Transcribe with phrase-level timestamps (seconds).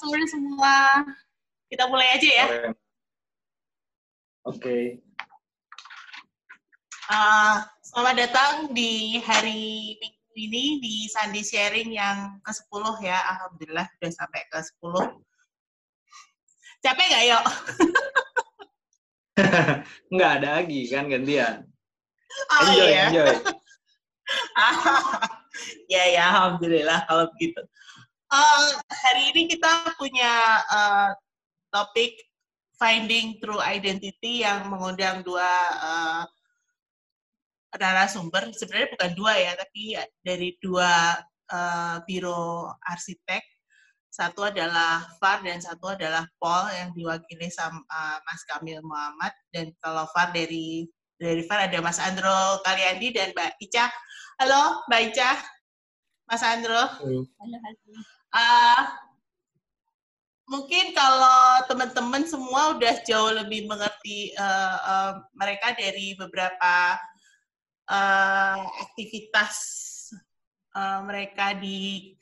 [0.00, 1.04] sore semua.
[1.68, 2.46] Kita mulai aja ya.
[4.48, 4.56] Oke.
[4.56, 4.84] Okay.
[7.10, 13.18] Uh, selamat datang di hari Minggu ini di Sandi Sharing yang ke-10 ya.
[13.36, 14.94] Alhamdulillah sudah sampai ke-10.
[16.80, 17.44] Capek nggak, yuk?
[20.16, 21.68] Nggak ada lagi, kan gantian.
[22.56, 23.04] Oh, enjoy, iya.
[23.12, 23.36] enjoy.
[25.92, 27.60] ya, ya, Alhamdulillah kalau begitu.
[28.30, 31.10] Uh, hari ini kita punya uh,
[31.74, 32.14] topik
[32.78, 35.50] finding true identity yang mengundang dua
[35.82, 36.22] uh,
[37.74, 38.54] narasumber.
[38.54, 41.18] Sebenarnya bukan dua ya, tapi dari dua
[41.50, 43.42] uh, biro arsitek.
[44.10, 49.34] Satu adalah Far dan satu adalah Paul yang diwakili sama uh, Mas Kamil Muhammad.
[49.50, 50.86] Dan kalau Far dari
[51.18, 53.90] dari Far ada Mas Andro Kaliandi dan Mbak Ica.
[54.38, 55.30] Halo, Mbak Ica.
[56.30, 56.78] Mas Andro.
[56.94, 58.19] Halo, halo.
[58.30, 58.82] Uh,
[60.50, 66.98] mungkin kalau teman-teman semua udah jauh lebih mengerti uh, uh, mereka dari beberapa
[67.90, 68.58] uh,
[68.90, 69.54] aktivitas
[70.74, 72.14] uh, mereka di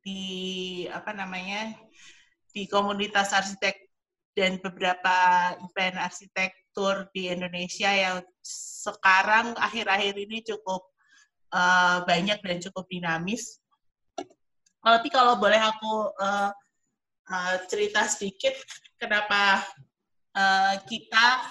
[0.00, 0.24] di
[0.88, 1.76] apa namanya
[2.52, 3.76] di komunitas arsitek
[4.32, 5.16] dan beberapa
[5.68, 8.24] event arsitektur di Indonesia yang
[8.80, 10.88] sekarang akhir-akhir ini cukup
[11.52, 13.60] uh, banyak dan cukup dinamis
[14.82, 16.50] tapi kalau boleh aku uh,
[17.28, 18.54] uh, cerita sedikit
[18.96, 19.62] kenapa
[20.34, 21.44] uh, kita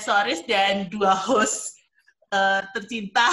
[0.00, 1.78] stories dan dua host
[2.34, 3.30] uh, tercinta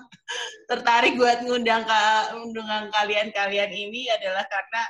[0.70, 2.02] tertarik buat ngundang ke
[2.40, 4.82] undang kalian-kalian ini adalah karena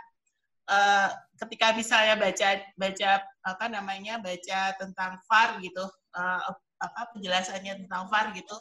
[0.69, 1.09] uh,
[1.45, 3.11] ketika misalnya baca baca
[3.45, 5.85] apa namanya baca tentang VAR gitu
[6.15, 6.41] uh,
[6.79, 8.55] apa penjelasannya tentang VAR gitu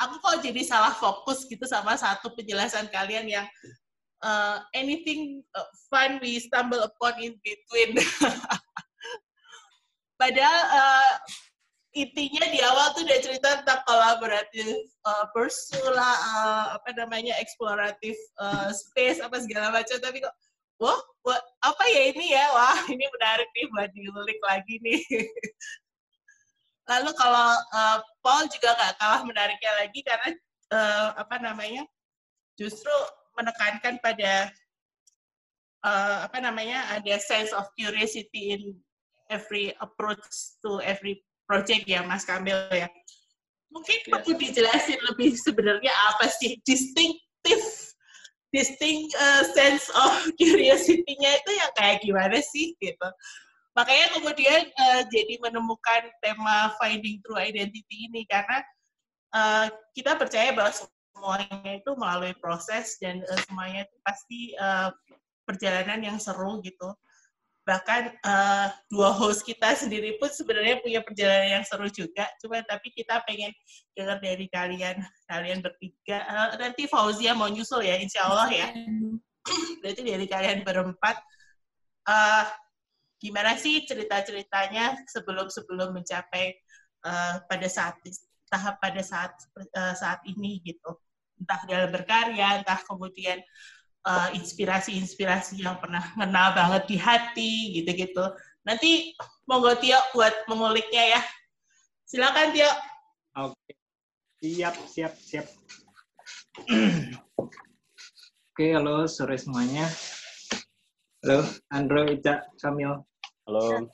[0.00, 3.46] aku kok jadi salah fokus gitu sama satu penjelasan kalian yang
[4.22, 7.96] uh, anything uh, fun we stumble upon in between.
[10.20, 11.14] Padahal uh,
[11.96, 14.68] intinya di awal tuh udah cerita tentang kolaboratif
[15.08, 19.96] uh, uh, apa namanya eksploratif uh, space apa segala macam.
[19.96, 20.34] Tapi kok,
[20.78, 22.44] wah, wah, apa ya ini ya?
[22.52, 25.00] Wah, ini menarik nih buat diulik lagi nih.
[26.90, 30.30] Lalu kalau uh, Paul juga gak kalah menariknya lagi karena
[30.74, 31.86] uh, apa namanya
[32.58, 32.90] justru
[33.36, 34.50] menekankan pada
[35.84, 38.62] uh, apa namanya ada sense of curiosity in
[39.30, 40.22] every approach
[40.60, 42.90] to every project ya Mas Kamil ya.
[43.70, 44.10] Mungkin yes.
[44.10, 47.66] perlu dijelasin lebih sebenarnya apa sih distinctive
[48.50, 53.08] distinct uh, sense of curiosity-nya itu yang kayak gimana sih gitu.
[53.78, 58.58] Makanya kemudian uh, jadi menemukan tema finding true identity ini karena
[59.30, 60.74] uh, kita percaya bahwa
[61.10, 64.90] semuanya itu melalui proses dan uh, semuanya itu pasti uh,
[65.44, 66.94] perjalanan yang seru gitu.
[67.66, 72.26] Bahkan uh, dua host kita sendiri pun sebenarnya punya perjalanan yang seru juga.
[72.40, 73.52] Cuma tapi kita pengen
[73.94, 74.96] dengar dari kalian,
[75.28, 76.24] kalian bertiga.
[76.26, 78.68] Uh, nanti Fauzia mau nyusul ya, insya Allah ya.
[79.84, 81.20] Berarti dari kalian berempat.
[82.08, 82.48] Uh,
[83.20, 86.56] gimana sih cerita-ceritanya sebelum-sebelum mencapai
[87.04, 88.00] uh, pada saat
[88.50, 90.98] tahap pada saat uh, saat ini gitu.
[91.40, 93.40] Entah dalam berkarya entah kemudian
[94.32, 98.32] inspirasi-inspirasi uh, yang pernah ngena banget di hati gitu-gitu.
[98.64, 99.12] Nanti
[99.48, 101.20] monggo Tio buat menguliknya ya.
[102.04, 102.70] Silakan Tio.
[103.40, 103.72] Oke.
[104.40, 105.46] Siap siap siap.
[108.50, 109.88] Oke halo sore semuanya.
[111.24, 113.00] Halo Andro Ica Kamil.
[113.44, 113.88] Halo.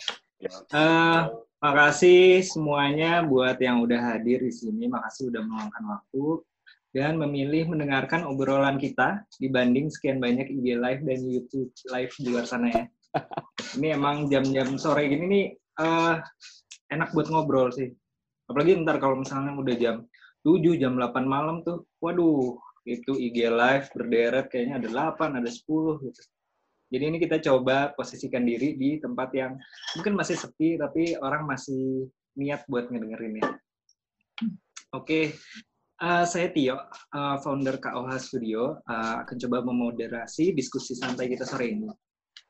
[0.70, 1.22] Uh,
[1.60, 4.88] makasih semuanya buat yang udah hadir di sini.
[4.88, 6.24] Makasih udah meluangkan waktu
[6.96, 12.48] dan memilih mendengarkan obrolan kita dibanding sekian banyak IG Live dan YouTube Live di luar
[12.48, 12.84] sana ya.
[13.76, 15.46] ini emang jam-jam sore gini nih
[15.80, 16.20] uh,
[16.92, 17.92] enak buat ngobrol sih.
[18.48, 19.96] Apalagi ntar kalau misalnya udah jam
[20.46, 22.54] 7, jam 8 malam tuh, waduh,
[22.86, 26.20] itu IG Live berderet kayaknya ada 8, ada 10 gitu.
[26.86, 29.58] Jadi ini kita coba posisikan diri di tempat yang
[29.98, 32.06] mungkin masih sepi tapi orang masih
[32.38, 33.48] niat buat ngedengerin ya.
[34.94, 35.34] Oke,
[35.98, 41.74] uh, saya Tio, uh, founder KOH Studio, uh, akan coba memoderasi diskusi santai kita sore
[41.74, 41.90] ini.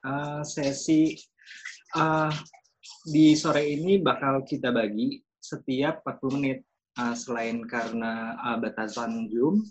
[0.04, 1.16] Uh, sesi
[1.96, 2.30] uh,
[3.08, 6.58] di sore ini bakal kita bagi setiap 40 menit,
[7.00, 9.64] uh, selain karena uh, batasan Zoom,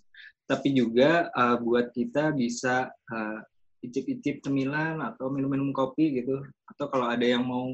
[0.50, 3.40] tapi juga uh, buat kita bisa uh,
[3.84, 6.44] icip-icip cemilan atau minum-minum kopi gitu.
[6.70, 7.72] Atau kalau ada yang mau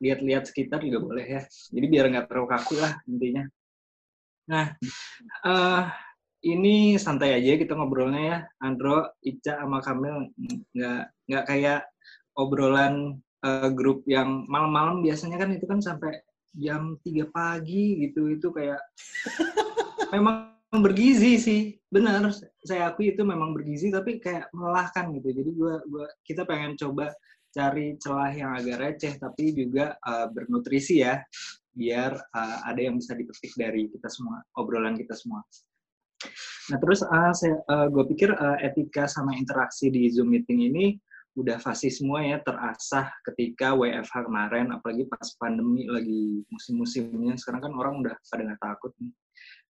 [0.00, 1.42] lihat-lihat sekitar juga boleh ya.
[1.46, 3.44] Jadi biar nggak terlalu kaku lah intinya.
[4.50, 4.66] Nah
[5.44, 5.82] uh,
[6.40, 10.32] ini santai aja kita ngobrolnya ya, Andro, Ica, sama Kamil.
[10.72, 11.80] Nggak nggak kayak
[12.34, 16.24] obrolan uh, grup yang malam-malam biasanya kan itu kan sampai
[16.56, 18.32] jam 3 pagi gitu.
[18.32, 18.80] Itu kayak
[20.14, 21.60] memang bergizi sih.
[21.90, 22.30] Benar
[22.62, 25.42] saya akui itu memang bergizi tapi kayak melelahkan gitu.
[25.42, 27.10] Jadi gua gua kita pengen coba
[27.50, 31.18] cari celah yang agak receh tapi juga uh, bernutrisi ya
[31.74, 35.42] biar uh, ada yang bisa dipetik dari kita semua obrolan kita semua.
[36.70, 40.94] Nah terus uh, saya uh, gue pikir uh, etika sama interaksi di zoom meeting ini
[41.38, 47.34] udah fasih semua ya terasah ketika WFH kemarin apalagi pas pandemi lagi musim-musimnya.
[47.38, 49.10] Sekarang kan orang udah pada nggak takut nih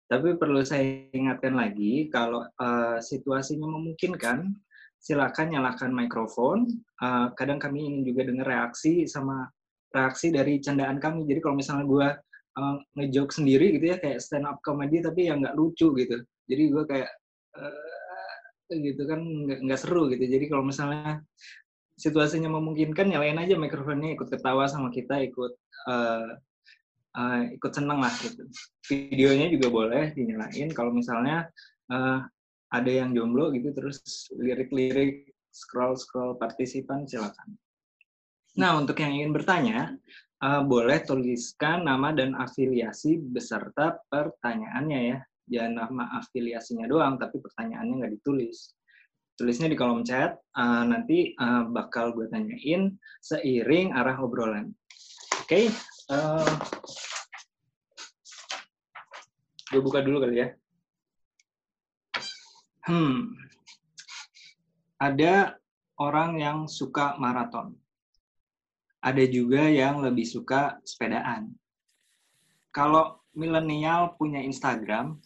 [0.08, 4.56] tapi perlu saya ingatkan lagi kalau uh, situasinya memungkinkan
[4.98, 6.66] silakan nyalakan mikrofon.
[6.98, 9.46] Uh, kadang kami ingin juga dengar reaksi sama
[9.92, 11.28] reaksi dari candaan kami.
[11.28, 12.08] Jadi kalau misalnya gue
[12.56, 16.16] uh, ngejoke sendiri gitu ya kayak stand up comedy tapi yang nggak lucu gitu.
[16.48, 17.10] Jadi gue kayak
[17.60, 20.24] uh, gitu kan nggak seru gitu.
[20.24, 21.20] Jadi kalau misalnya
[22.00, 25.52] situasinya memungkinkan nyalain aja mikrofonnya ikut ketawa sama kita ikut
[25.84, 26.32] uh,
[27.18, 28.46] uh, ikut seneng lah gitu
[28.86, 31.50] videonya juga boleh dinyalain kalau misalnya
[31.90, 32.22] uh,
[32.70, 37.58] ada yang jomblo gitu terus lirik-lirik scroll scroll partisipan silakan
[38.54, 39.98] nah untuk yang ingin bertanya
[40.46, 45.18] uh, boleh tuliskan nama dan afiliasi beserta pertanyaannya ya
[45.48, 48.76] jangan nama afiliasinya doang, tapi pertanyaannya nggak ditulis.
[49.38, 52.94] Tulisnya di kolom chat, uh, nanti uh, bakal gue tanyain
[53.24, 54.70] seiring arah obrolan.
[55.42, 55.72] Oke?
[56.08, 56.52] Uh, eh,
[59.72, 60.48] gue buka dulu kali ya.
[62.88, 63.36] Hmm,
[64.96, 65.60] ada
[66.00, 67.76] orang yang suka maraton.
[68.98, 71.52] Ada juga yang lebih suka sepedaan.
[72.72, 75.20] Kalau milenial punya Instagram,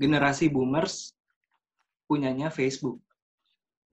[0.00, 1.14] generasi boomers
[2.10, 2.98] punyanya Facebook.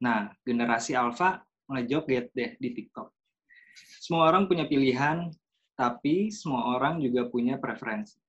[0.02, 3.12] Nah, generasi alpha ngejoget deh di TikTok.
[4.02, 5.30] Semua orang punya pilihan,
[5.80, 8.20] tapi semua orang juga punya preferensi.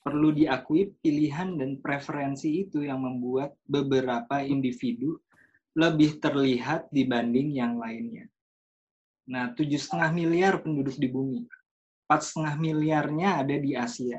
[0.00, 5.20] Perlu diakui pilihan dan preferensi itu yang membuat beberapa individu
[5.76, 8.32] lebih terlihat dibanding yang lainnya.
[9.28, 11.44] Nah, tujuh setengah miliar penduduk di bumi,
[12.08, 14.18] empat setengah miliarnya ada di Asia,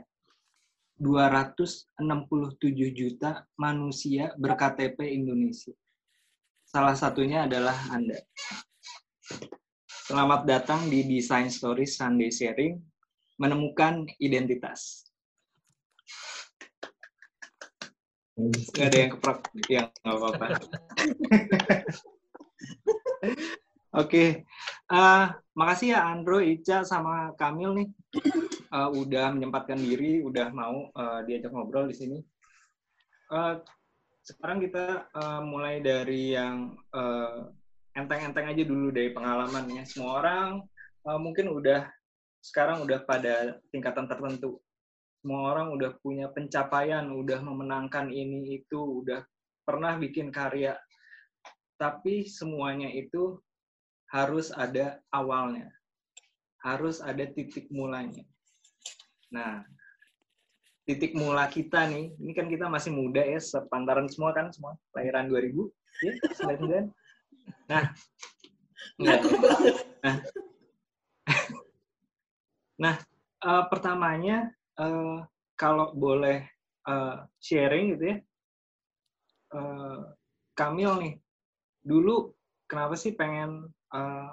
[1.02, 5.74] 267 juta manusia berKTP Indonesia.
[6.64, 8.22] Salah satunya adalah Anda.
[10.04, 12.76] Selamat datang di Design Stories Sunday Sharing,
[13.40, 15.08] menemukan identitas.
[18.76, 20.46] Gak ada yang keprok, yang nggak apa-apa.
[20.60, 20.60] Oke,
[23.96, 24.30] okay.
[24.92, 27.88] uh, makasih ya Andro, Ica, sama Kamil nih
[28.76, 32.20] uh, udah menyempatkan diri, udah mau uh, diajak ngobrol di sini.
[33.32, 33.56] Uh,
[34.20, 36.76] sekarang kita uh, mulai dari yang
[37.94, 39.84] enteng-enteng aja dulu dari pengalaman ya.
[39.86, 40.62] Semua orang
[41.06, 41.86] uh, mungkin udah
[42.44, 44.60] sekarang udah pada tingkatan tertentu.
[45.24, 49.24] Semua orang udah punya pencapaian, udah memenangkan ini itu, udah
[49.64, 50.76] pernah bikin karya.
[51.80, 53.40] Tapi semuanya itu
[54.12, 55.72] harus ada awalnya,
[56.60, 58.28] harus ada titik mulanya.
[59.32, 59.64] Nah,
[60.84, 65.32] titik mula kita nih, ini kan kita masih muda ya, sepantaran semua kan, semua lahiran
[65.32, 65.72] 2000,
[66.04, 66.92] ya, 99.
[67.70, 67.84] Nah.
[69.00, 69.18] Nah,
[72.84, 72.96] nah
[73.42, 75.26] uh, pertamanya, uh,
[75.58, 76.46] kalau boleh
[76.86, 78.18] uh, sharing gitu ya,
[79.58, 80.14] uh,
[80.54, 81.16] Kamil nih,
[81.82, 82.30] dulu
[82.70, 84.30] kenapa sih pengen uh,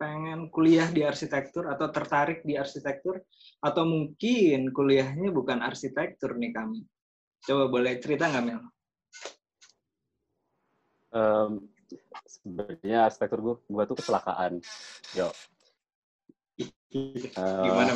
[0.00, 3.20] pengen kuliah di arsitektur atau tertarik di arsitektur
[3.60, 6.80] atau mungkin kuliahnya bukan arsitektur nih kami.
[7.44, 8.62] Coba boleh cerita nggak Mel?
[11.10, 11.68] Um,
[12.26, 14.62] sebenarnya arsitektur gue, gue tuh kecelakaan.
[15.16, 15.28] Yo.
[16.94, 17.92] Uh, Gimana?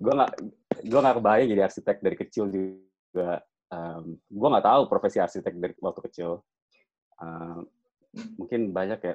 [0.00, 0.32] Gue nggak
[0.80, 3.44] gue nggak kebayang jadi arsitek dari kecil juga.
[3.70, 6.42] Um, gue nggak tahu profesi arsitek dari waktu kecil.
[7.20, 7.62] Uh,
[8.38, 9.14] mungkin banyak ya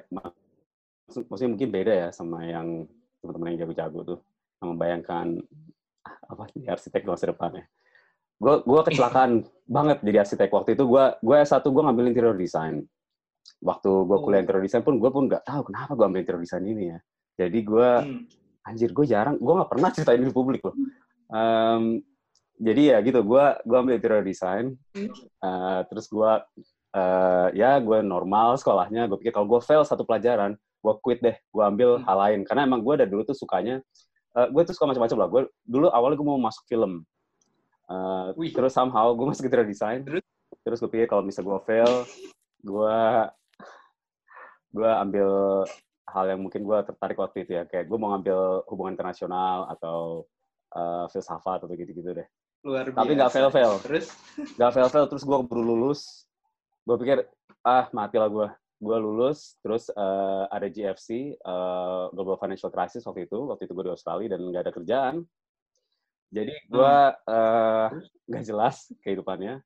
[1.28, 2.88] maksudnya mungkin beda ya sama yang
[3.20, 4.20] teman-teman yang jago-jago tuh
[4.60, 5.26] yang membayangkan
[6.06, 7.64] ah, apa sih arsitek masa depannya
[8.36, 9.44] gue gue kecelakaan
[9.76, 12.84] banget jadi arsitek waktu itu gue gue satu gue ngambil interior design
[13.62, 14.44] waktu gue kuliah oh.
[14.44, 16.98] interior design pun gue pun nggak tahu kenapa gue ambil interior design ini ya
[17.36, 18.22] jadi gue hmm.
[18.68, 20.76] anjir gue jarang gue nggak pernah ceritain di publik loh
[21.32, 22.00] um,
[22.56, 24.74] jadi ya gitu gue gue ambil interior design
[25.44, 26.32] uh, terus gue
[26.96, 31.36] uh, ya gue normal sekolahnya gue pikir kalau gue fail satu pelajaran gue quit deh
[31.36, 32.04] gue ambil hmm.
[32.04, 33.82] hal lain karena emang gue dari dulu tuh sukanya
[34.38, 37.04] uh, gue tuh suka macam-macam lah gue dulu awalnya gue mau masuk film
[37.86, 38.50] Uh, Wih.
[38.50, 40.02] terus somehow gue masuk interior design.
[40.02, 40.24] Terus?
[40.66, 41.92] Terus gue pikir kalau misalnya gue fail,
[42.66, 42.98] gue
[44.74, 45.30] gue ambil
[46.10, 47.64] hal yang mungkin gue tertarik waktu itu ya.
[47.70, 50.26] Kayak gue mau ngambil hubungan internasional atau
[50.74, 52.28] uh, filsafat atau gitu-gitu deh.
[52.66, 52.98] Luar biasa.
[52.98, 53.72] Tapi nggak fail-fail.
[53.82, 54.06] Terus?
[54.58, 56.26] Gak fail-fail, terus gue baru lulus.
[56.82, 57.26] Gue pikir,
[57.62, 58.48] ah mati lah gue.
[58.76, 63.38] Gue lulus, terus uh, ada GFC, uh, Global Financial Crisis waktu itu.
[63.48, 65.16] Waktu itu gue di Australia dan nggak ada kerjaan.
[66.34, 66.94] Jadi gue
[67.30, 67.86] uh,
[68.28, 69.62] nggak jelas kehidupannya.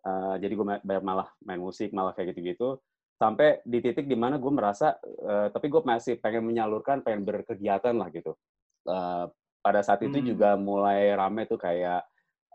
[0.00, 0.66] Uh, jadi gue
[1.04, 2.80] malah main musik, malah kayak gitu-gitu.
[3.20, 7.92] Sampai di titik di mana gue merasa, uh, tapi gue masih pengen menyalurkan, pengen berkegiatan
[7.92, 8.32] lah gitu.
[8.88, 9.28] Uh,
[9.60, 10.24] pada saat itu Hmm.
[10.24, 12.00] juga mulai rame tuh kayak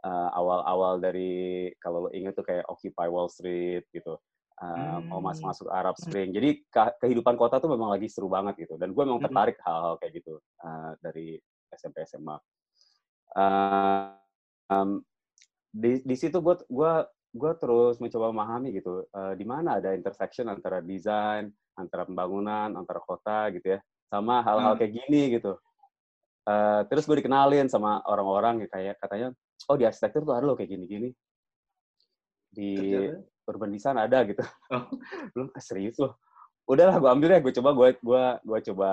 [0.02, 4.18] uh, awal-awal dari kalau lo inget tuh kayak Occupy Wall Street gitu.
[4.58, 5.30] Uh, mau Hmm.
[5.30, 6.34] masuk-masuk Arab Spring.
[6.34, 8.80] Jadi kehidupan kota tuh memang lagi seru banget gitu.
[8.82, 9.30] Dan gue memang Hmm.
[9.30, 11.38] tertarik hal-hal kayak gitu uh, dari
[11.78, 12.42] SMP SMA.
[13.36, 14.16] Uh,
[14.72, 15.04] um,
[15.76, 17.04] di di situ gue gua
[17.36, 23.04] gue terus mencoba memahami gitu uh, di mana ada intersection antara desain, antara pembangunan, antara
[23.04, 24.80] kota gitu ya, sama hal-hal Hmm.
[24.80, 25.60] kayak gini gitu.
[26.48, 29.28] Uh, terus gue dikenalin sama orang-orang yang kayak katanya,
[29.68, 31.12] oh di arsitektur tuh ada loh kayak gini-gini.
[32.56, 33.20] Di Ternyata?
[33.52, 34.44] urban design ada gitu.
[34.72, 34.88] Oh.
[35.36, 36.16] Belum ah, serius loh.
[36.66, 38.92] Udahlah gue ambil ya, gue coba gue gua gua coba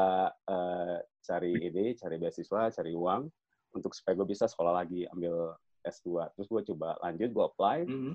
[0.51, 3.31] uh, cari ide, cari beasiswa, cari uang
[3.73, 6.31] untuk supaya gue bisa sekolah lagi ambil S2.
[6.35, 8.15] Terus gue coba lanjut, gue apply, Hmm.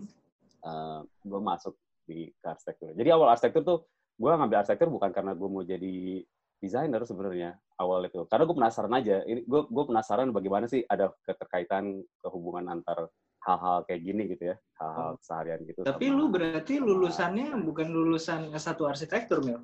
[0.63, 2.95] uh, gue masuk di ke arsitektur.
[2.95, 3.79] Jadi awal arsitektur tuh
[4.15, 6.23] gue ngambil arsitektur bukan karena gue mau jadi
[6.57, 8.25] desainer sebenarnya awal itu.
[8.25, 9.21] Karena gue penasaran aja.
[9.21, 13.11] Ini gue gue penasaran bagaimana sih ada keterkaitan kehubungan antar
[13.45, 15.83] hal-hal kayak gini gitu ya, hal-hal seharian gitu.
[15.83, 19.61] Tapi sama- lu berarti lulusannya bukan lulusan S1 arsitektur, Mil?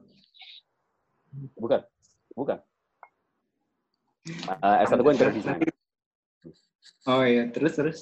[1.57, 1.81] bukan,
[2.31, 2.61] bukan.
[4.63, 5.59] Uh, S1 gue interior design.
[7.07, 7.99] Oh iya, terus terus.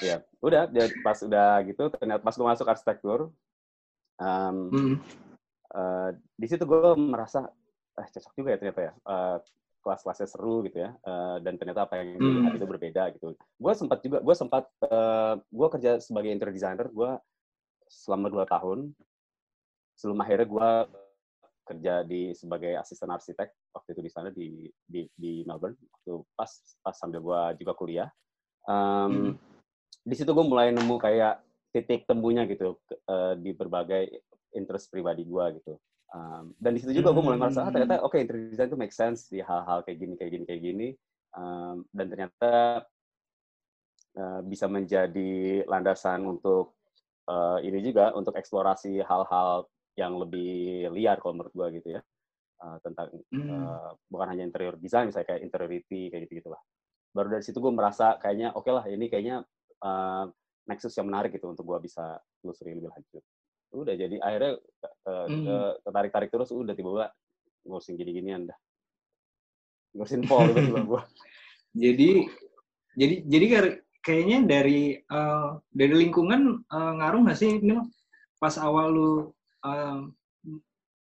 [0.00, 0.68] Ya, udah.
[0.68, 3.32] Dia pas udah gitu, ternyata pas gue masuk arsitektur,
[4.20, 4.96] um, Hmm.
[5.76, 7.48] eh, di situ gue merasa
[7.96, 9.36] eh cocok juga ya ternyata ya Eh,
[9.80, 12.58] kelas-kelasnya seru gitu ya Eh, dan ternyata apa yang dilihat Hmm.
[12.60, 14.64] itu berbeda gitu gue sempat juga gue sempat
[15.48, 17.10] gue kerja sebagai interior designer gue
[17.88, 18.92] selama dua tahun
[19.96, 20.68] sebelum akhirnya gue
[21.66, 25.74] kerja di sebagai asisten arsitek waktu itu di sana di di, di Melbourne.
[25.74, 28.08] Waktu pas pas sambil gue juga kuliah.
[28.70, 29.32] Em, Hmm.
[30.06, 31.42] di situ gue mulai nemu kayak
[31.74, 34.22] titik temunya gitu eh, di berbagai
[34.56, 35.74] interest pribadi gue gitu.
[36.14, 38.94] Um, dan di situ juga gue mulai merasa ah, ternyata oke interior design itu make
[38.94, 40.88] sense di hal-hal kayak gini kayak gini kayak gini.
[41.36, 42.52] Um, dan ternyata
[44.16, 46.78] uh, bisa menjadi landasan untuk
[47.28, 52.02] uh, ini juga untuk eksplorasi hal-hal yang lebih liar kalau menurut gue gitu ya.
[52.56, 56.56] Uh, tentang uh, bukan hanya interior design misalnya kayak interiority kayak gitu gitulah
[57.12, 59.44] baru dari situ gue merasa kayaknya oke lah ini kayaknya
[59.84, 60.24] uh,
[60.64, 63.24] nexus yang menarik gitu untuk gue bisa telusuri lebih lanjut.
[63.76, 64.52] Udah jadi akhirnya
[65.04, 65.76] uh, Hmm.
[65.84, 67.12] tertarik tarik terus udah tiba-tiba
[67.68, 68.58] ngurusin gini-ginian dah.
[69.92, 71.02] Ngurusin pol tiba-tiba gue
[71.84, 72.10] Jadi
[72.96, 73.46] jadi jadi
[74.00, 77.84] kayaknya dari eh, dari lingkungan eh, ngaruh nggak sih Mil?
[78.40, 79.10] Pas awal lu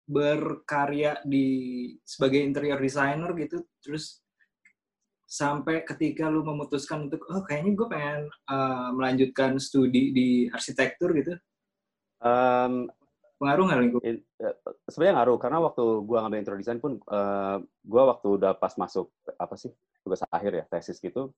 [0.05, 1.47] berkarya di
[2.05, 4.21] sebagai interior designer gitu, terus
[5.25, 11.35] sampai ketika lu memutuskan untuk oh kayaknya gue pengen eh, melanjutkan studi di arsitektur gitu,
[12.25, 12.89] Um,
[13.37, 14.05] pengaruh nggak lingkungan?
[14.09, 14.57] in- eh,
[14.89, 19.13] sebenarnya ngaruh karena waktu gua ngambil interior design pun eh, gua waktu udah pas masuk
[19.37, 19.69] apa sih
[20.01, 21.29] tugas akhir ya tesis gitu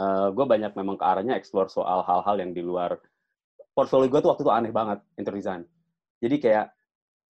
[0.00, 2.96] eh, gua banyak memang ke arahnya explore soal hal-hal yang di luar
[3.76, 5.62] portfolio gua tuh waktu itu aneh banget interior design
[6.24, 6.66] jadi kayak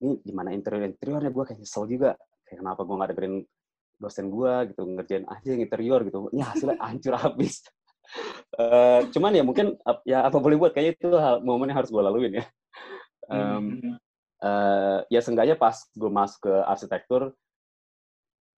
[0.03, 1.31] ini gimana interior interiornya?
[1.35, 2.15] Gua kayak nyesel juga.
[2.47, 3.35] Kayak kenapa gua nggak dengerin
[3.99, 6.31] dosen gua gitu ngerjain aja yang interior gitu?
[6.31, 7.63] Ini hasilnya hancur habis.
[8.55, 9.75] Eh, cuman ya mungkin
[10.07, 12.45] ya apa boleh buat kayaknya itu hal momen yang harus gua laluin ya.
[13.25, 13.97] Hmm.
[14.45, 17.33] eh ya seenggaknya pas gue masuk ke arsitektur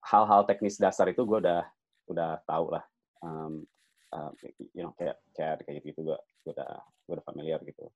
[0.02, 1.62] hal-hal teknis dasar itu gue udah
[2.10, 2.82] udah tahu lah.
[3.22, 3.62] Um,
[4.10, 4.30] uh,
[4.74, 6.18] you know kayak kayak kayak gitu gue
[6.50, 6.70] udah
[7.06, 7.86] gue udah familiar gitu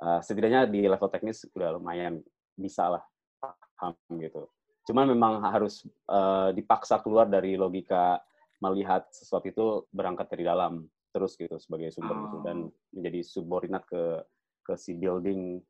[0.00, 2.24] Eh, setidaknya di level teknis udah lumayan
[2.56, 3.04] bisa lah
[3.36, 4.48] paham gitu
[4.88, 8.16] cuman memang harus eh, dipaksa keluar dari logika
[8.64, 14.24] melihat sesuatu itu berangkat dari dalam terus gitu sebagai sumber gitu dan menjadi subordinat ke
[14.64, 15.60] ke si building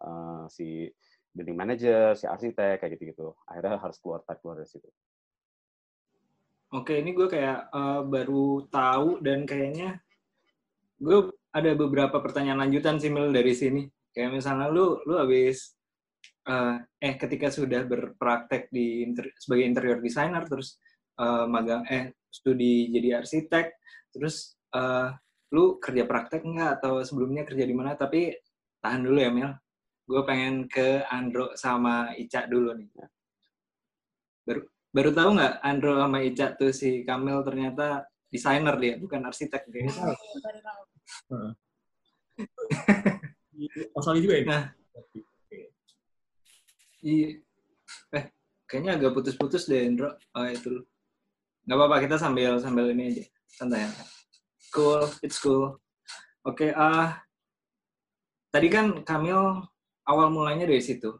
[0.00, 0.88] eh, si
[1.36, 3.36] building manager, si arsitek kayak gitu-gitu.
[3.44, 4.88] Akhirnya harus keluar keluar dari situ.
[6.72, 10.00] Oke, ini gue kayak eh, baru tahu dan kayaknya
[10.96, 13.88] gue ada beberapa pertanyaan lanjutan sih Mil dari sini.
[14.12, 15.72] Kayak misalnya lu lu habis
[16.48, 20.76] eh, eh ketika sudah berpraktek di inter- sebagai interior designer terus
[21.16, 23.66] eh, magang eh studi jadi arsitek
[24.12, 25.08] terus eh,
[25.54, 27.96] lu kerja praktek nggak atau sebelumnya kerja di mana?
[27.96, 28.36] Tapi
[28.84, 29.52] tahan dulu ya Mel.
[30.06, 32.88] Gue pengen ke Andro sama Ica dulu nih.
[34.46, 34.60] Baru
[34.94, 39.88] baru tahu nggak Andro sama Ica tuh si Kamil ternyata desainer dia, bukan arsitek dia.
[39.90, 40.95] Baru tahu.
[43.96, 44.44] Australia juga ya?
[44.44, 44.64] Nah.
[47.06, 47.28] Iya.
[48.12, 48.24] Eh,
[48.66, 50.18] kayaknya agak putus-putus deh, Andro.
[50.34, 50.82] Oh, itu.
[51.66, 53.24] Nggak apa-apa, kita sambil sambil ini aja.
[53.46, 53.86] Santai.
[54.74, 55.78] Cool, it's cool.
[56.46, 57.18] Oke, ah
[58.54, 59.66] tadi kan Kamil
[60.06, 61.10] awal mulanya dari situ.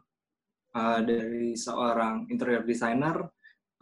[0.75, 3.27] Ah, dari seorang interior designer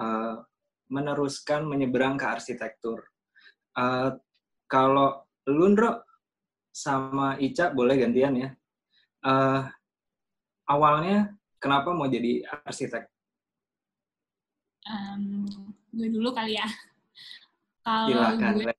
[0.02, 0.42] ah,
[0.90, 3.02] meneruskan menyeberang ke arsitektur.
[3.78, 4.14] Ah,
[4.66, 6.02] kalau lu, Ndro,
[6.76, 8.50] sama Ica boleh gantian ya.
[9.26, 9.72] Ah,
[10.68, 13.08] awalnya kenapa mau jadi arsitek?
[14.86, 15.50] Em,
[15.90, 16.68] gue dulu kali ya.
[17.86, 18.74] Kalau Silakan, gue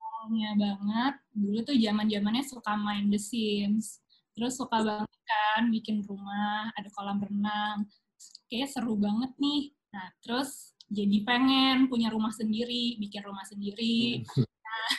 [0.00, 4.00] awalnya banget, dulu tuh zaman zamannya suka main The Sims.
[4.34, 7.86] Terus suka banget kan bikin rumah, ada kolam renang.
[8.48, 9.70] Kayaknya seru banget nih.
[9.94, 14.24] Nah, terus jadi pengen punya rumah sendiri, bikin rumah sendiri.
[14.36, 14.90] Nah,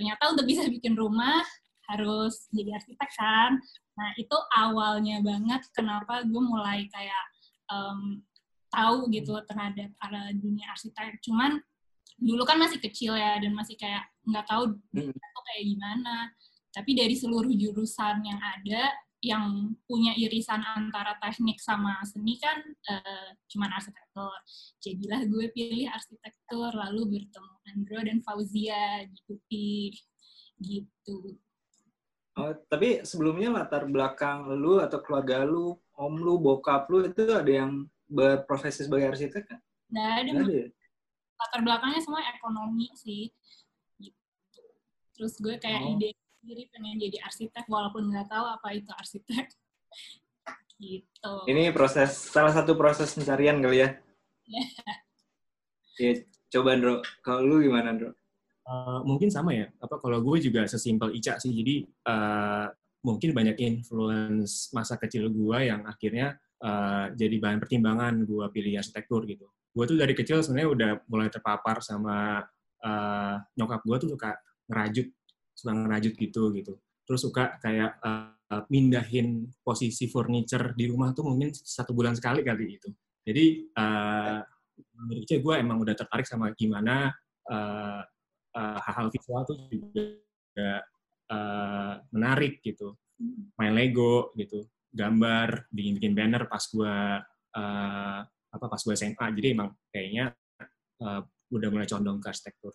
[0.00, 1.44] ternyata untuk bisa bikin rumah
[1.92, 3.60] harus jadi arsitek kan.
[4.00, 7.24] Nah, itu awalnya banget kenapa gue mulai kayak
[7.68, 8.24] em,
[8.72, 11.20] tahu gitu terhadap arah dunia arsitek.
[11.20, 11.60] Cuman
[12.16, 15.12] dulu kan masih kecil ya dan masih kayak nggak tahu Hmm.
[15.12, 16.16] itu kayak gimana.
[16.72, 18.88] Tapi dari seluruh jurusan yang ada,
[19.20, 24.32] yang punya irisan antara teknik sama seni kan eh, cuman arsitektur.
[24.80, 29.80] Jadilah gue pilih arsitektur, lalu bertemu Andro dan Fauzia di UPI.
[30.60, 31.36] Gitu.
[32.40, 37.48] Oh, tapi sebelumnya latar belakang lu atau keluarga lu, om lu, bokap lu itu ada
[37.48, 39.60] yang berprofesi sebagai arsitek kan?
[39.92, 40.68] Nggak ada Nggak ada ya?
[41.40, 43.28] latar belakangnya semua ekonomi sih.
[44.00, 44.60] Gitu.
[45.12, 45.92] Terus gue kayak Oh.
[45.96, 49.46] ide sendiri pengen jadi arsitek walaupun nggak tahu apa itu arsitek.
[50.80, 51.34] gitu.
[51.44, 53.88] Ini proses salah satu proses pencarian kali ya.
[56.00, 56.16] Ya,
[56.48, 57.04] coba Andro.
[57.20, 58.16] Kalau lu gimana, Andro?
[58.64, 59.68] Uh, mungkin sama ya.
[59.76, 61.52] Apa kalau gue juga sesimpel Ica sih.
[61.52, 62.72] Jadi uh,
[63.04, 69.28] mungkin banyak influence masa kecil gue yang akhirnya uh, jadi bahan pertimbangan gue pilih arsitektur
[69.28, 69.44] gitu.
[69.76, 72.40] Gue tuh dari kecil sebenarnya udah mulai terpapar sama
[72.80, 75.06] uh, nyokap gue tuh suka ngerajut,
[75.60, 76.72] suka ngerajut gitu gitu.
[77.04, 82.80] Terus suka kayak uh, mindahin posisi furniture di rumah tuh mungkin satu bulan sekali kali
[82.80, 82.88] itu.
[83.20, 84.40] Jadi uh,
[85.12, 87.12] Ica gue emang udah tertarik sama gimana
[87.52, 88.00] uh,
[88.56, 90.82] uh, hal-hal visual tuh juga
[91.30, 92.96] uh, menarik gitu.
[93.60, 97.20] Main Lego gitu, gambar, bikin-bikin banner pas gua
[97.52, 99.26] uh, apa pas gua SMA.
[99.36, 100.32] Jadi emang kayaknya
[101.04, 101.20] uh,
[101.52, 102.72] udah mulai condong ke arsitektur.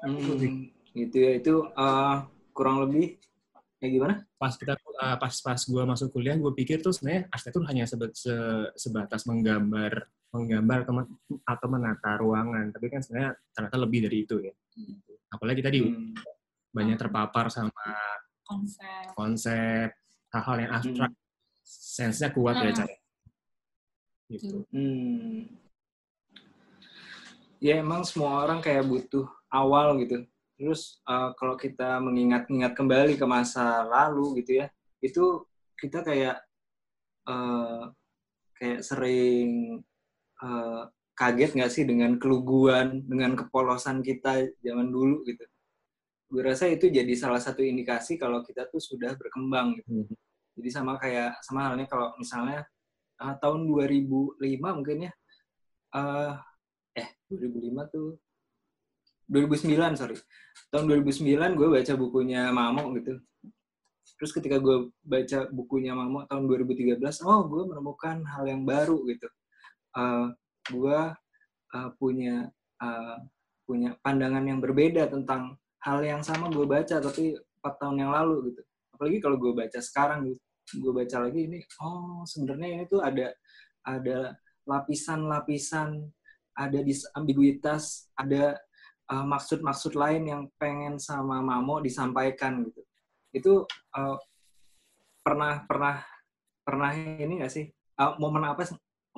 [0.00, 1.32] Hmm, gitu ya.
[1.36, 2.16] Itu uh,
[2.50, 3.20] kurang lebih
[3.80, 4.14] ya gimana?
[4.36, 8.12] Pas kita uh, pas pas gua masuk kuliah, gue pikir tuh sebenarnya arsitektur hanya sebe-
[8.16, 11.10] se- sebatas menggambar menggambar atau men-
[11.42, 14.52] atau menata ruangan, tapi kan sebenarnya ternyata lebih dari itu ya.
[15.30, 16.14] Apalagi tadi Hmm.
[16.70, 17.86] banyak terpapar sama
[18.46, 19.14] Konsep.
[19.14, 19.88] konsep
[20.30, 21.12] hal-hal yang abstrak
[21.62, 22.78] sense-nya kuat ya Hmm.
[22.78, 22.94] cara
[24.30, 25.50] gitu Hmm.
[27.60, 30.24] Ya emang semua orang kayak butuh awal gitu.
[30.56, 34.66] Terus uh, kalau kita mengingat-ingat kembali ke masa lalu gitu ya,
[35.00, 35.44] itu
[35.76, 36.36] kita kayak
[37.24, 37.88] uh,
[38.60, 39.80] kayak sering
[40.44, 40.84] uh,
[41.16, 45.44] kaget nggak sih dengan keluguan, dengan kepolosan kita zaman dulu gitu.
[46.30, 50.06] Gue rasa itu jadi salah satu indikasi kalau kita tuh sudah berkembang gitu.
[50.06, 50.16] Mhm.
[50.60, 52.68] Jadi sama kayak sama halnya kalau misalnya
[53.20, 55.12] uh, tahun 2005 mungkin ya
[55.90, 56.34] eh
[56.94, 58.14] eh 2005 tuh
[59.30, 60.18] 2009 sorry.
[60.74, 63.22] Tahun 2009 gue baca bukunya Mamo gitu.
[64.18, 69.30] Terus ketika gue baca bukunya Mamo tahun 2013 oh gue menemukan hal yang baru gitu.
[69.94, 70.26] Eh
[70.74, 71.00] gue
[71.78, 72.50] eh, punya
[72.82, 73.18] eh,
[73.62, 75.54] punya pandangan yang berbeda tentang
[75.86, 78.62] hal yang sama gue baca tapi empat tahun yang lalu gitu.
[78.98, 80.42] Apalagi kalau gue baca sekarang gitu.
[80.82, 83.30] Gue baca lagi ini oh sebenarnya ini tuh ada
[83.86, 84.34] ada
[84.66, 86.02] lapisan-lapisan
[86.54, 88.58] ada disambiguitas ada
[89.10, 92.80] uh, maksud-maksud lain yang pengen sama Mamo disampaikan gitu.
[93.34, 93.52] Itu
[93.98, 94.16] uh,
[95.20, 96.00] pernah pernah
[96.62, 97.66] pernah ini nggak sih?
[97.98, 98.64] Uh, momen apa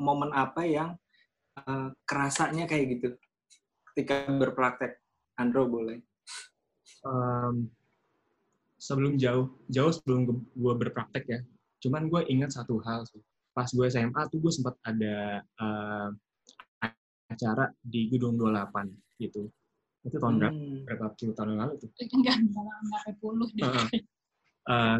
[0.00, 0.96] momen apa yang
[1.68, 3.08] uh, kerasanya kayak gitu?
[3.92, 4.98] Ketika berpraktek.
[5.32, 5.96] Andro boleh.
[7.02, 7.72] Em,
[8.76, 11.40] sebelum jauh jauh sebelum gue berpraktek ya.
[11.80, 13.24] Cuman gue ingat satu hal sih.
[13.56, 16.08] Pas gue SMA tuh gue sempat ada eh,
[17.32, 18.92] acara di gedung 28
[19.24, 19.48] gitu
[20.02, 20.54] Itu tahun berapa?
[20.54, 20.82] Hmm.
[20.82, 21.90] Berapa puluh tahun lalu tuh.
[21.94, 23.62] Enggak, enggak sampai puluh deh.
[23.62, 23.86] Heeh.
[24.62, 24.98] Eh,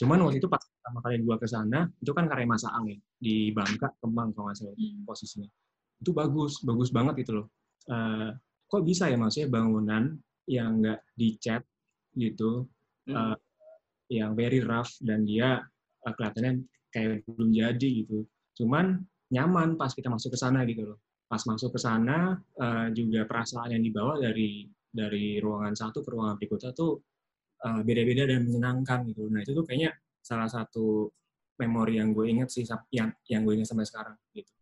[0.00, 2.98] cuman waktu itu pas pertama kali gua ke sana, itu kan karya Masa Ang ya,
[3.20, 5.04] di Bangka, Kemang kalau nggak salah Hmm.
[5.08, 5.48] posisinya.
[6.00, 7.46] Itu bagus, bagus banget gitu loh.
[7.88, 8.30] Eh,
[8.68, 10.16] kok bisa ya maksudnya bangunan
[10.48, 11.62] yang nggak dicat
[12.16, 12.68] gitu,
[13.08, 13.32] Hmm.
[13.32, 13.36] eh,
[14.12, 15.64] yang very rough dan dia
[16.04, 18.28] eh, kelihatannya kayak belum jadi gitu.
[18.60, 19.00] Cuman
[19.32, 20.98] nyaman pas kita masuk ke sana gitu loh.
[21.24, 26.36] Pas masuk ke sana eh, juga perasaan yang dibawa dari dari ruangan satu ke ruangan
[26.38, 27.02] berikutnya tuh
[27.64, 29.26] eh, beda-beda dan menyenangkan gitu.
[29.32, 29.92] Nah itu tuh kayaknya
[30.24, 31.10] salah satu
[31.60, 34.52] memori yang gue inget sih yang yang gue inget sampai sekarang gitu.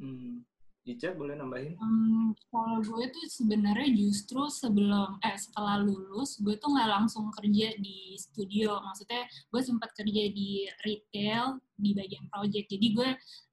[0.00, 0.46] Hmm.
[0.88, 1.76] Ica boleh nambahin?
[1.76, 7.76] Hmm, kalau gue tuh sebenarnya justru sebelum eh setelah lulus gue tuh nggak langsung kerja
[7.76, 8.80] di studio.
[8.80, 12.72] Maksudnya gue sempat kerja di retail di bagian project.
[12.72, 13.08] Jadi gue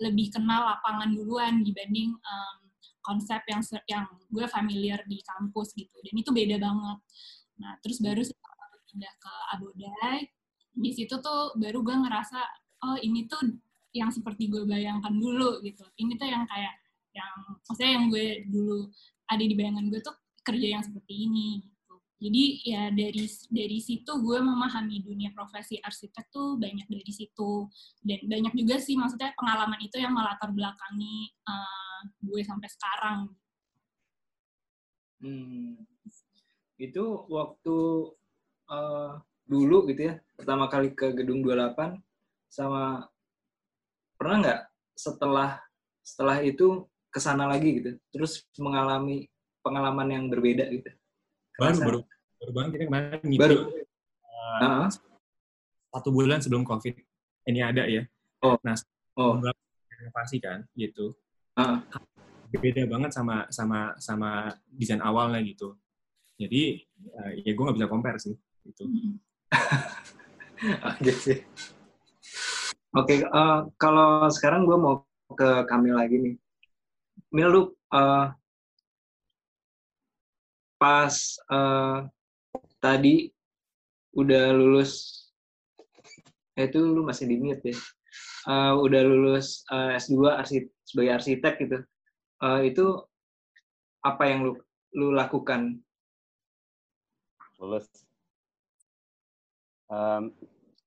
[0.08, 2.58] lebih kenal lapangan duluan dibanding em,
[3.04, 3.60] konsep yang
[3.92, 6.00] yang gue familiar di kampus gitu.
[6.08, 6.98] Dan itu beda banget.
[7.60, 10.18] Nah terus baru setelah pindah ke Abodai
[10.78, 12.40] di situ tuh baru gue ngerasa
[12.88, 13.42] oh ini tuh
[13.92, 15.84] yang seperti gue bayangkan dulu gitu.
[16.00, 16.87] Ini tuh yang kayak
[17.18, 18.88] yang maksudnya yang gue dulu
[19.28, 21.96] ada di bayangan gue tuh kerja yang seperti ini gitu.
[22.18, 27.68] Jadi ya dari dari situ gue memahami dunia profesi arsitek tuh banyak dari situ
[28.02, 33.20] dan banyak juga sih maksudnya pengalaman itu yang melatar belakangi eh, gue sampai sekarang.
[35.22, 35.82] Hmm.
[36.78, 37.78] Itu waktu
[38.70, 39.12] eh,
[39.48, 42.02] dulu gitu ya, pertama kali ke gedung 28
[42.48, 43.06] sama
[44.18, 44.62] pernah nggak
[44.98, 45.62] setelah
[46.02, 49.28] setelah itu ke sana lagi gitu, terus mengalami
[49.64, 50.92] pengalaman yang berbeda gitu.
[51.58, 51.86] Baru Kerasa?
[51.86, 52.00] baru
[52.38, 53.58] baru banget kita kemarin ngisi Baru?
[53.74, 53.86] eh,
[54.62, 54.90] Ah,
[55.92, 56.94] satu bulan sebelum COVID
[57.50, 58.06] ini ada ya.
[58.46, 58.56] Oh.
[58.62, 58.78] Nah,
[59.18, 59.42] oh,
[59.90, 61.18] renovasi kan gitu.
[61.58, 61.82] ah,
[62.54, 65.74] beda banget sama sama sama desain awalnya gitu.
[66.38, 66.86] Jadi
[67.18, 68.36] eh, ya gue nggak bisa compare sih
[68.70, 68.84] gitu.
[70.86, 71.42] oke sih.
[72.96, 76.36] Oke, eh, kalau sekarang gue mau ke Kamil lagi nih.
[77.38, 77.62] Mil, lu
[78.00, 78.26] eh,
[80.82, 81.16] pas
[81.58, 81.98] eh,
[82.84, 83.16] tadi
[84.22, 84.92] udah lulus,
[86.58, 87.78] eh, itu lu masih di mute ya,
[88.48, 91.78] Eh, udah lulus eh, S2 arsi- sebagai arsitek gitu,
[92.46, 92.86] Eh, itu
[94.10, 94.52] apa yang lu
[94.98, 95.62] lu lakukan?
[97.60, 98.06] lulus.
[99.88, 100.36] Um,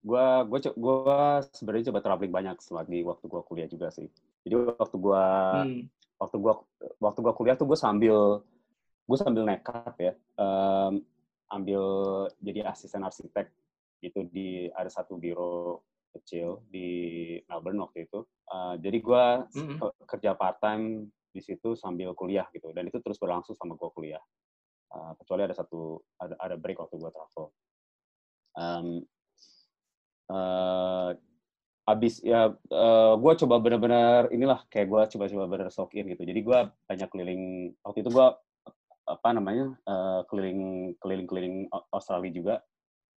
[0.05, 4.09] gua gua co- gua sebenarnya coba traveling banyak setelah di waktu gua kuliah juga sih.
[4.45, 6.61] Jadi waktu gua Hmm, waktu gua
[7.01, 8.45] waktu gua kuliah tuh gua sambil
[9.09, 11.01] gua sambil nekat ya em,
[11.51, 11.83] ambil
[12.39, 13.49] jadi asisten arsitek
[14.05, 18.27] gitu di ada satu biro kecil di Melbourne waktu itu.
[18.51, 19.79] Eh, jadi gua Mm-mm.
[19.79, 23.91] ke- kerja part time di situ sambil kuliah gitu dan itu terus berlangsung sama gua
[23.95, 24.23] kuliah.
[24.91, 27.47] Eh, kecuali ada satu ada ada break waktu gua travel.
[28.59, 28.87] Em,
[30.31, 31.11] eh,
[31.91, 32.55] abis ya
[33.17, 36.23] gue coba bener-bener inilah kayak gue coba-coba bener soak in gitu.
[36.23, 37.43] Jadi gue banyak keliling
[37.83, 38.27] waktu itu gue
[39.11, 42.55] apa namanya eh, keliling keliling-keliling Au- Australia juga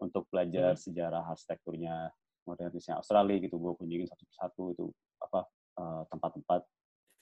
[0.01, 2.09] untuk belajar sejarah arsitekturnya
[2.49, 3.61] modernisnya Australia gitu.
[3.61, 4.85] Gue kunjungin satu persatu itu
[5.21, 5.41] apa
[5.79, 6.61] eh, tempat-tempat.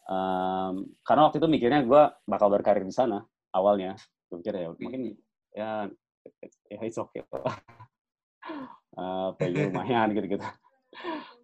[0.01, 3.21] Em, karena waktu itu mikirnya gue bakal berkarir di sana
[3.53, 3.99] awalnya.
[4.31, 5.01] Gue pikir ya mungkin
[5.51, 5.69] ya
[6.71, 7.21] ya it's okay
[8.91, 10.43] Eh, pay lumayan gitu-gitu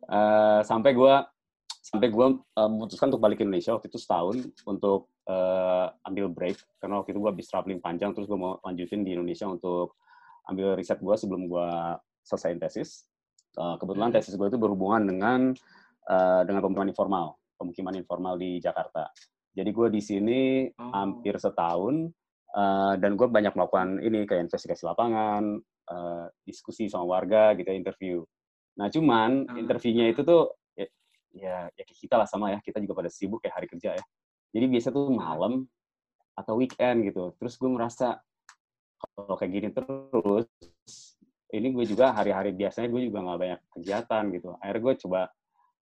[0.07, 1.15] Eh, sampai gue
[1.83, 6.59] sampai gue memutuskan untuk balik ke Indonesia waktu itu setahun untuk eh, ambil break.
[6.79, 9.99] Karena waktu itu gue habis traveling panjang terus gue mau lanjutin di Indonesia untuk
[10.47, 11.69] ambil riset gue sebelum gue
[12.23, 13.07] selesai tesis.
[13.57, 15.51] Eh, kebetulan tesis gue itu berhubungan dengan
[16.07, 19.09] eh, dengan pemukiman informal pemukiman informal di Jakarta.
[19.57, 20.41] Jadi gue di sini
[20.77, 20.93] Oh.
[20.93, 22.13] hampir setahun
[22.53, 25.57] eh, dan gue banyak melakukan ini kayak investigasi lapangan
[25.89, 28.21] eh, diskusi sama warga gitu ya, interview
[28.77, 29.57] Nah, cuman Ah.
[29.57, 30.85] interviewnya itu tuh ya,
[31.33, 34.03] ya ya kita lah sama ya, kita juga pada sibuk kayak hari kerja ya.
[34.53, 35.65] Jadi biasa tuh malam
[36.33, 37.33] atau weekend gitu.
[37.35, 38.21] Terus gue merasa
[39.13, 40.45] kalau kayak gini terus,
[41.49, 44.49] ini gue juga hari-hari biasanya gue juga nggak banyak kegiatan gitu.
[44.61, 45.21] Akhirnya gue coba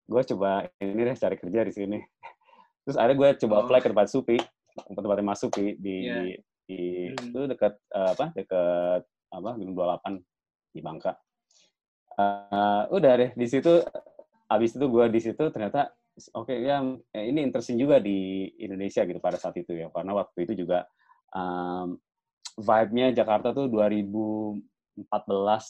[0.04, 1.98] gue coba ini deh cari kerja di sini.
[2.84, 3.60] Terus akhirnya gue coba Oh.
[3.66, 4.36] apply ke tempat Supi,
[4.76, 6.14] tempat-tempatnya Mas Supi di Iya.
[6.14, 6.26] di,
[6.64, 6.78] di
[7.10, 7.26] Hmm.
[7.32, 10.14] itu dekat eh, apa dekat apa Gedung 28
[10.70, 11.12] di Bangka.
[12.14, 13.82] Eh, udah deh di situ
[14.46, 15.90] habis itu gue di situ ternyata
[16.38, 16.78] oke ya
[17.10, 20.86] eh, ini interesting juga di Indonesia gitu pada saat itu ya karena waktu itu juga
[21.34, 21.98] um,
[22.54, 25.02] vibe-nya Jakarta tuh 2014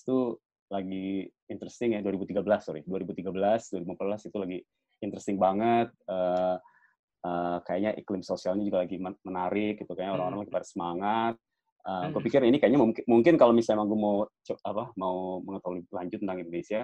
[0.04, 0.36] tuh
[0.68, 4.58] lagi interesting ya 2013 sorry 2013 2014 itu lagi
[5.00, 6.56] interesting banget Eh,
[7.24, 10.44] uh, kayaknya iklim sosialnya juga lagi menarik gitu kayaknya orang-orang Hmm.
[10.44, 11.34] lagi pada semangat
[11.84, 12.26] Uh, gue Hmm.
[12.32, 14.24] pikir ini kayaknya mungkin, mungkin kalau misalnya gue mau
[14.64, 16.80] apa mau mengetahui lanjut tentang Indonesia,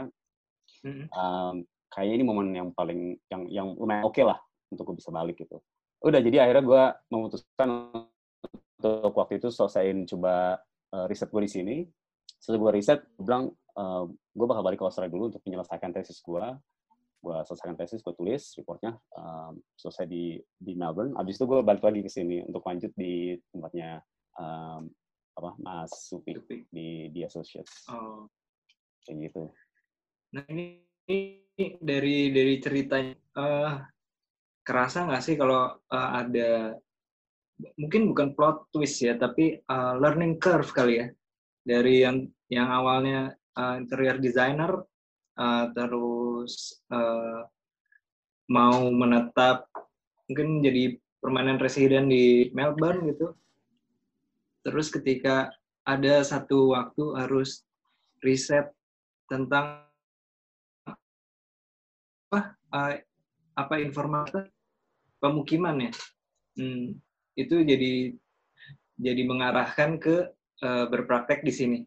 [0.84, 4.36] um, kayaknya ini momen yang paling yang yang lumayan oke lah
[4.68, 5.56] untuk gue bisa balik gitu.
[6.04, 6.82] Udah jadi akhirnya gue
[7.16, 7.68] memutuskan
[8.80, 10.60] untuk waktu itu selesaiin coba
[10.92, 11.76] uh, riset gue di sini.
[12.36, 13.48] Setelah gue riset, gue bilang
[13.80, 16.44] uh, gue bakal balik ke Australia dulu untuk menyelesaikan tesis gue.
[17.20, 21.16] Gue selesaikan tesis, gue tulis reportnya um, selesai di di Melbourne.
[21.20, 24.00] Abis itu gue balik lagi ke sini untuk lanjut di tempatnya
[24.40, 24.88] um,
[25.36, 26.64] apa Mas Supi Supi.
[26.72, 28.26] di di Associates Oh.
[29.04, 29.42] kayak gitu.
[30.36, 33.74] Nah ini, ini dari dari ceritanya eh
[34.64, 36.50] kerasa nggak sih kalau eh, ada
[37.76, 41.06] mungkin bukan plot twist ya tapi eh, learning curve kali ya
[41.64, 44.84] dari yang yang awalnya eh, interior designer
[45.40, 47.40] eh, terus eh,
[48.50, 49.66] mau menetap
[50.30, 53.34] mungkin jadi permanent resident di Melbourne gitu
[54.60, 55.48] terus ketika
[55.84, 57.64] ada satu waktu harus
[58.20, 58.68] riset
[59.26, 59.88] tentang
[62.30, 62.40] apa
[62.94, 63.02] eh,
[63.56, 64.46] apa informasi
[65.18, 65.92] pemukiman ya.
[66.58, 66.98] Hmm,
[67.34, 68.14] itu jadi
[69.00, 70.30] jadi mengarahkan ke
[70.62, 71.78] eh, berpraktek di sini.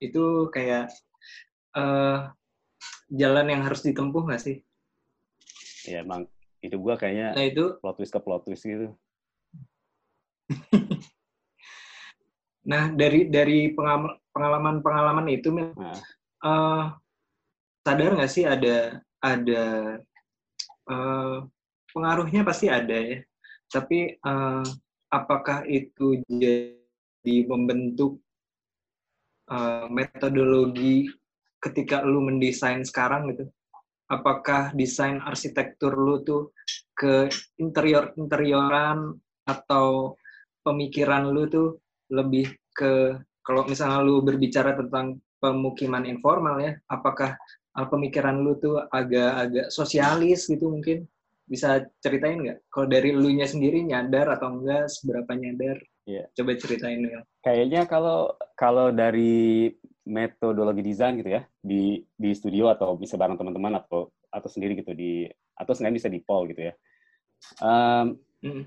[0.00, 0.88] Itu kayak
[1.76, 2.18] eh,
[3.10, 4.56] jalan yang harus ditempuh nggak sih?
[5.90, 8.92] Ya emang itu gue kayaknya nah itu plot twist ke plot twist gitu.
[12.60, 15.96] nah dari dari pengalaman pengalaman itu Nah,
[16.44, 16.84] eh,
[17.80, 19.64] sadar nggak sih ada ada
[20.90, 21.36] eh,
[21.92, 23.18] pengaruhnya pasti ada ya.
[23.70, 24.64] Tapi eh,
[25.10, 28.20] apakah itu jadi membentuk
[29.50, 31.10] eh, metodologi
[31.60, 33.48] ketika lu mendesain sekarang gitu?
[34.10, 36.50] Apakah desain arsitektur lu tuh
[36.98, 37.30] ke
[37.62, 39.14] interior interioran
[39.46, 40.18] atau
[40.66, 41.68] pemikiran lu tuh
[42.10, 47.34] lebih ke kalau misalnya lu berbicara tentang pemukiman informal ya apakah
[47.78, 51.08] uh, pemikiran lu tuh agak-agak sosialis gitu mungkin
[51.50, 56.26] bisa ceritain nggak kalau dari lu nya sendiri nyadar atau enggak seberapa nyadar Iya.
[56.34, 59.70] coba ceritain ya kayaknya kalau kalau dari
[60.06, 64.90] metodologi desain gitu ya di di studio atau bisa bareng teman-teman atau atau sendiri gitu
[64.94, 66.74] di atau sebenarnya bisa di poll gitu ya.
[67.60, 68.64] Em, Mm.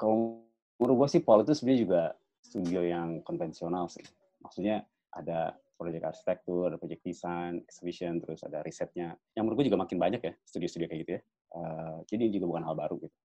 [0.00, 0.40] Kalau
[0.80, 2.02] menurut gue sih Paul itu sebenarnya juga
[2.40, 4.02] studio yang konvensional sih.
[4.40, 4.80] Maksudnya
[5.12, 9.12] ada proyek arsitektur, ada proyek desain, exhibition, terus ada risetnya.
[9.36, 11.22] Yang menurut gue juga makin banyak ya studio-studio kayak gitu ya.
[11.56, 13.16] Eh, jadi juga bukan hal baru gitu.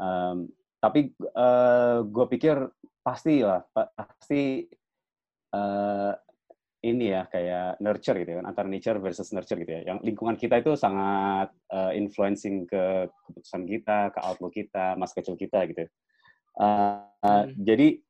[0.00, 0.38] Em,
[0.80, 1.12] tapi
[2.08, 2.56] gue pikir
[3.04, 4.64] pasti lah, pa- pasti
[5.50, 6.12] eh,
[6.80, 9.82] ini ya kayak nurture gitu kan antara nature versus nurture gitu ya.
[9.92, 15.36] Yang lingkungan kita itu sangat eh, influencing ke keputusan kita, ke outlook kita, masa kecil
[15.36, 15.84] kita gitu.
[16.60, 17.52] Eh, Hmm.
[17.52, 18.00] Jadi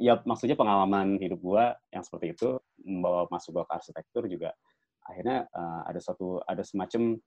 [0.00, 4.56] ya maksudnya pengalaman hidup gua yang seperti itu membawa masuk gua ke arsitektur juga
[5.04, 7.20] akhirnya eh, ada suatu ada semacam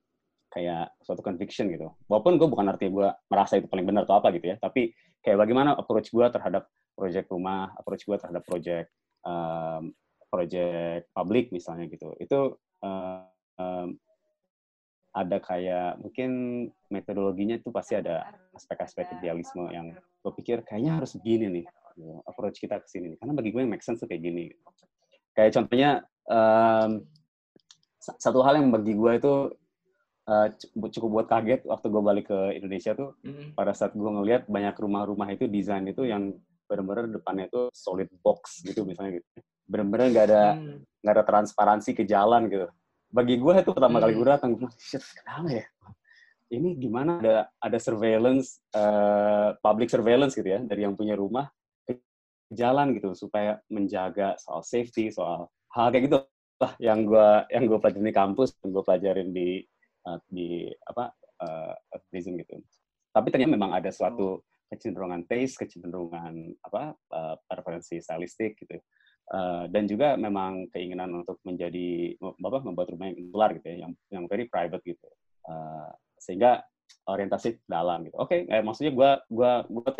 [0.49, 1.91] kayak suatu conviction gitu.
[2.07, 5.43] Walaupun gue bukan artinya gue merasa itu paling benar atau apa gitu ya, tapi kayak
[5.43, 8.87] bagaimana approach gue terhadap proyek rumah, approach gue terhadap proyek
[9.27, 9.91] um,
[10.31, 12.15] proyek publik misalnya gitu.
[12.17, 13.21] Itu eh,
[13.59, 13.99] em,
[15.17, 16.29] ada kayak mungkin
[16.87, 18.21] metodologinya itu pasti ada
[18.53, 21.65] aspek-aspek idealisme yang gue pikir kayaknya harus begini nih
[21.97, 23.17] gitu, approach kita ke sini nih.
[23.17, 24.53] karena bagi gue yang make sense tuh kayak gini
[25.33, 26.05] kayak contohnya
[27.97, 29.33] sa- satu hal yang bagi gue itu
[30.27, 33.55] eh, cu- cukup buat kaget waktu gue balik ke Indonesia tuh Mm.
[33.55, 36.35] pada saat gue ngelihat banyak rumah-rumah itu desain itu yang
[36.67, 39.27] benar-benar depannya itu solid box gitu misalnya gitu
[39.65, 40.83] benar-benar nggak ada Mm.
[40.99, 42.67] nggak ada transparansi ke jalan gitu.
[43.07, 44.19] Bagi gue itu pertama kali Hmm.
[44.19, 45.65] gue datang, gue shit, kenapa ya?
[46.47, 51.51] Ini gimana ada ada surveillance, eh, public surveillance gitu ya dari yang punya rumah
[51.83, 51.99] ke
[52.55, 56.15] jalan gitu supaya menjaga soal safety, soal hal kayak gitu
[56.57, 59.49] lah yang gue yang gue pelajarin di kampus, yang gue pelajarin di
[60.07, 60.47] eh, di
[60.87, 61.11] apa
[62.09, 62.57] prison gitu.
[63.11, 68.79] Tapi ternyata memang ada suatu kecenderungan taste, kecenderungan apa eh, preferensi stylistik gitu.
[69.27, 73.91] Uh, dan juga memang keinginan untuk menjadi apa membuat rumah yang insular gitu ya, yang
[74.07, 75.07] yang very private gitu.
[75.43, 76.63] Uh, sehingga
[77.11, 78.15] orientasi dalam gitu.
[78.15, 79.91] Oke, eh, maksudnya gua gua gua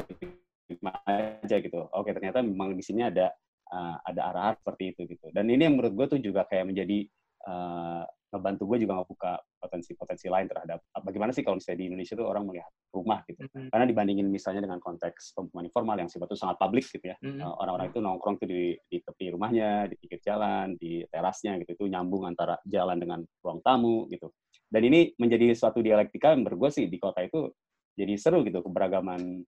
[0.68, 1.92] terima aja gitu.
[1.92, 3.32] Oke, ternyata memang di sini ada
[3.72, 5.28] uh, ada arahan seperti itu gitu.
[5.32, 7.08] Dan ini yang menurut gue tuh juga kayak menjadi
[7.48, 9.32] uh, ngebantu gue juga ngebuka
[9.64, 13.48] potensi-potensi lain terhadap bagaimana sih kalau misalnya di Indonesia tuh orang melihat rumah gitu.
[13.48, 13.70] Mm.
[13.72, 17.18] Karena dibandingin misalnya dengan konteks pemukiman informal yang sifatnya sangat publik gitu ya.
[17.24, 17.40] Mm.
[17.40, 21.80] Uh, orang-orang itu nongkrong tuh di, di tepi rumahnya, di pinggir jalan, di terasnya gitu.
[21.80, 24.32] Itu nyambung antara jalan dengan ruang tamu gitu.
[24.68, 27.48] dan ini menjadi suatu dialektika yang menurut gue sih di kota itu
[27.96, 29.48] jadi seru gitu keberagaman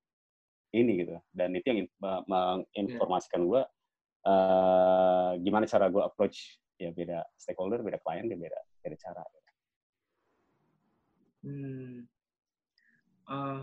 [0.74, 1.78] ini gitu dan itu yang
[2.24, 3.62] menginformasikan gue
[4.26, 9.24] uh, gimana cara gue approach ya beda stakeholder beda klien ya beda beda cara
[11.44, 12.08] hmm.
[13.28, 13.62] uh,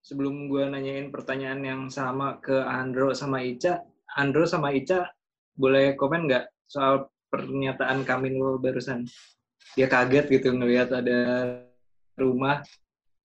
[0.00, 3.82] sebelum gue nanyain pertanyaan yang sama ke Andro sama Ica
[4.14, 5.10] Andro sama Ica
[5.58, 9.10] boleh komen nggak soal pernyataan Kamil barusan?
[9.74, 11.18] Dia kaget gitu ngelihat ada
[12.14, 12.62] rumah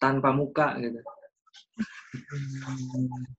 [0.02, 0.98] tanpa muka gitu.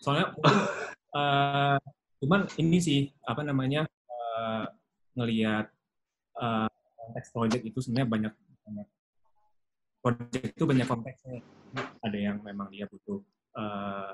[0.00, 0.32] Soalnya
[1.16, 1.80] uh,
[2.20, 4.68] cuman ini sih apa namanya uh,
[5.16, 5.72] ngelihat
[6.36, 8.88] uh, konteks project itu sebenarnya banyak banyak
[10.04, 11.40] project itu banyak konteksnya.
[12.04, 13.24] Ada yang memang dia butuh
[13.56, 14.12] uh,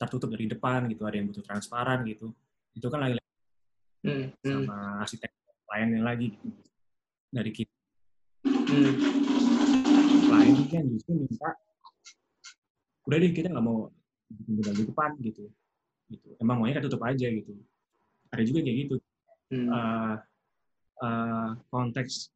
[0.00, 2.32] tertutup dari depan gitu, ada yang butuh transparan gitu.
[2.72, 3.20] Itu kan lagi
[4.08, 4.64] hmm, hmm.
[4.64, 5.30] sama arsitek
[5.68, 6.48] lainnya lagi gitu.
[7.28, 7.76] Dari kita.
[8.48, 9.28] Hmm
[10.28, 11.50] lain kan justru minta
[13.08, 13.88] udah deh kita nggak mau
[14.28, 15.48] bikin di depan gitu
[16.08, 17.52] gitu emang maunya kan tutup aja gitu
[18.28, 18.96] ada juga kayak gitu
[19.52, 19.68] hmm.
[19.68, 20.14] uh,
[21.04, 22.32] uh, konteks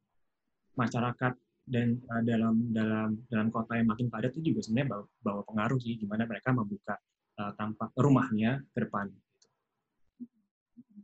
[0.73, 1.33] masyarakat
[1.63, 5.79] dan uh, dalam dalam dalam kota yang makin padat itu juga sebenarnya bawa, bawa pengaruh
[5.79, 6.99] sih gimana mereka membuka
[7.39, 9.07] uh, tampak rumahnya ke depan.
[9.07, 10.97] Gitu.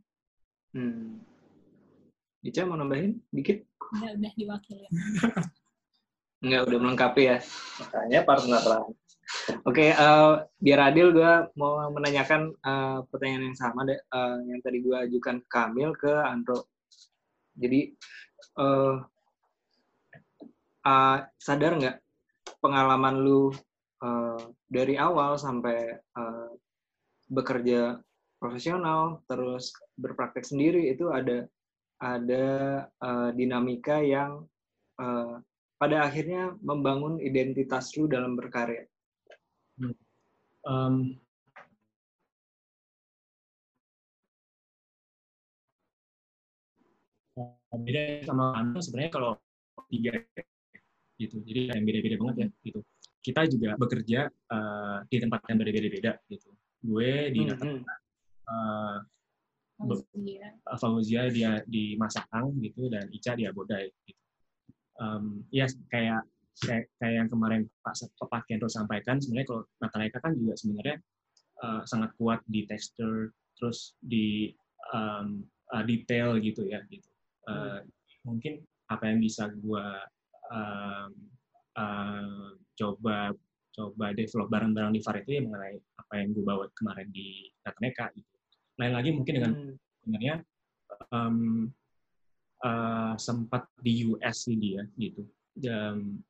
[0.76, 1.24] Hmm.
[2.40, 3.64] Ica mau nambahin dikit?
[4.00, 4.88] Udah, udah diwakili.
[6.40, 7.38] Enggak, udah melengkapi ya.
[7.80, 8.82] Makanya partner lah.
[9.62, 14.42] Oke, okay, uh, eh, biar adil gue mau menanyakan uh, pertanyaan yang sama deh, uh,
[14.46, 16.66] yang tadi gue ajukan ke Kamil ke Andro.
[17.54, 17.94] Jadi,
[18.58, 18.98] uh,
[20.82, 21.96] uh, sadar nggak
[22.58, 23.54] pengalaman lu
[24.02, 26.50] uh, dari awal sampai uh,
[27.30, 28.02] bekerja
[28.42, 31.46] profesional, terus berpraktek sendiri itu ada
[32.00, 32.46] ada
[32.98, 34.48] uh, dinamika yang
[34.98, 35.38] uh,
[35.78, 38.89] pada akhirnya membangun identitas lu dalam berkarya?
[40.60, 41.16] Um,
[47.80, 49.32] beda sama Anda sebenarnya kalau
[49.88, 50.12] tiga
[51.16, 51.36] gitu.
[51.44, 52.80] Jadi yang beda-beda banget ya gitu.
[53.20, 56.48] Kita juga bekerja uh, di tempat yang berbeda-beda gitu.
[56.80, 57.80] Gue di hmm, hmm.
[58.50, 58.98] Uh,
[60.76, 61.28] Fauzia.
[61.32, 64.22] dia di Masakang gitu dan Ica di Abodai gitu.
[65.00, 66.24] Um, ya kayak
[66.60, 70.96] kayak, kayak yang kemarin Pak Pak Kendro sampaikan sebenarnya kalau Natalaika kan juga sebenarnya
[71.64, 74.52] uh, sangat kuat di tekstur terus di
[74.92, 77.10] um, uh, detail gitu ya gitu
[77.48, 77.80] uh,
[78.24, 78.60] mungkin
[78.92, 79.86] apa yang bisa gue
[80.52, 81.10] um,
[81.78, 83.32] uh, coba
[83.70, 88.10] coba develop bareng-bareng di VAR itu ya mengenai apa yang gue bawa kemarin di Natalaika
[88.12, 88.30] gitu
[88.80, 89.76] lain lagi mungkin dengan hmm.
[90.00, 90.34] sebenarnya
[91.12, 91.68] um,
[92.64, 95.24] uh, sempat di US sih dia gitu.
[95.52, 96.20] Dan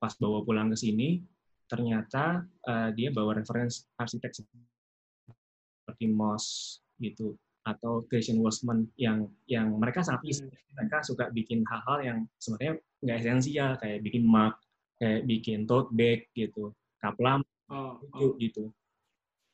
[0.00, 1.20] pas bawa pulang ke sini,
[1.68, 10.00] ternyata uh, dia bawa referensi arsitek seperti Moss gitu atau Christian Wolfman yang yang mereka
[10.00, 10.48] sangat hmm.
[10.80, 14.56] mereka suka bikin hal-hal yang sebenarnya nggak esensial kayak bikin mug
[14.96, 16.72] kayak bikin tote bag gitu
[17.04, 18.32] kaplam oh, oh.
[18.40, 18.72] gitu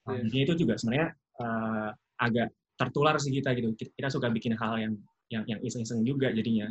[0.06, 0.30] nah, yes.
[0.30, 1.90] itu juga sebenarnya uh,
[2.22, 4.94] agak tertular sih kita gitu kita suka bikin hal yang
[5.32, 6.70] yang yang iseng-iseng juga jadinya.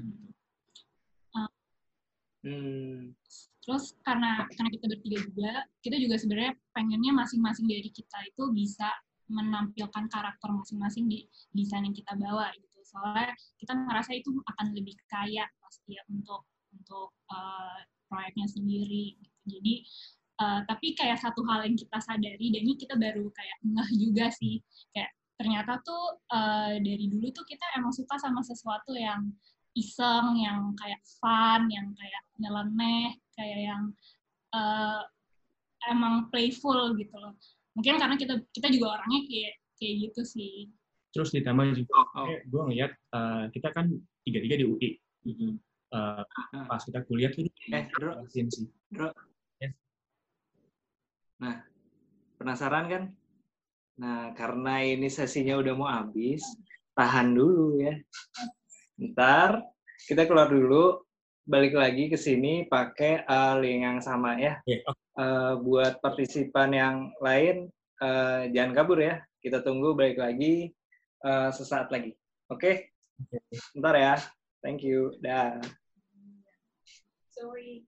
[2.45, 3.17] Hmm.
[3.65, 5.51] Terus karena karena kita bertiga juga,
[5.81, 8.87] kita juga sebenarnya pengennya masing-masing dari kita itu bisa
[9.25, 12.79] menampilkan karakter masing-masing di desain yang kita bawa gitu.
[12.85, 16.45] Soalnya kita merasa itu akan lebih kaya pasti ya untuk
[16.77, 19.17] untuk uh, proyeknya sendiri.
[19.17, 19.37] Gitu.
[19.49, 19.73] Jadi
[20.45, 24.29] uh, tapi kayak satu hal yang kita sadari dan ini kita baru kayak ngeh juga
[24.29, 24.61] sih
[24.93, 29.27] kayak ternyata tuh uh, dari dulu tuh kita emang suka sama sesuatu yang
[29.75, 33.83] iseng, yang kayak fun, yang kayak nyeleneh, kayak yang
[34.55, 35.03] uh,
[35.91, 37.35] emang playful gitu loh.
[37.75, 40.71] Mungkin karena kita kita juga orangnya kayak kayak gitu sih.
[41.11, 42.27] Terus ditambah juga, oh.
[42.27, 43.91] gue ngeliat uh, kita kan
[44.23, 44.91] tiga-tiga di UI.
[45.27, 45.51] Mm-hmm.
[45.95, 46.23] Uh,
[46.67, 48.67] pas kita kuliah tuh eh, bro, sih.
[48.91, 49.15] Bro.
[49.63, 49.71] Yes.
[51.39, 51.63] Nah,
[52.35, 53.03] penasaran kan
[53.95, 56.43] Nah, karena ini sesinya udah mau habis,
[56.99, 57.95] tahan dulu ya.
[58.95, 59.63] Ntar
[60.07, 61.03] kita keluar dulu,
[61.45, 64.59] balik lagi ke sini pakai uh, link yang sama ya.
[64.67, 64.81] Yeah.
[65.15, 67.71] Uh, buat partisipan yang lain,
[68.03, 69.21] uh, jangan kabur ya.
[69.39, 70.73] Kita tunggu balik lagi
[71.23, 72.15] uh, sesaat lagi.
[72.49, 72.59] Oke?
[72.59, 73.39] Okay?
[73.39, 73.41] okay.
[73.77, 74.15] Ntar ya.
[74.65, 75.13] Thank you.
[75.21, 75.61] Dah.
[77.29, 77.85] Sorry.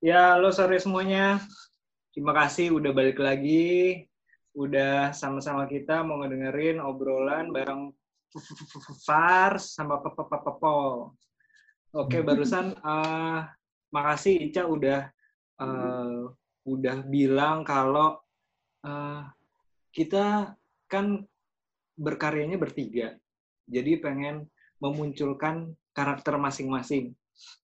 [0.00, 1.44] Ya, halo sore semuanya.
[2.16, 4.08] Terima kasih udah balik lagi.
[4.56, 7.92] Udah sama-sama kita mau ngedengerin obrolan bareng
[9.04, 10.00] Fars sama
[10.56, 11.12] Pol.
[11.92, 13.44] Oke, barusan uh,
[13.92, 15.04] makasih Ica udah
[15.60, 16.32] uh,
[16.64, 18.24] udah bilang kalau
[18.80, 19.28] uh,
[19.92, 20.56] kita
[20.88, 21.28] kan
[22.00, 23.20] berkaryanya bertiga.
[23.68, 24.48] Jadi pengen
[24.80, 27.12] memunculkan karakter masing-masing.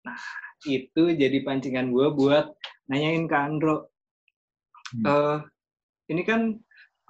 [0.05, 0.20] Nah,
[0.65, 2.57] itu jadi pancingan gue buat
[2.89, 3.93] nanyain ke Andro.
[4.97, 5.05] Hmm.
[5.05, 5.39] Uh,
[6.09, 6.57] ini kan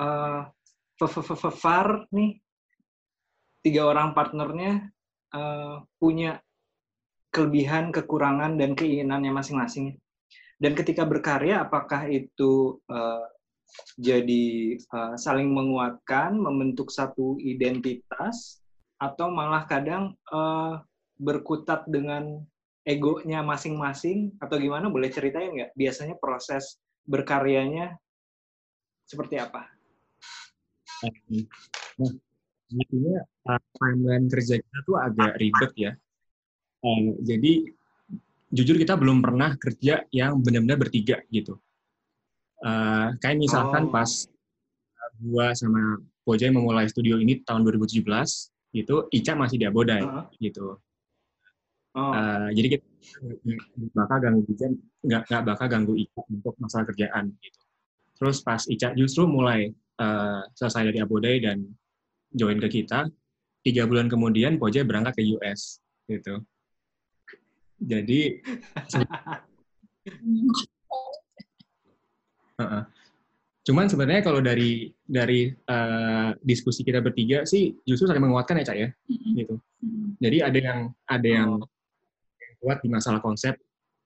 [0.01, 0.49] uh,
[0.97, 2.40] Far nih,
[3.61, 4.88] tiga orang partnernya
[5.36, 6.40] uh, punya
[7.28, 9.92] kelebihan, kekurangan, dan keinginannya masing-masing.
[10.57, 13.28] Dan ketika berkarya, apakah itu uh,
[14.01, 18.64] jadi uh, saling menguatkan, membentuk satu identitas,
[18.97, 20.80] atau malah kadang uh,
[21.20, 22.40] berkutat dengan
[22.87, 27.99] egonya masing-masing atau gimana boleh ceritain nggak biasanya proses berkaryanya
[29.03, 29.66] seperti apa?
[31.99, 32.12] Nah,
[32.70, 33.18] intinya
[33.51, 35.93] uh, timeline kerja kita tuh agak ribet ya.
[36.82, 37.66] Uh, jadi
[38.55, 41.59] jujur kita belum pernah kerja yang benar-benar bertiga gitu.
[42.62, 43.93] Uh, kayak misalkan oh.
[43.93, 44.11] pas
[45.18, 48.03] gua sama Pojai memulai studio ini tahun 2017,
[48.74, 50.26] gitu, Ica masih di Abodai, uh -huh.
[50.43, 50.82] gitu.
[51.97, 52.12] Oh.
[52.12, 52.84] Uh, jadi kita
[53.97, 54.68] bakal ganggu Ica,
[55.01, 57.61] nggak nggak bakal ganggu Ica untuk masalah kerjaan gitu.
[58.20, 61.64] Terus pas Ica justru mulai uh, selesai dari Abodai dan
[62.36, 63.09] join ke kita,
[63.64, 66.44] tiga bulan kemudian Poja berangkat ke US gitu.
[67.80, 68.44] Jadi
[72.61, 72.84] uh -uh.
[73.66, 78.78] Cuman sebenarnya kalau dari dari uh, diskusi kita bertiga sih justru saling menguatkan ya cak
[78.78, 79.32] ya, mm -hmm.
[79.40, 79.55] gitu.
[80.20, 81.75] Jadi ada yang ada yang oh
[82.66, 83.54] kuat di masalah konsep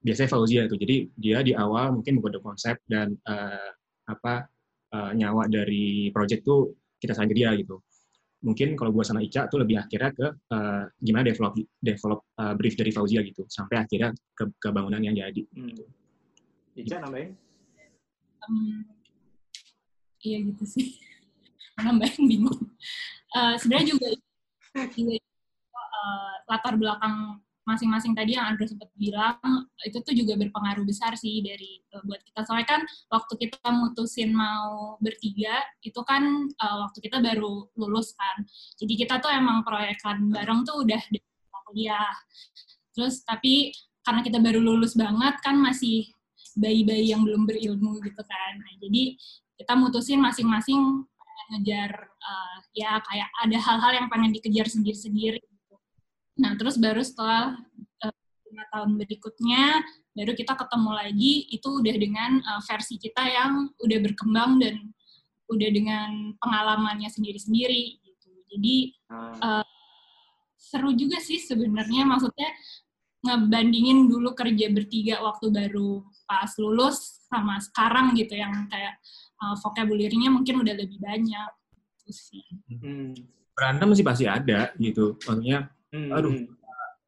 [0.04, 0.76] biasanya Fauzia itu.
[0.76, 3.72] Jadi dia di awal mungkin membuat konsep dan uh,
[4.04, 4.44] apa
[4.92, 7.80] uh, nyawa dari project tuh kita saling dia gitu.
[8.40, 12.76] Mungkin kalau gue sama Ica tuh lebih akhirnya ke uh, gimana develop develop uh, brief
[12.76, 15.42] dari Fauzia gitu sampai akhirnya ke, ke bangunan yang jadi.
[15.56, 15.76] Hmm.
[16.76, 17.36] Ica nambahin?
[18.44, 18.84] Um,
[20.24, 20.96] iya gitu sih.
[21.84, 22.61] nambahin bingung.
[23.36, 24.08] Uh, Sebenarnya juga,
[24.96, 25.16] juga
[25.76, 29.36] uh, latar belakang masing-masing tadi yang Andrew sempat bilang
[29.84, 32.40] itu tuh juga berpengaruh besar sih dari uh, buat kita.
[32.48, 32.80] Soalnya kan
[33.12, 38.44] waktu kita mutusin mau bertiga itu kan uh, waktu kita baru lulus kan.
[38.80, 41.20] Jadi kita tuh emang proyekan bareng tuh udah di
[41.70, 42.12] kuliah.
[42.96, 46.08] Terus tapi karena kita baru lulus banget kan masih
[46.58, 48.52] bayi-bayi yang belum berilmu gitu kan.
[48.58, 49.14] Nah, jadi
[49.61, 51.04] kita mutusin masing-masing
[51.50, 55.42] ngejar uh, ya kayak ada hal-hal yang pengen dikejar sendiri-sendiri
[56.39, 57.59] Nah, terus baru setelah
[58.05, 58.14] eh,
[58.51, 59.64] lima uh, tahun berikutnya,
[60.14, 64.76] baru kita ketemu lagi, itu udah dengan uh, versi kita yang udah berkembang dan
[65.51, 67.99] udah dengan pengalamannya sendiri-sendiri.
[67.99, 68.31] Gitu.
[68.55, 68.76] Jadi,
[69.11, 69.66] uh,
[70.61, 72.51] seru juga sih sebenarnya, maksudnya
[73.20, 78.97] ngebandingin dulu kerja bertiga waktu baru pas lulus sama sekarang gitu, yang kayak
[79.43, 81.51] uh, vocabulary-nya mungkin udah lebih banyak.
[82.01, 82.47] Gitu sih.
[82.70, 83.12] Hmm.
[83.53, 86.11] Berantem sih pasti ada gitu, maksudnya hmm.
[86.11, 86.47] aduh hmm.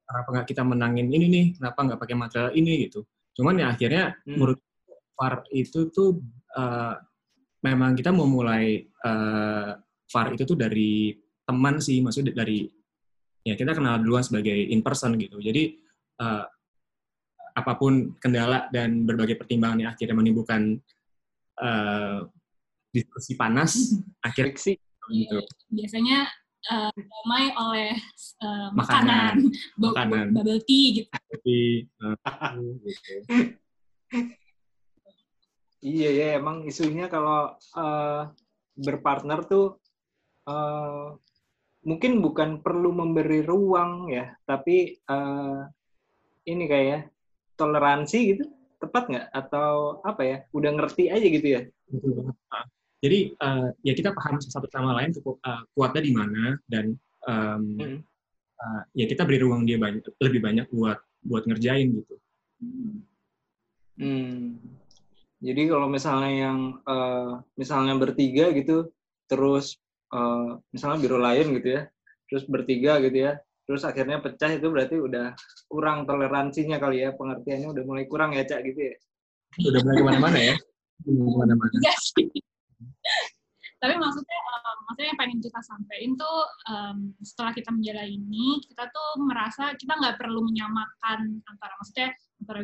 [0.06, 3.00] kenapa nggak kita menangin ini nih kenapa nggak pakai material ini gitu
[3.38, 4.36] cuman ya akhirnya hmm.
[4.36, 4.58] menurut
[5.16, 6.20] VAR itu tuh
[6.56, 6.94] uh,
[7.62, 9.78] memang kita mau mulai uh,
[10.10, 12.66] VAR itu tuh dari teman sih maksudnya dari
[13.42, 15.74] ya kita kenal duluan sebagai in person gitu jadi
[16.22, 16.46] uh,
[17.52, 20.80] apa pun kendala dan berbagai pertimbangan yang akhirnya menimbulkan
[21.60, 22.24] uh,
[22.92, 24.76] diskusi panas akhirnya sih
[25.10, 25.40] gitu.
[25.68, 26.28] biasanya
[26.70, 27.90] uh, damai oleh
[28.44, 29.50] uh, makanan,
[29.80, 30.26] makanan.
[30.36, 31.10] bubble tea gitu.
[35.82, 38.30] iya ya emang isunya kalau uh,
[38.78, 39.82] berpartner tuh
[40.46, 41.18] uh,
[41.82, 45.66] mungkin bukan perlu memberi ruang ya, tapi uh,
[46.46, 47.10] ini kayak
[47.58, 48.44] toleransi gitu,
[48.78, 49.26] tepat nggak?
[49.34, 50.36] Atau apa ya?
[50.54, 51.62] Udah ngerti aja gitu ya?
[53.02, 56.94] Jadi uh, ya kita paham satu sama lain cukup uh, kuatnya di mana dan
[57.26, 57.98] um, hmm.
[58.62, 62.14] uh, ya kita beri ruang dia banyak lebih banyak buat buat ngerjain gitu.
[63.98, 64.54] Hmm.
[65.42, 68.94] Jadi kalau misalnya yang uh, misalnya bertiga gitu,
[69.26, 69.82] terus
[70.14, 71.82] uh, misalnya biru lain gitu ya,
[72.30, 75.34] terus bertiga gitu ya, terus akhirnya pecah itu berarti udah
[75.66, 78.96] kurang toleransinya kali ya, pengertiannya udah mulai kurang ya cak gitu ya?
[79.66, 80.54] Udah mulai ke mana-mana ya?
[81.02, 81.74] Ke mana-mana.
[81.82, 82.51] Iya
[83.82, 86.38] tapi maksudnya um, maksudnya yang pengen kita sampaikan tuh
[86.70, 92.62] um, setelah kita menjalani ini kita tuh merasa kita nggak perlu menyamakan antara maksudnya antara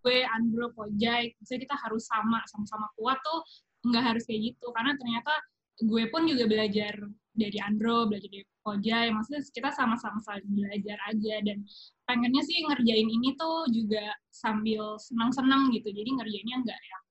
[0.00, 3.42] gue Andro Pojai maksudnya kita harus sama sama-sama kuat tuh
[3.86, 4.66] nggak harus kayak gitu.
[4.72, 5.32] Karena ternyata
[5.80, 6.94] gue pun juga belajar
[7.30, 11.34] dari Andro belajar dari Pojai maksudnya kita sama-sama saling belajar aja.
[11.44, 11.64] Dan
[12.04, 15.88] pengennya sih ngerjain ini tuh juga sambil senang-senang gitu.
[15.92, 17.04] Jadi ngerjainnya nggak yang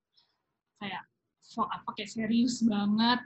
[0.80, 1.04] kayak
[1.50, 3.26] so, apa kayak serius banget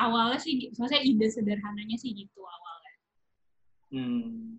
[0.00, 2.76] awalnya sih maksudnya ide sederhananya sih gitu awalnya
[3.94, 4.58] Hmm.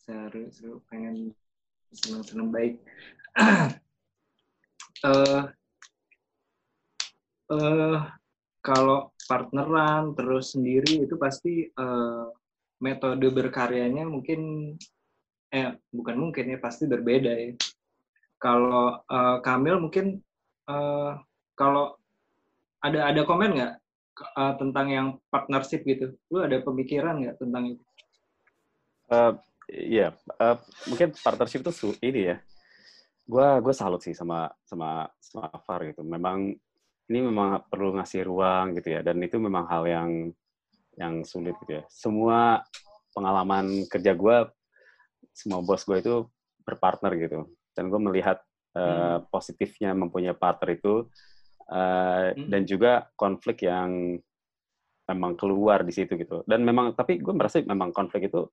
[0.00, 0.80] Seru, seru.
[0.88, 1.32] Pengen
[1.92, 2.74] senang-senang baik.
[5.04, 5.42] Eh,
[7.52, 7.98] eh,
[8.64, 12.24] kalau partneran terus sendiri itu pasti eh,
[12.80, 14.72] metode berkaryanya mungkin
[15.52, 17.52] eh bukan mungkin ya pasti berbeda ya.
[18.40, 20.24] Kalau eh, Kamil mungkin
[20.72, 21.12] eh,
[21.58, 21.96] kalau
[22.86, 23.72] ada ada komen nggak
[24.40, 26.14] eh, tentang yang partnership gitu?
[26.32, 27.84] Lu ada pemikiran nggak tentang itu?
[29.12, 29.32] Eh,
[29.64, 30.12] Iya,
[30.44, 30.56] eh,
[30.92, 32.36] mungkin partnership itu su- ini ya.
[33.24, 36.04] Gua gue salut sih sama sama sama Far gitu.
[36.04, 36.52] Memang
[37.10, 39.00] ini memang perlu ngasih ruang gitu ya.
[39.06, 40.10] Dan itu memang hal yang
[41.00, 41.84] yang sulit gitu ya.
[41.90, 42.60] Semua
[43.16, 44.36] pengalaman kerja gue,
[45.34, 46.14] semua bos gue itu
[46.66, 47.40] berpartner gitu.
[47.76, 48.38] Dan gue melihat
[48.76, 51.08] eh, positifnya mempunyai partner itu
[51.64, 52.48] eh, Hmm.
[52.50, 54.20] dan juga konflik yang
[55.04, 56.40] memang keluar di situ gitu.
[56.48, 58.48] Dan memang tapi gue merasa memang konflik itu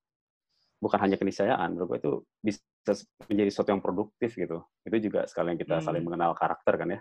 [0.82, 2.59] bukan hanya keniscayaan, menurut gue itu bisa
[3.30, 4.66] menjadi sesuatu yang produktif gitu.
[4.84, 5.86] Itu juga sekalian kita Hmm.
[5.86, 6.99] saling mengenal karakter kan ya,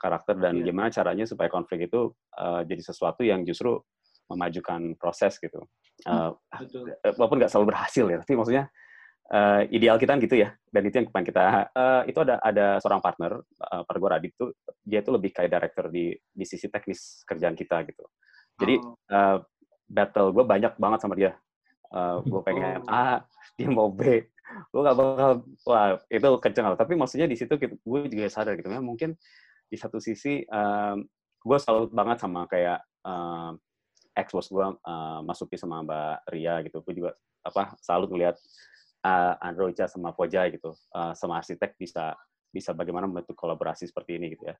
[0.00, 0.72] karakter dan Iya.
[0.72, 3.78] gimana caranya supaya konflik itu uh, jadi sesuatu yang justru
[4.32, 5.62] memajukan proses gitu.
[6.06, 6.94] Uh, Betul.
[6.94, 8.64] eh, walaupun nggak selalu berhasil ya, tapi maksudnya
[9.32, 10.52] uh, ideal kita gitu ya.
[10.68, 11.42] Dan itu yang pengen kita.
[11.72, 14.50] uh, itu ada ada seorang partner, uh, partner gue Radit tuh,
[14.84, 18.04] dia tuh lebih kayak director di di sisi teknis kerjaan kita gitu.
[18.58, 18.74] Jadi
[19.12, 19.38] uh,
[19.88, 21.32] battle gue banyak banget sama dia.
[21.88, 22.92] Uh, gue pengen Oh.
[22.92, 23.24] A,
[23.56, 24.28] dia mau B.
[24.72, 26.76] Gue gak bakal, wah itu kenceng lah.
[26.76, 28.68] Tapi maksudnya di situ gue juga sadar gitu.
[28.68, 29.16] Memang mungkin
[29.68, 31.04] di satu sisi um,
[31.44, 33.56] gue salut banget sama kayak um,
[34.16, 36.80] ex bos gue uh, Masuki sama Mbak Ria gitu.
[36.84, 37.10] Gue juga
[37.44, 38.36] apa salut ngeliat
[39.04, 42.16] uh, Andro Ica sama Poja gitu, uh, sama arsitek bisa
[42.48, 44.56] bisa bagaimana membentuk kolaborasi seperti ini gitu ya.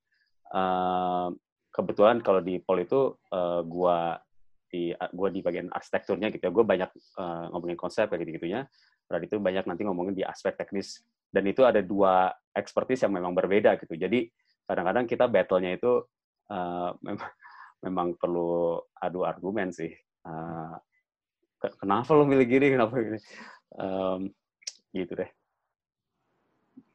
[0.53, 1.33] Uh,
[1.73, 4.21] kebetulan kalau di Pol itu uh, gua
[4.69, 6.53] di gua di bagian arsitekturnya gitu ya.
[6.53, 8.69] Gue banyak uh, ngomongin konsep kayak gitu-gitunya.
[9.09, 11.01] Radit itu banyak nanti ngomongin di aspek teknis
[11.33, 13.97] dan itu ada dua expertise yang memang berbeda gitu.
[13.97, 14.29] Jadi
[14.69, 16.05] kadang-kadang kita battle-nya itu
[16.53, 17.31] uh, memang
[17.87, 19.93] memang perlu adu argumen sih.
[20.27, 20.77] Uh,
[21.57, 23.21] ke- kenapa lo milih gini, kenapa gini?
[23.77, 24.33] Um,
[24.97, 25.29] gitu deh.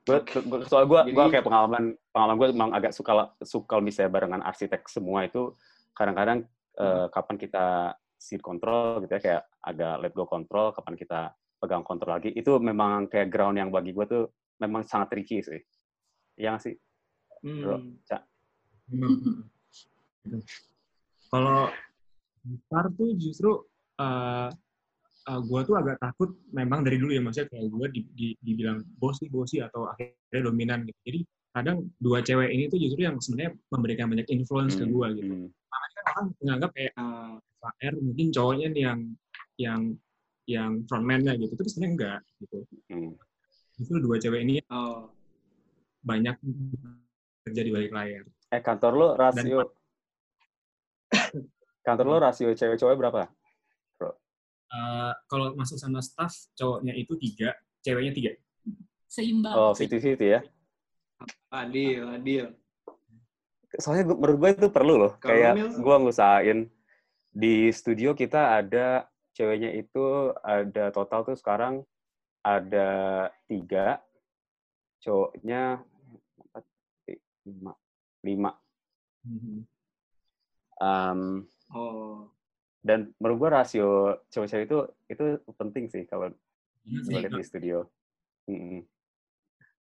[0.04, 0.20] Gue,
[0.68, 5.24] soal gue, gue kayak pengalaman, pengalaman gue memang agak suka, suka misalnya barengan arsitek semua
[5.24, 5.56] itu
[5.96, 6.44] kadang-kadang
[6.76, 11.88] eh, kapan kita seat control gitu ya, kayak agak let go control, kapan kita pegang
[11.88, 14.28] kontrol lagi, itu memang kayak ground yang bagi gue tuh
[14.60, 15.64] memang sangat tricky sih.
[16.36, 16.76] Iya nggak sih?
[17.44, 18.00] Bro, Hmm.
[18.08, 18.24] Cak.
[21.32, 21.68] Kalau
[22.44, 23.52] gitar tuh justru
[24.00, 24.48] uh,
[25.24, 29.32] gue tuh agak takut memang dari dulu ya maksudnya kayak gue di, di, dibilang bosi
[29.32, 31.00] bosi atau akhirnya dominan gitu.
[31.08, 31.20] Jadi
[31.54, 35.34] kadang dua cewek ini tuh justru yang sebenarnya memberikan banyak influence ke Hmm, gue gitu.
[35.34, 35.48] hmm.
[35.48, 36.94] Makanya kan orang menganggap kayak
[37.64, 39.00] FR mungkin cowoknya nih yang
[39.56, 39.82] yang
[40.44, 41.54] yang frontman-nya gitu.
[41.56, 42.58] Tapi sebenarnya enggak gitu.
[42.92, 43.12] Hmm.
[43.80, 45.08] Justru dua cewek ini oh.
[46.04, 46.36] banyak
[47.48, 48.28] kerja di balik layar.
[48.52, 49.72] Eh kantor lo rasio
[51.88, 53.24] kantor lo rasio cewek cowok berapa?
[54.74, 57.54] Uh, kalau masuk sama staff cowoknya itu tiga,
[57.86, 58.32] ceweknya tiga.
[59.06, 60.42] seimbang Oh, 50-50 ya.
[61.54, 62.46] Adil, adil.
[63.78, 65.14] Soalnya gua, menurut gue itu perlu loh.
[65.22, 65.70] Kalau Kayak Mil?
[65.78, 66.60] gue ngusahain
[67.30, 69.06] di studio kita ada
[69.38, 71.86] ceweknya itu ada total tuh sekarang
[72.42, 74.02] ada tiga,
[75.06, 75.86] cowoknya
[76.50, 76.66] empat,
[77.46, 77.74] lima,
[78.26, 78.52] lima.
[80.82, 82.30] Um, Oh.
[82.84, 83.90] Dan menurut gue rasio
[84.28, 84.78] cewek-cewek itu
[85.08, 85.24] itu
[85.56, 86.30] penting sih kalau
[86.84, 87.88] lihat di studio.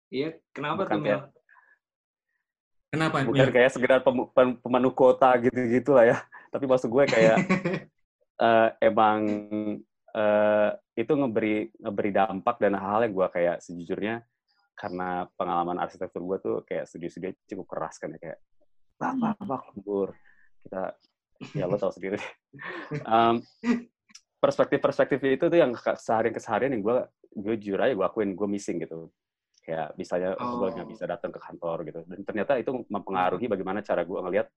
[0.08, 1.22] Iya, kenapa Bukan tuh, Mel?
[2.94, 3.18] Kenapa?
[3.26, 3.54] bukan Mil?
[3.54, 6.18] kayak sekedar pem- pem- pemenuh kota gitu-gitu lah ya.
[6.54, 7.38] Tapi maksud gue kayak
[8.48, 9.20] eh, emang
[10.14, 14.22] eh, itu ngeberi ngeberi dampak dan hal-hal yang gue kayak sejujurnya
[14.78, 18.40] karena pengalaman arsitektur gue tuh kayak studio-studio cukup keras kan ya kayak
[19.02, 20.14] apa apa lembur
[20.66, 20.96] kita
[21.60, 22.20] ya lo tau sendiri
[22.94, 23.42] Em,
[24.38, 26.98] perspektif-perspektif itu tuh yang ke- seharian keseharian yang gue
[27.34, 29.10] gue jujur aja gue akuin gue missing gitu
[29.64, 30.60] kayak misalnya oh.
[30.60, 34.48] gue nggak bisa datang ke kantor gitu dan ternyata itu mempengaruhi bagaimana cara gue ngelihat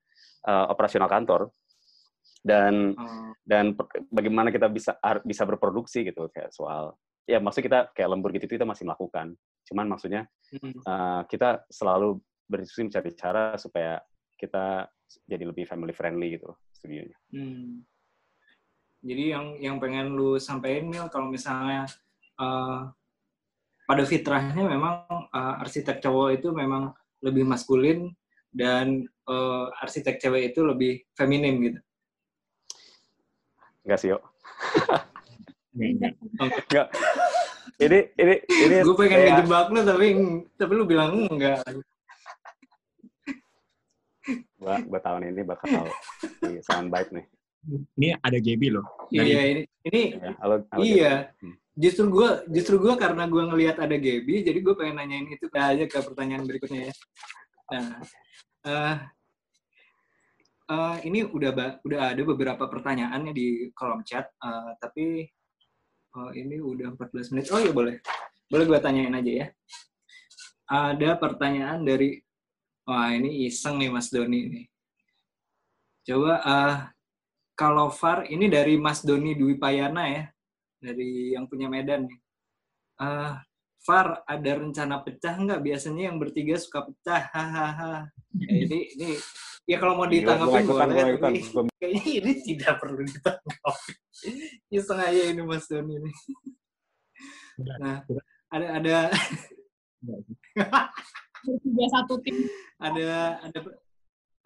[0.47, 1.55] eh, operasional kantor
[2.47, 3.33] dan Oh.
[3.43, 3.75] dan
[4.11, 4.95] bagaimana kita bisa
[5.27, 6.95] bisa berproduksi gitu kayak soal
[7.27, 9.35] ya maksudnya kita kayak lembur gitu itu kita masih melakukan.
[9.67, 10.79] Cuman maksudnya Hmm.
[10.87, 13.99] uh, kita selalu berdiskusi mencari cara supaya
[14.39, 14.87] kita
[15.27, 17.19] jadi lebih family friendly gitu studionya.
[17.33, 17.83] Hmm.
[19.07, 21.87] Jadi yang yang pengen lu sampaikan Mil kalau misalnya
[22.43, 22.91] uh,
[23.87, 26.91] pada fitrahnya memang uh, arsitek cowok itu memang
[27.23, 28.11] lebih maskulin
[28.51, 31.81] dan uh, arsitek cewek itu lebih feminim gitu.
[33.87, 34.23] Enggak sih, yuk.
[35.77, 36.89] Enggak.
[37.77, 40.07] Ini ini ini Gue pengen kayak- ngejebak lu tapi
[40.57, 41.63] tapi lu bilang enggak.
[44.57, 45.89] Gua, gua tahun ini bakal
[46.41, 47.27] di soundbite nih.
[47.99, 48.87] Ini ada Gaby loh.
[49.11, 51.15] Dari- Iya ini ini Ya, halo, halo, iya.
[51.43, 51.57] Hmm.
[51.77, 55.85] Justru gue justru gua karena gue ngelihat ada Gaby, jadi gue pengen nanyain itu aja
[55.85, 56.93] ke pertanyaan berikutnya ya.
[57.75, 58.01] Nah,
[58.65, 58.97] eh
[60.67, 65.27] eh, ini udah ba- udah ada beberapa pertanyaannya di kolom chat, eh, tapi
[66.17, 67.51] eh, ini udah 14 menit.
[67.51, 68.01] Oh iya boleh,
[68.47, 69.47] boleh gue tanyain aja ya.
[70.67, 72.19] Ada pertanyaan dari,
[72.87, 74.65] wah ini iseng nih Mas Doni nih.
[76.07, 76.77] Coba eh,
[77.59, 80.25] kalau VAR ini dari Mas Doni Dwi Payana ya,
[80.79, 82.19] dari yang punya Medan nih.
[83.03, 83.33] Eh,
[83.87, 85.61] VAR ada rencana pecah nggak?
[85.63, 87.27] Biasanya yang bertiga suka pecah.
[87.35, 88.07] Hahaha.
[88.47, 89.09] Eh, ini ini
[89.67, 90.89] ya kalau mau gua ikutan.
[90.95, 93.93] tapi Gua- kayaknya ini tidak perlu ditanggapi.
[94.71, 96.13] Iseng aja ini Mas Doni ini.
[97.57, 98.05] Nah,
[98.53, 98.97] ada ada
[101.45, 102.37] Bertiga satu tim.
[102.81, 103.59] ada ada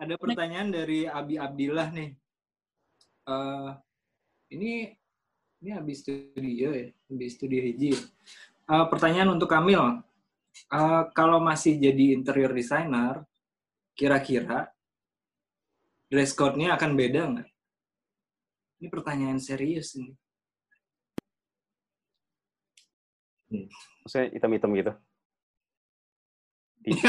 [0.00, 2.10] ada pertanyaan dari Abi Abdillah nih.
[3.28, 3.70] Eh,
[4.56, 4.72] ini
[5.60, 7.94] ini habis studio ya, habis studio hiji.
[7.94, 8.00] ya.
[8.70, 10.00] Eh, pertanyaan untuk Kamil.
[10.70, 13.22] Eh, kalau masih jadi interior designer,
[13.94, 14.72] kira-kira
[16.10, 17.48] dress code-nya akan beda nggak?
[18.80, 20.16] Ini pertanyaan serius ini.
[24.02, 24.92] Maksudnya hitam-hitam gitu.
[26.80, 26.96] Di,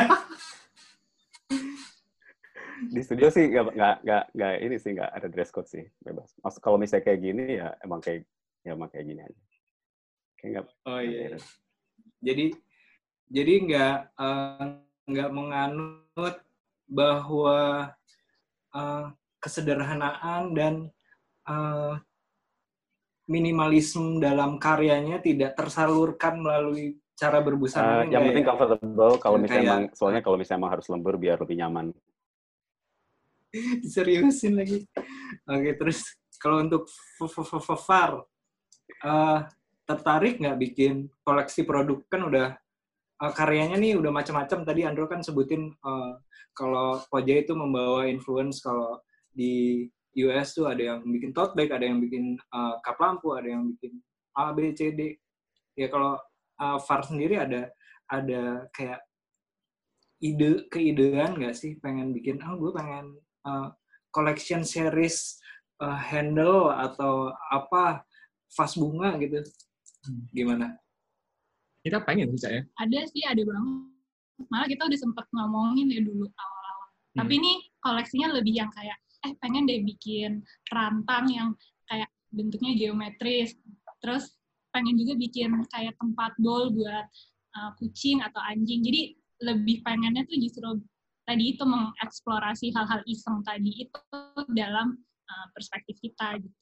[2.93, 6.35] di studio sih nggak nggak nggak nggak ini sih nggak ada dress code sih bebas.
[6.43, 8.27] Maksud kalau misalnya kayak gini ya emang kayak
[8.67, 9.41] ya emang kayak gini aja.
[10.37, 11.39] Kayak nggak Oh iya.
[12.19, 12.45] Jadi
[13.31, 14.67] jadi nggak eh,
[15.07, 16.35] nggak menganut
[16.91, 17.59] bahwa
[18.75, 19.05] eh,
[19.39, 20.91] kesederhanaan dan
[21.47, 21.95] eh,
[23.31, 28.09] minimalisme dalam karyanya tidak tersalurkan melalui cara Eh, berbusana.
[28.09, 31.57] yang penting comfortable kalau misalnya kayak- emang soalnya kalau misalnya emang harus lembur biar lebih
[31.61, 31.93] nyaman.
[33.83, 34.87] diseriusin lagi.
[35.43, 36.07] Oke, terus
[36.39, 38.11] kalau untuk f- f- f- f- VAR,
[39.03, 39.39] eh,
[39.83, 41.99] tertarik nggak bikin koleksi produk?
[42.07, 42.55] Kan udah
[43.21, 44.63] eh, karyanya nih udah macam-macam.
[44.63, 46.13] Tadi Andro kan sebutin eh,
[46.55, 49.03] kalau Koja itu membawa influence kalau
[49.35, 49.83] di
[50.15, 53.67] US tuh ada yang bikin tote bag, ada yang bikin eh, kap lampu, ada yang
[53.67, 53.99] bikin
[54.31, 55.19] A, B, C, D.
[55.75, 56.15] Ya kalau
[56.61, 57.73] eh, VAR sendiri ada
[58.11, 59.01] ada kayak
[60.21, 63.73] ide keidean nggak sih pengen bikin ah gue pengen uh,
[64.13, 65.41] collection series
[65.81, 68.05] uh, handle atau apa
[68.53, 69.41] vas bunga gitu
[70.29, 70.77] gimana
[71.81, 72.61] Kita pengen Cak, ya.
[72.77, 74.45] Ada sih, ada banget.
[74.53, 76.87] Malah kita udah sempet ngomongin ya dulu awal-awal.
[76.93, 77.17] Hmm.
[77.25, 81.49] Tapi ini koleksinya lebih yang kayak, eh pengen deh bikin rantang yang
[81.89, 83.57] kayak bentuknya geometris.
[83.97, 84.37] Terus
[84.71, 87.05] pengen juga bikin kayak tempat bowl buat
[87.55, 88.81] uh, kucing atau anjing.
[88.83, 90.69] Jadi lebih pengennya tuh justru
[91.25, 93.99] tadi itu mengeksplorasi hal-hal iseng tadi itu
[94.51, 94.97] dalam
[95.27, 96.61] uh, perspektif kita gitu.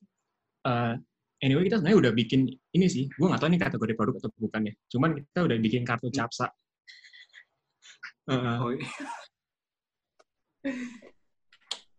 [0.67, 0.95] Eh,
[1.41, 2.41] anyway, kita sebenarnya udah bikin
[2.75, 3.07] ini sih.
[3.15, 4.73] Gue nggak tahu ini kategori produk atau bukan ya.
[4.91, 6.49] Cuman kita udah bikin kartu capsa.
[8.29, 8.85] Eh, oh, iya.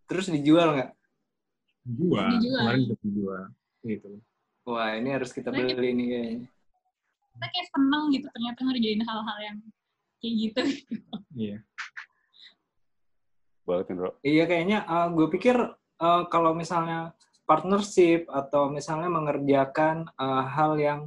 [0.06, 0.90] terus dijual nggak
[1.82, 2.54] dua, Dijual.
[2.62, 3.44] kemarin udah dijual.
[3.82, 4.10] Gitu.
[4.66, 6.48] Wah ini harus kita beli nih kayaknya
[7.30, 9.58] Kita kayak seneng gitu ternyata ngerjain hal-hal yang
[10.20, 10.62] kayak gitu.
[11.30, 11.56] Iya.
[13.64, 14.10] Boleh bro.
[14.26, 14.82] iya kayaknya
[15.14, 15.54] gue pikir
[16.02, 17.14] uh, kalau misalnya
[17.46, 21.00] partnership atau misalnya mengerjakan uh, hal yang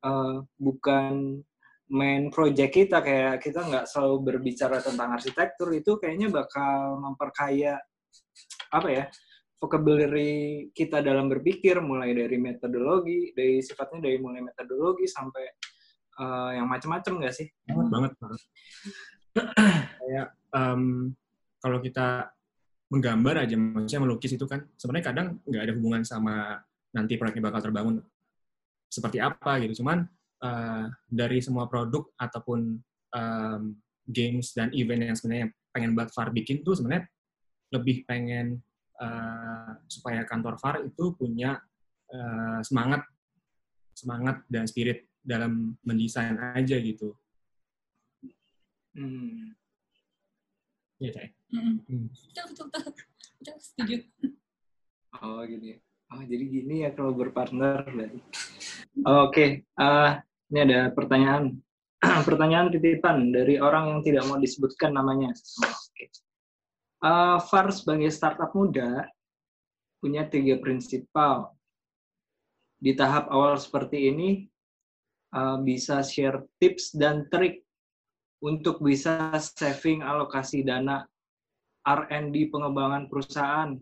[0.00, 1.44] uh, bukan
[1.86, 7.78] main project kita kayak kita nggak selalu berbicara tentang arsitektur itu kayaknya bakal memperkaya
[8.74, 9.04] apa ya
[9.56, 15.44] vocabulary kita dalam berpikir mulai dari metodologi dari sifatnya dari mulai metodologi sampai
[16.20, 18.40] uh, yang macam-macam nggak sih banget banget banget.
[20.00, 21.12] kayak em,
[21.60, 22.30] kalau kita
[22.92, 26.62] menggambar aja maksudnya melukis itu kan sebenarnya kadang nggak ada hubungan sama
[26.94, 27.98] nanti proyeknya bakal terbangun
[28.86, 30.06] seperti apa gitu cuman
[30.40, 32.78] eh, dari semua produk ataupun
[33.12, 33.62] em,
[34.06, 37.10] games dan event yang sebenarnya pengen buat VAR bikin tuh sebenarnya
[37.74, 38.62] lebih pengen
[39.00, 41.60] eh, supaya kantor VAR itu punya
[42.10, 43.04] eh, semangat
[43.96, 47.16] semangat dan spirit dalam mendesain aja gitu.
[48.96, 49.56] Hmm.
[50.96, 51.28] Iya, Cak.
[51.52, 51.76] Mm-mm.
[51.84, 52.06] Hmm.
[52.08, 52.92] Betul, betul, betul.
[53.36, 53.96] Betul, setuju.
[55.20, 55.78] Oh gitu ya.
[56.12, 58.20] Oh jadi gini ya kalau berpartner berarti.
[59.04, 60.10] Oke, eh,
[60.52, 61.56] ini ada pertanyaan.
[62.28, 65.32] pertanyaan titipan dari orang yang tidak mau disebutkan namanya.
[65.64, 66.12] Oke.
[67.04, 69.04] Eh, Far sebagai startup muda
[70.00, 71.52] punya tiga prinsipal.
[72.76, 74.48] Di tahap awal seperti ini
[75.32, 77.60] eh, bisa share tips dan trik
[78.40, 81.04] untuk bisa saving alokasi dana
[81.86, 83.72] R&D pengembangan perusahaan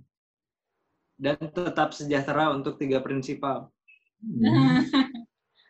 [1.15, 3.71] dan tetap sejahtera untuk tiga prinsipal.
[4.23, 4.85] Hmm.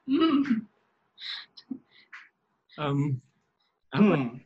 [2.74, 3.22] Um,
[3.94, 4.14] apa?
[4.18, 4.43] Hmm.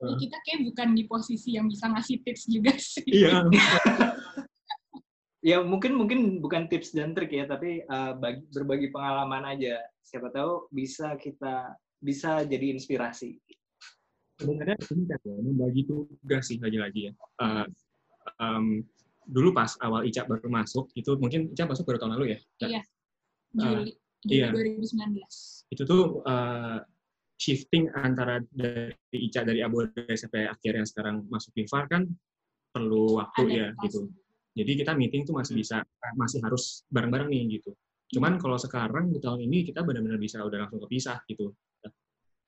[0.00, 3.04] Ya, kita kayak bukan di posisi yang bisa ngasih tips juga sih.
[3.04, 3.44] Iya.
[5.40, 9.80] Ya mungkin mungkin bukan tips dan trik ya, tapi uh, bagi, berbagi pengalaman aja.
[10.04, 13.40] Siapa tahu bisa kita bisa jadi inspirasi.
[14.36, 17.12] sebenarnya ini kan ya, membagi tugas sih lagi-lagi ya.
[17.40, 17.64] Uh,
[18.36, 18.84] um,
[19.24, 22.38] dulu pas awal Ica baru masuk, itu mungkin Ica masuk baru tahun lalu ya?
[22.60, 22.82] Iya.
[23.56, 23.92] Juli,
[24.28, 24.48] Juli iya.
[24.52, 25.72] 2019.
[25.72, 26.84] Itu tuh uh,
[27.40, 32.04] shifting antara dari Ica dari Abuja sampai akhirnya sekarang masuk Vivar kan
[32.68, 34.12] perlu waktu ya gitu.
[34.52, 35.80] Jadi kita meeting tuh masih bisa,
[36.20, 37.72] masih harus bareng-bareng nih gitu.
[38.12, 41.56] Cuman kalau sekarang di tahun ini kita benar-benar bisa udah langsung kepisah gitu.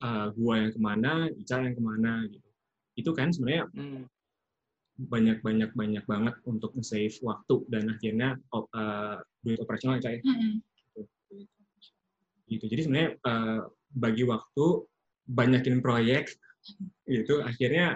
[0.03, 2.49] Uh, gua yang ke mana, Ica yang ke mana gitu.
[2.93, 4.05] Itu kan sebenarnya Hmm.
[4.93, 10.61] banyak banyak banyak banget untuk save waktu dan akhirnya uh, duit operasional Ica ya Mm-mm.
[12.51, 12.65] gitu.
[12.69, 13.63] Jadi sebenarnya uh,
[13.93, 14.67] bagi waktu
[15.29, 16.33] banyakin proyek
[17.07, 17.95] gitu akhirnya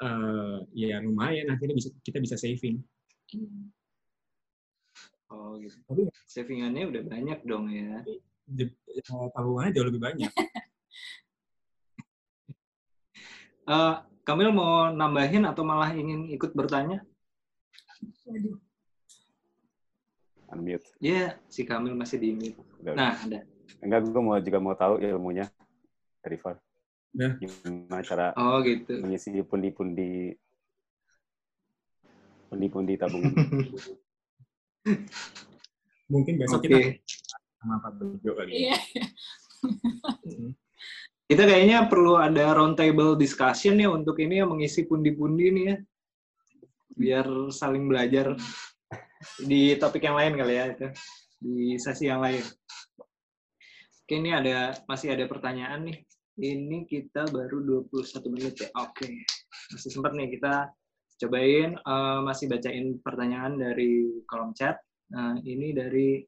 [0.00, 2.80] uh, ya lumayan akhirnya bisa kita bisa saving.
[3.34, 3.50] Iya.
[5.26, 5.74] Oh gitu.
[5.90, 8.00] Tapi- Savingannya udah banyak dong ya.
[8.46, 8.70] Di-
[9.10, 10.30] uh, tabungannya jauh lebih banyak.
[13.66, 17.02] Eh, Kamil mau nambahin atau malah ingin ikut bertanya?
[20.54, 20.86] Unmute.
[21.02, 22.62] Iya, si Kamil masih di mute.
[22.78, 22.94] Udah.
[22.94, 23.42] Nah, ada.
[23.84, 25.46] Enggak, gue mau juga mau tahu ilmunya
[26.24, 26.56] dari Far.
[27.16, 27.36] Nah.
[27.40, 29.00] Gimana cara Oh gitu.
[29.00, 30.36] mengisi pundi-pundi
[32.52, 33.32] pundi-pundi tabungan.
[36.12, 36.68] Mungkin besok Oke.
[36.70, 36.78] kita
[37.58, 38.50] sama Pak Bejo kali.
[38.52, 38.56] ya.
[38.70, 38.78] Iya.
[40.22, 40.50] Mm.
[41.26, 45.76] Kita kayaknya perlu ada round table discussion ya untuk ini ya mengisi pundi-pundi nih ya.
[46.94, 48.38] Biar saling belajar
[49.42, 50.86] di topik yang lain kali ya itu.
[51.42, 52.46] Di sesi yang lain.
[54.06, 55.98] Oke, ini ada masih ada pertanyaan nih.
[56.38, 58.70] Ini kita baru 21 menit ya.
[58.78, 59.26] Oke.
[59.74, 60.70] Masih sempat nih kita
[61.18, 64.78] cobain eh, masih bacain pertanyaan dari kolom chat.
[65.10, 66.22] Nah, ini dari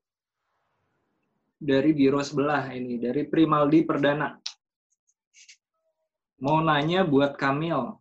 [1.54, 4.34] dari biro sebelah ini, dari Primaldi Perdana
[6.42, 7.94] mau nanya buat Kamil.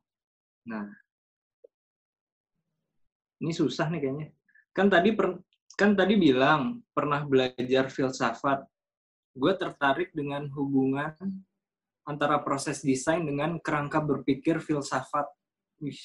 [0.73, 0.89] Nah,
[3.45, 4.27] ini susah nih kayaknya.
[4.73, 5.45] Kan tadi per-
[5.77, 8.65] kan tadi bilang pernah belajar filsafat.
[9.37, 11.13] Gue tertarik dengan hubungan
[12.01, 15.29] antara proses desain dengan kerangka berpikir filsafat.
[15.77, 16.01] Wih,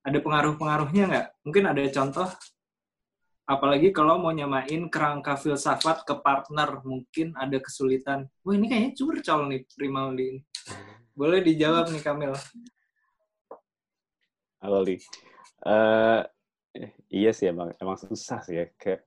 [0.00, 1.26] ada pengaruh-pengaruhnya nggak?
[1.44, 2.28] Mungkin ada contoh.
[3.44, 8.24] Apalagi kalau mau nyamain kerangka filsafat ke partner, mungkin ada kesulitan.
[8.40, 10.40] Wah ini kayaknya curcol nih Primaldi.
[11.12, 12.32] Boleh dijawab nih Kamil.
[14.64, 14.96] Halo Li.
[15.68, 16.20] Eh,
[17.12, 19.04] iya sih emang emang susah sih ya kayak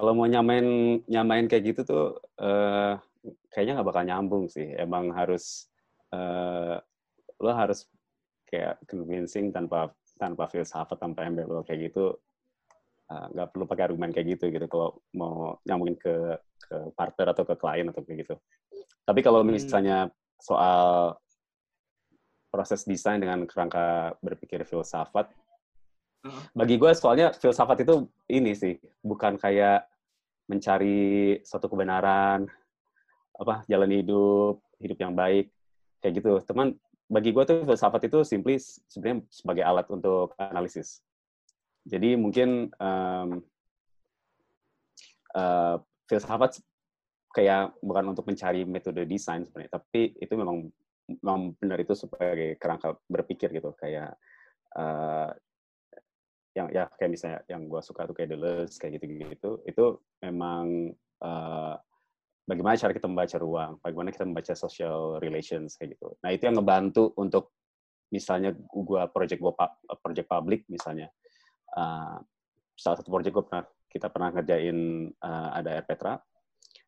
[0.00, 0.66] kalau mau nyamain
[1.08, 2.04] nyamain kayak gitu tuh
[2.40, 2.92] eh,
[3.52, 4.68] kayaknya nggak bakal nyambung sih.
[4.76, 5.68] Emang harus
[6.14, 6.76] eh,
[7.42, 7.86] lo harus
[8.50, 9.90] kayak convincing tanpa
[10.20, 12.16] tanpa filsafat tanpa embel kayak gitu
[13.10, 16.14] eh, nggak perlu pakai argumen kayak gitu gitu kalau mau nyambungin ke
[16.62, 18.34] ke partner atau ke klien atau kayak gitu.
[19.06, 19.46] Tapi kalau Hmm.
[19.46, 20.08] misalnya
[20.40, 21.14] soal
[22.52, 25.32] proses desain dengan kerangka berpikir filsafat.
[26.54, 29.90] Bagi gue soalnya filsafat itu ini sih, bukan kayak
[30.46, 32.46] mencari suatu kebenaran,
[33.34, 35.50] apa jalan hidup, hidup yang baik,
[35.98, 36.38] kayak gitu.
[36.46, 36.78] Teman,
[37.10, 41.02] bagi gue tuh filsafat itu simply sebenarnya sebagai alat untuk analisis.
[41.82, 43.28] Jadi mungkin em,
[45.34, 46.62] eh, filsafat
[47.34, 50.70] kayak bukan untuk mencari metode desain sebenarnya, tapi itu memang
[51.18, 54.14] memang benar itu sebagai kerangka berpikir gitu, kayak
[54.78, 55.30] eh,
[56.52, 59.84] yang ya kayak misalnya yang gue suka tuh kayak Deleuze kayak gitu-gitu, itu
[60.20, 60.92] memang
[61.24, 61.74] eh,
[62.44, 66.12] bagaimana cara kita membaca ruang, bagaimana kita membaca social relations kayak gitu.
[66.20, 67.56] Nah itu yang ngebantu untuk
[68.12, 71.08] misalnya gua project gua pu- project public misalnya,
[71.72, 72.16] eh,
[72.76, 74.78] salah satu project gue pernah kita pernah ngerjain
[75.08, 76.20] eh, ada Air Petra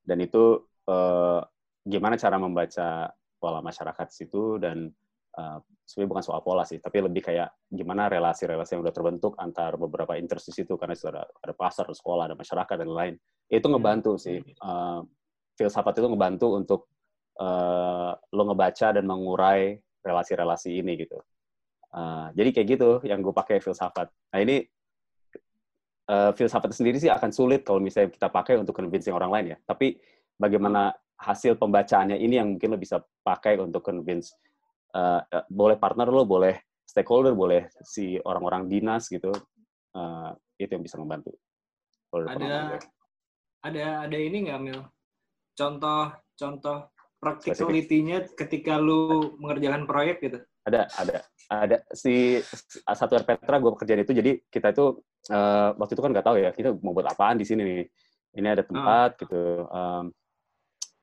[0.05, 1.41] dan itu uh,
[1.85, 4.93] gimana cara membaca pola masyarakat situ dan
[5.39, 9.77] uh, sebenarnya bukan soal pola sih, tapi lebih kayak gimana relasi-relasi yang udah terbentuk antar
[9.77, 13.15] beberapa interest itu karena ada, ada pasar, sekolah, ada masyarakat dan lain.
[13.51, 14.41] Itu ngebantu sih.
[14.63, 15.05] Uh,
[15.55, 16.81] filsafat itu ngebantu untuk
[17.39, 21.19] uh, lo ngebaca dan mengurai relasi-relasi ini gitu.
[21.95, 24.11] Uh, jadi kayak gitu yang gue pakai filsafat.
[24.35, 24.67] Nah ini
[26.11, 29.59] uh, filsafat sendiri sih akan sulit kalau misalnya kita pakai untuk convincing orang lain ya.
[29.63, 29.95] Tapi
[30.35, 34.35] bagaimana hasil pembacaannya ini yang mungkin lo bisa pakai untuk convince
[34.95, 35.21] uh,
[35.51, 36.55] boleh partner lo, boleh
[36.87, 39.35] stakeholder, boleh si orang-orang dinas gitu,
[39.99, 41.35] uh, itu yang bisa membantu.
[42.15, 42.79] Ada
[43.67, 44.81] ada ada ini nggak Mil?
[45.59, 50.39] Contoh contoh practicality-nya ketika lu mengerjakan proyek gitu?
[50.65, 51.17] Ada, ada,
[51.53, 51.77] ada.
[51.93, 52.41] Si
[52.85, 55.01] satu Petra gue kerjaan itu, jadi kita itu
[55.33, 57.85] uh, waktu itu kan nggak tahu ya, kita mau buat apaan di sini nih.
[58.35, 59.19] Ini ada tempat oh.
[59.25, 59.43] gitu.
[59.71, 60.05] Um,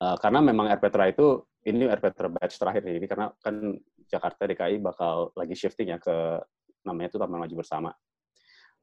[0.02, 3.78] uh, karena memang Petra itu ini Petra batch terakhir ini karena kan
[4.10, 6.42] Jakarta DKI bakal lagi shifting ya ke
[6.82, 7.90] namanya itu Taman Maju Bersama.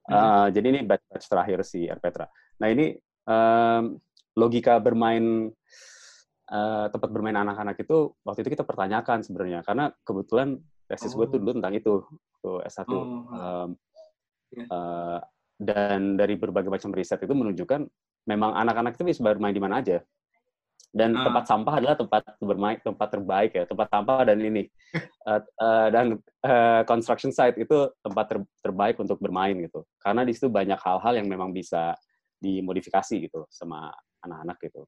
[0.09, 0.47] Uh, hmm.
[0.55, 2.25] Jadi ini batch, batch terakhir si Petra.
[2.63, 2.95] Nah ini
[3.27, 3.99] um,
[4.39, 5.51] logika bermain
[6.49, 10.57] uh, tempat bermain anak-anak itu waktu itu kita pertanyakan sebenarnya karena kebetulan
[10.89, 11.21] tesis oh.
[11.21, 11.93] gue tuh dulu tentang itu
[12.41, 13.03] tuh S1 oh.
[13.29, 13.69] um,
[14.55, 14.67] yeah.
[14.71, 15.19] Uh,
[15.59, 17.83] dan dari berbagai macam riset itu menunjukkan
[18.25, 19.99] memang anak-anak itu bisa bermain di mana aja
[20.89, 21.21] dan uh.
[21.21, 24.63] tempat sampah adalah tempat bermain tempat terbaik ya tempat sampah dan ini
[25.29, 30.33] uh, uh, dan uh, construction site itu tempat ter, terbaik untuk bermain gitu karena di
[30.33, 31.93] situ banyak hal-hal yang memang bisa
[32.39, 33.93] dimodifikasi gitu sama
[34.25, 34.87] anak-anak gitu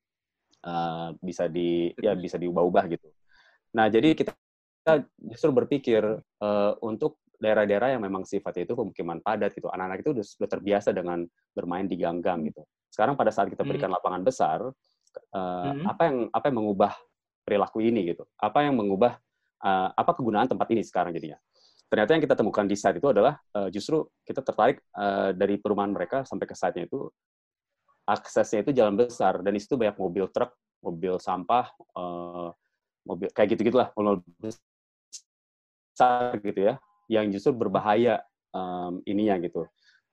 [0.66, 3.08] uh, bisa di ya bisa diubah-ubah gitu.
[3.78, 4.34] Nah jadi kita,
[5.22, 6.02] justru berpikir
[6.42, 11.26] uh, untuk daerah-daerah yang memang sifatnya itu pemukiman padat gitu, anak-anak itu sudah, terbiasa dengan
[11.58, 12.62] bermain di gang-gang gitu.
[12.92, 13.98] Sekarang pada saat kita berikan hmm.
[13.98, 14.60] lapangan besar,
[15.34, 15.86] uh, hmm.
[15.88, 16.94] apa yang apa yang mengubah
[17.44, 18.24] perilaku ini gitu?
[18.38, 19.18] Apa yang mengubah
[19.64, 21.40] uh, apa kegunaan tempat ini sekarang jadinya?
[21.92, 25.92] Ternyata yang kita temukan di site itu adalah uh, justru kita tertarik uh, dari perumahan
[25.92, 27.12] mereka sampai ke site-nya itu
[28.08, 31.68] aksesnya itu jalan besar dan itu banyak mobil truk, mobil sampah,
[32.00, 32.56] uh,
[33.04, 36.80] mobil kayak gitu gitulah, mobil besar gitu ya,
[37.12, 38.24] yang justru berbahaya
[38.56, 39.68] um, ininya gitu.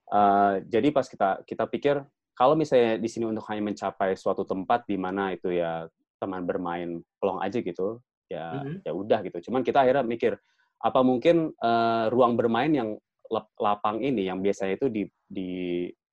[0.09, 2.01] Uh, jadi pas kita kita pikir
[2.39, 5.91] kalau misalnya di sini untuk hanya mencapai suatu tempat di mana itu ya
[6.23, 7.99] teman bermain pelong aja gitu,
[8.31, 8.87] ya mm-hmm.
[8.87, 9.51] ya udah gitu.
[9.51, 10.39] Cuman kita akhirnya mikir
[10.79, 12.95] apa mungkin uh, ruang bermain yang
[13.59, 15.51] lapang ini yang biasanya itu di di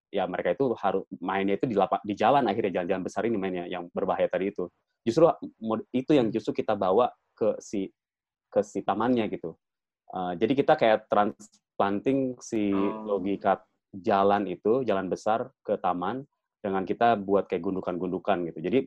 [0.10, 3.70] ya mereka itu harus mainnya itu di lapak di jalan akhirnya jalan-jalan besar ini mainnya
[3.70, 4.66] yang berbahaya tadi itu
[5.06, 5.30] justru
[5.94, 7.92] itu yang justru kita bawa ke si
[8.50, 9.54] ke si tamannya gitu
[10.16, 13.16] uh, jadi kita kayak transplanting si oh.
[13.16, 13.60] logika
[14.02, 16.26] jalan itu jalan besar ke taman
[16.60, 18.60] dengan kita buat kayak gundukan-gundukan gitu.
[18.60, 18.80] Jadi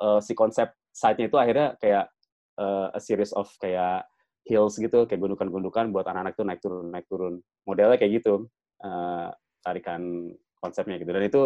[0.00, 2.08] uh, si konsep site-nya itu akhirnya kayak
[2.56, 4.08] uh, a series of kayak
[4.48, 7.44] hills gitu kayak gundukan-gundukan buat anak-anak tuh naik turun naik turun.
[7.68, 8.48] Modelnya kayak gitu
[8.80, 9.28] uh,
[9.60, 11.12] tarikan konsepnya gitu.
[11.12, 11.42] Dan itu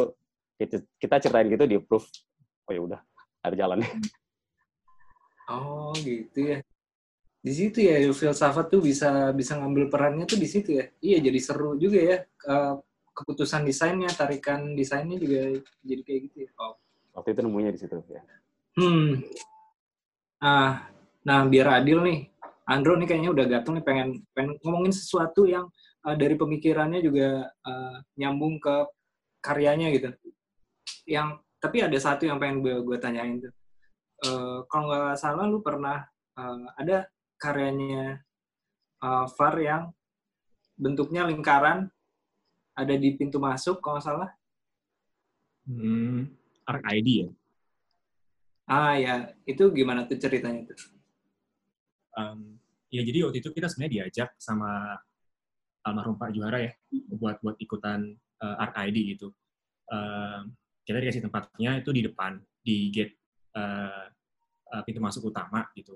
[1.03, 2.07] kita, ceritain gitu di proof
[2.67, 3.01] oh ya udah
[3.43, 3.91] ada jalannya.
[5.47, 6.59] Oh gitu ya
[7.47, 10.91] di situ ya filsafat tuh bisa bisa ngambil perannya tuh di situ ya.
[10.99, 12.17] Iya jadi seru juga ya
[13.15, 15.55] keputusan desainnya tarikan desainnya juga
[15.87, 16.51] jadi kayak gitu ya.
[16.59, 16.75] Oh.
[17.15, 18.23] waktu itu nemunya di situ ya.
[18.75, 19.23] Hmm.
[20.43, 20.91] Ah
[21.23, 22.19] nah biar adil nih
[22.67, 25.71] Andro nih kayaknya udah gatel nih pengen pengen ngomongin sesuatu yang
[26.03, 28.91] uh, dari pemikirannya juga uh, nyambung ke
[29.39, 30.11] karyanya gitu.
[31.07, 33.55] Yang tapi ada satu yang pengen gue, gue tanyain tuh.
[34.27, 38.21] Uh, kalau nggak salah lu pernah uh, ada karyanya
[39.05, 39.93] uh, Far yang
[40.77, 41.89] bentuknya lingkaran
[42.77, 44.31] ada di pintu masuk kalau nggak salah
[45.69, 46.29] hmm,
[46.69, 47.29] Arc ID ya
[48.67, 49.15] ah ya
[49.47, 50.79] itu gimana tuh ceritanya tuh
[52.19, 52.59] um,
[52.91, 54.99] ya jadi waktu itu kita sebenarnya diajak sama
[55.87, 56.73] almarhum Pak Juara ya
[57.15, 58.11] buat buat ikutan
[58.43, 59.31] uh, Arc ID gitu.
[59.87, 60.43] Uh,
[60.83, 63.15] kita dikasih tempatnya itu di depan di gate
[63.55, 64.11] uh,
[64.75, 65.95] uh, pintu masuk utama gitu.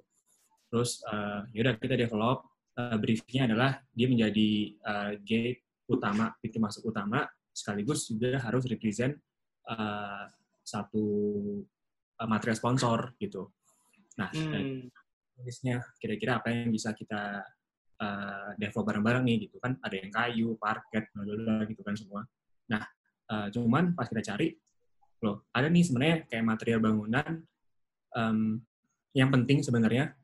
[0.71, 2.47] Terus uh, yaudah kita develop
[2.79, 4.51] uh, briefnya adalah dia menjadi
[4.87, 9.18] uh, gate utama pintu masuk utama sekaligus juga harus represent
[9.66, 10.31] uh,
[10.62, 11.05] satu
[12.16, 13.51] uh, material sponsor gitu.
[14.16, 14.87] Nah, hmm.
[15.99, 17.43] kira-kira apa yang bisa kita
[18.01, 22.25] uh, develop bareng-bareng nih gitu kan ada yang kayu parket bla gitu kan semua
[22.66, 22.83] nah
[23.31, 24.57] uh, cuman pas kita cari
[25.21, 27.45] loh ada nih sebenarnya kayak material bangunan
[28.16, 28.59] um,
[29.12, 30.16] yang penting sebenarnya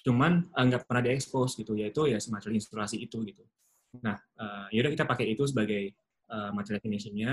[0.00, 3.44] cuman eh, nggak uh, pernah diekspos gitu yaitu ya semacam instalasi itu gitu
[4.00, 5.92] nah uh, yaudah kita pakai itu sebagai
[6.30, 7.32] uh, material finishingnya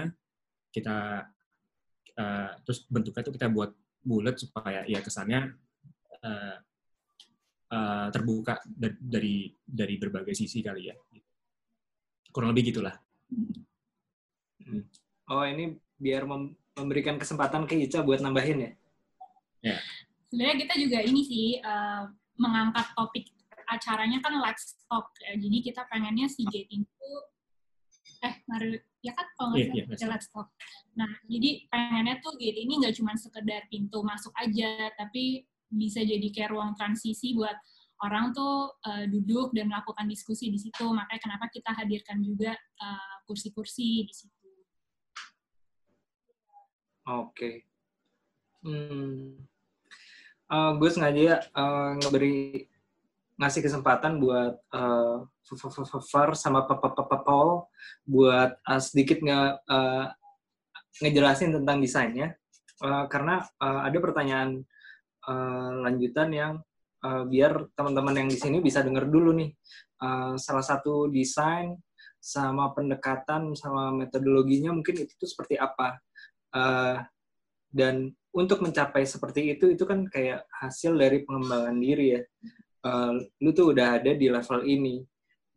[0.74, 1.30] kita
[2.18, 3.72] uh, terus bentuknya itu kita buat
[4.04, 5.54] bulat supaya ya kesannya
[6.24, 6.58] uh,
[7.72, 8.64] uh, terbuka
[9.00, 10.96] dari dari berbagai sisi kali ya.
[12.32, 12.96] Kurang lebih gitulah.
[14.64, 14.84] Hmm.
[15.28, 18.72] Oh ini biar mem memberikan kesempatan ke Ica buat nambahin ya?
[19.66, 19.78] Ya.
[20.30, 22.06] Sebenarnya kita juga ini sih uh,
[22.38, 23.26] mengangkat topik
[23.68, 24.40] acaranya kan
[24.88, 25.36] talk ya.
[25.36, 27.12] Jadi kita pengennya si Gate itu
[28.26, 30.50] eh mari ya kan kalau nggak yeah, yeah, let's talk.
[30.96, 36.24] Nah jadi pengennya tuh Gate ini nggak cuma sekedar pintu masuk aja, tapi bisa jadi
[36.32, 37.54] kayak ruang transisi buat
[38.08, 40.86] orang tuh uh, duduk dan melakukan diskusi di situ.
[40.88, 44.50] Makanya kenapa kita hadirkan juga eh, kursi-kursi uh, di situ.
[47.08, 47.34] Oke.
[47.34, 47.56] Okay.
[48.66, 49.57] Hmm.
[50.48, 52.64] Uh, gue sengaja uh, ngeberi
[53.38, 55.28] ngasih kesempatan buat uh,
[56.08, 57.68] Far sama Paul
[58.08, 60.08] buat uh, sedikit nge, uh,
[61.04, 62.40] ngejelasin tentang desainnya.
[62.80, 64.64] Uh, karena uh, ada pertanyaan
[65.28, 66.54] uh, lanjutan yang
[67.04, 69.52] uh, biar teman-teman yang di sini bisa dengar dulu nih.
[70.00, 71.76] Uh, salah satu desain
[72.24, 76.00] sama pendekatan sama metodologinya mungkin itu tuh seperti apa?
[76.56, 77.04] Uh,
[77.68, 82.22] dan untuk mencapai seperti itu itu kan kayak hasil dari pengembangan diri ya.
[82.86, 85.02] Uh, lu tuh udah ada di level ini.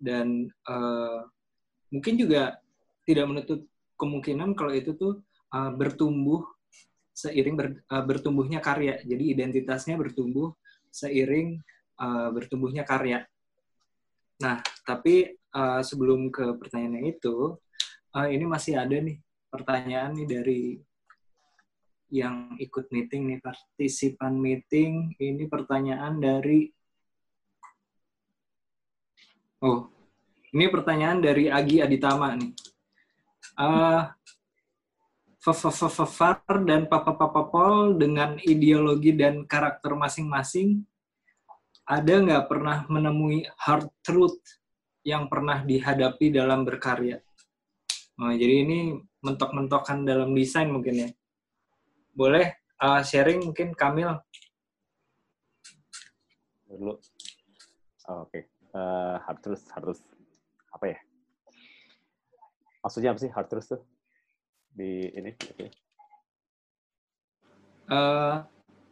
[0.00, 1.20] Dan uh,
[1.92, 2.56] mungkin juga
[3.04, 3.60] tidak menutup
[4.00, 5.20] kemungkinan kalau itu tuh
[5.52, 6.40] uh, bertumbuh
[7.12, 8.96] seiring ber, uh, bertumbuhnya karya.
[9.04, 10.56] Jadi identitasnya bertumbuh
[10.88, 11.60] seiring
[12.00, 13.28] uh, bertumbuhnya karya.
[14.40, 17.60] Nah tapi uh, sebelum ke pertanyaan itu
[18.16, 19.20] uh, ini masih ada nih
[19.52, 20.60] pertanyaan nih dari
[22.10, 26.66] yang ikut meeting nih partisipan meeting ini pertanyaan dari
[29.62, 29.86] oh
[30.50, 32.50] ini pertanyaan dari Agi Aditama nih
[33.54, 34.10] uh,
[36.66, 40.82] dan Papa Papa Pol dengan ideologi dan karakter masing-masing
[41.86, 44.38] ada nggak pernah menemui hard truth
[45.02, 47.24] yang pernah dihadapi dalam berkarya?
[48.20, 51.10] Nah, jadi ini mentok-mentokan dalam desain mungkin ya
[52.20, 52.52] boleh
[52.84, 54.12] uh, sharing mungkin Kamil?
[56.68, 56.92] Dulu.
[58.12, 58.28] Oh, oke.
[58.28, 58.42] Okay.
[58.76, 60.02] uh, hard truth hard truth
[60.76, 60.98] apa ya?
[62.84, 63.82] Maksudnya apa sih hard truth tuh?
[64.70, 65.68] Di ini okay.
[67.88, 68.44] uh,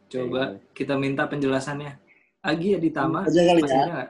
[0.08, 0.72] coba okay.
[0.72, 2.00] kita minta penjelasannya.
[2.38, 4.08] Agi ya ditama aja kali ya.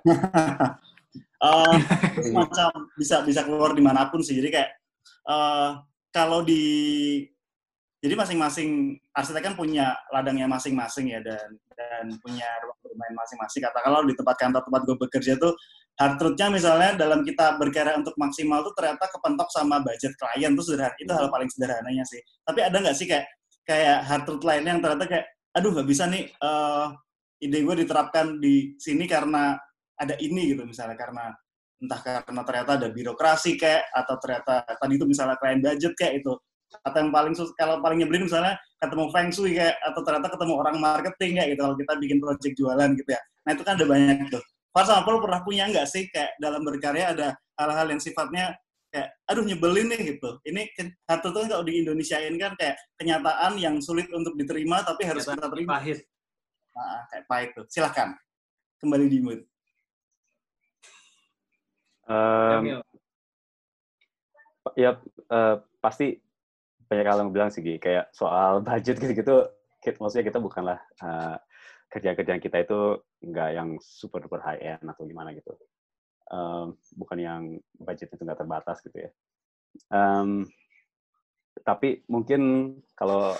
[1.42, 1.74] uh,
[2.38, 4.36] macam bisa bisa keluar di mana pun sih.
[4.38, 4.70] Jadi kayak
[5.26, 5.80] uh,
[6.12, 7.24] kalau di
[7.98, 13.60] jadi masing-masing arsitek kan punya ladangnya masing-masing ya dan dan punya ruang bermain masing-masing.
[13.66, 15.52] Katakanlah di tempat kantor tempat gue bekerja tuh
[15.98, 20.62] hard truth-nya misalnya dalam kita berkarya untuk maksimal tuh ternyata kepentok sama budget klien tuh
[20.62, 20.94] sederhana.
[20.94, 22.22] Itu hal paling sederhananya sih.
[22.46, 23.26] Tapi ada nggak sih kayak
[23.66, 25.26] kayak hard truth lainnya yang ternyata kayak
[25.58, 26.94] aduh nggak bisa nih uh,
[27.42, 29.58] ide gue diterapkan di sini karena
[29.98, 31.34] ada ini gitu misalnya karena
[31.78, 36.32] entah karena ternyata ada birokrasi kayak atau ternyata tadi itu misalnya klien budget kayak itu
[36.84, 40.52] atau yang paling sus kalau paling nyebelin misalnya ketemu feng shui kayak atau ternyata ketemu
[40.60, 43.20] orang marketing kayak gitu kalau kita bikin project jualan gitu ya.
[43.44, 44.42] Nah itu kan ada banyak tuh.
[44.68, 48.54] Far sama Paul pernah punya nggak sih kayak dalam berkarya ada hal-hal yang sifatnya
[48.92, 50.30] kayak aduh nyebelin nih gitu.
[50.44, 50.62] Ini
[51.04, 55.48] satu tuh kalau di Indonesiain kan kayak kenyataan yang sulit untuk diterima tapi harus kita
[55.48, 55.80] terima.
[55.80, 56.04] pahit.
[56.76, 57.64] Nah, kayak pahit tuh.
[57.68, 58.14] Silahkan
[58.78, 59.40] kembali di mood.
[62.08, 62.80] Um,
[64.72, 64.96] ya
[65.28, 66.16] uh, pasti
[66.88, 69.46] banyak yang bilang sih kayak soal budget gitu-gitu
[70.00, 71.38] maksudnya kita bukanlah uh,
[71.88, 75.56] kerjaan-kerjaan kita itu nggak yang super duper high end atau gimana gitu.
[76.28, 77.42] Um, bukan yang
[77.80, 79.10] budgetnya itu nggak terbatas gitu ya.
[79.88, 80.44] Um,
[81.64, 83.32] tapi mungkin kalau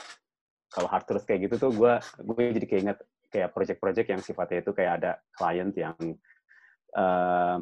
[0.73, 1.93] kalau hard terus kayak gitu tuh gue
[2.25, 5.97] gue jadi keinget kayak project-project yang sifatnya itu kayak ada klien yang
[6.97, 7.61] uh,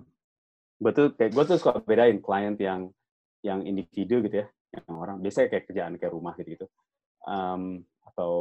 [0.79, 2.81] gue tuh kayak gue tuh suka bedain klien yang
[3.43, 4.47] yang individu gitu ya
[4.85, 5.17] yang orang.
[5.25, 6.67] Biasanya kayak kerjaan kayak rumah gitu gitu
[7.27, 8.33] um, atau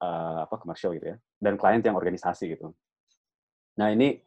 [0.00, 1.16] uh, apa komersial gitu ya.
[1.40, 2.72] Dan klien yang organisasi gitu.
[3.80, 4.20] Nah ini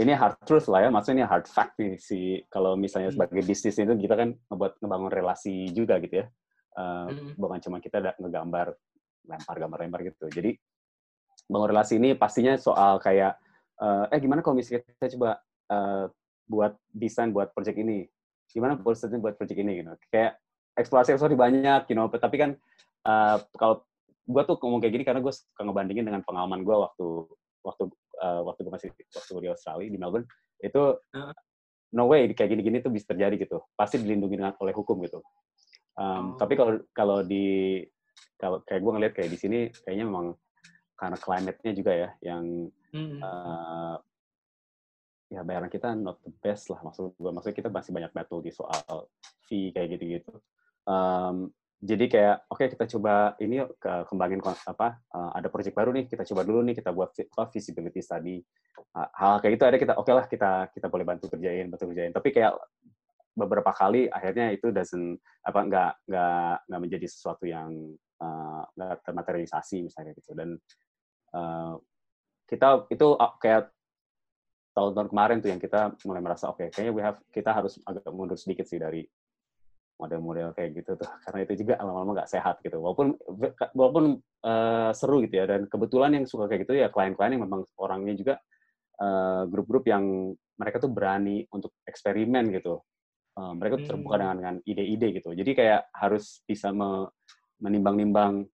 [0.00, 0.90] ini hard truth lah ya.
[0.90, 3.16] Maksudnya ini hard fact nih si kalau misalnya hmm.
[3.16, 6.26] sebagai bisnis itu kita kan ngebuat ngebangun relasi juga gitu ya.
[6.74, 7.06] Uh,
[7.38, 8.74] bukan cuma kita ngegambar
[9.30, 10.26] lempar gambar lempar gitu.
[10.28, 10.58] Jadi
[11.46, 13.38] bangun relasi ini pastinya soal kayak
[13.78, 15.38] uh, eh gimana kalau misalnya kita coba
[15.70, 16.10] uh,
[16.50, 18.08] buat desain buat project ini?
[18.50, 19.94] Gimana prosesnya buat project ini gitu.
[20.10, 20.43] Kayak
[20.74, 22.06] eksplorasi eksplorasi banyak you know.
[22.10, 22.50] Tapi kan
[23.06, 23.86] uh, kalau
[24.24, 27.06] gue tuh ngomong kayak gini karena gue suka ngebandingin dengan pengalaman gue waktu
[27.64, 27.82] waktu
[28.20, 30.28] uh, waktu gue masih waktu di Australia di Melbourne.
[30.60, 30.98] Itu
[31.94, 33.62] no way kayak gini-gini tuh bisa terjadi gitu.
[33.78, 35.22] Pasti dilindungi dengan oleh hukum gitu.
[35.94, 36.42] Um, oh.
[36.42, 37.78] tapi kalau kalau di
[38.34, 40.34] kalau kayak gue ngeliat kayak di sini kayaknya memang
[40.98, 43.18] karena climate-nya juga ya yang Hmm.
[43.18, 43.98] uh,
[45.26, 46.78] ya bayaran kita not the best lah.
[46.78, 49.10] Maksud gue maksudnya kita masih banyak battle di soal
[49.50, 50.30] fee kayak gitu-gitu
[50.88, 51.52] um,
[51.84, 55.92] jadi kayak oke okay, kita coba ini yuk ke kembangin apa uh, ada project baru
[55.92, 58.40] nih kita coba dulu nih kita buat apa, visibility study.
[58.96, 62.16] Uh, hal kayak gitu ada kita oke lah kita kita boleh bantu kerjain bantu kerjain.
[62.16, 62.56] Tapi kayak
[63.36, 67.68] beberapa kali akhirnya itu doesn't apa nggak nggak nggak menjadi sesuatu yang
[68.16, 70.32] uh, nggak termaterialisasi misalnya gitu.
[70.32, 70.56] Dan
[71.36, 71.76] uh,
[72.48, 73.68] kita itu uh, kayak
[74.72, 78.34] tahun-tahun kemarin tuh yang kita mulai merasa oke kayaknya we have kita harus agak mundur
[78.34, 79.06] sedikit sih dari
[79.98, 81.08] model-model kayak gitu tuh.
[81.24, 82.78] Karena itu juga lama-lama nggak sehat gitu.
[82.82, 83.14] Walaupun
[83.74, 84.04] walaupun
[84.44, 85.46] uh, seru gitu ya.
[85.48, 88.34] Dan kebetulan yang suka kayak gitu ya klien-klien yang memang orangnya juga
[89.00, 92.82] uh, grup-grup yang mereka tuh berani untuk eksperimen gitu.
[93.34, 94.22] Uh, mereka tuh terbuka Hmm.
[94.22, 95.30] dengan dengan ide-ide gitu.
[95.34, 97.10] Jadi kayak harus bisa me-
[97.58, 98.46] menimbang-nimbang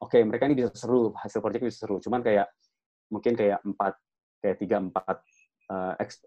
[0.00, 2.00] oke mereka ini bisa seru hasil project bisa seru.
[2.00, 2.48] Cuman kayak
[3.12, 3.92] mungkin kayak empat
[4.40, 5.20] kayak tiga empat
[5.68, 6.24] uh, eks-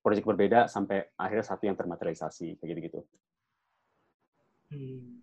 [0.00, 3.00] project berbeda sampai akhirnya satu yang termaterialisasi kayak gitu gitu
[4.70, 5.18] Hmm.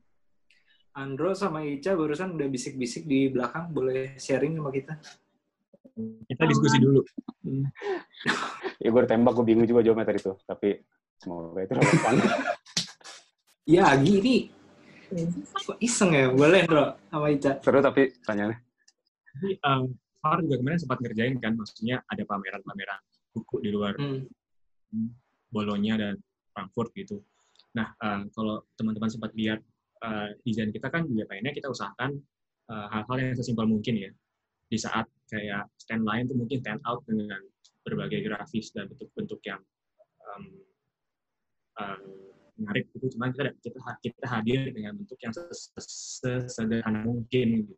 [0.97, 4.97] Andro sama Ica barusan udah bisik-bisik di belakang, boleh sharing sama kita?
[6.27, 7.01] Kita diskusi dulu.
[8.83, 10.77] ya gue tembak gue bingung juga jawabnya tadi tuh tapi
[11.17, 12.15] semoga itu relevan
[13.67, 14.47] Ya, gini.
[15.51, 16.31] Kok iseng ya?
[16.31, 17.59] Boleh, Andro, sama Ica.
[17.59, 18.55] seru tapi tanyanya
[19.35, 19.91] Jadi, um,
[20.23, 22.99] Far juga kemarin sempat ngerjain kan, maksudnya ada pameran-pameran
[23.31, 24.23] buku di luar Hmm.
[25.51, 26.15] Bolonya dan
[26.55, 27.19] Frankfurt gitu.
[27.75, 29.59] Nah, uh, kalau teman-teman sempat lihat
[30.05, 32.15] uh, desain kita kan juga pengennya kita usahakan
[32.71, 34.11] uh, hal-hal yang sesimpel mungkin ya.
[34.67, 37.39] Di saat kayak stand lain tuh mungkin stand out dengan
[37.87, 39.59] berbagai grafis dan bentuk-bentuk yang
[40.27, 40.43] um,
[41.79, 42.03] um,
[42.59, 43.07] menarik gitu.
[43.15, 47.75] Cuman kita kita kita hadir dengan bentuk yang ses- ses- sesederhana mungkin gitu.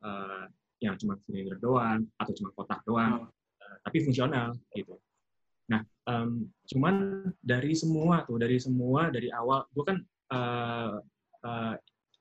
[0.00, 0.48] Uh,
[0.80, 3.28] yang cuma silinder doang atau cuma kotak doang,
[3.60, 4.96] uh, tapi fungsional gitu.
[5.70, 6.94] Nah, um, cuman
[7.38, 9.98] dari semua tuh, dari semua dari awal, gue kan
[10.34, 10.98] uh,
[11.46, 11.74] uh,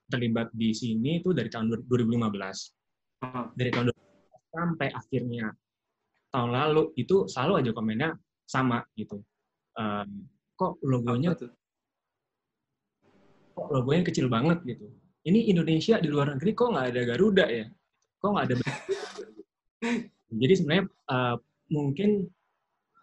[0.10, 2.30] terlibat di sini tuh dari tahun 2015.
[3.58, 5.46] Dari tahun 2015 sampai akhirnya
[6.30, 8.10] tahun lalu itu selalu aja komennya
[8.46, 9.22] sama gitu.
[9.78, 11.50] Um, kok logonya tuh?
[13.60, 14.88] kok logonya kecil banget gitu.
[15.28, 17.68] Ini Indonesia di luar negeri kok nggak ada Garuda ya?
[18.24, 18.56] Kok nggak ada
[20.42, 21.36] Jadi sebenarnya uh,
[21.68, 22.24] mungkin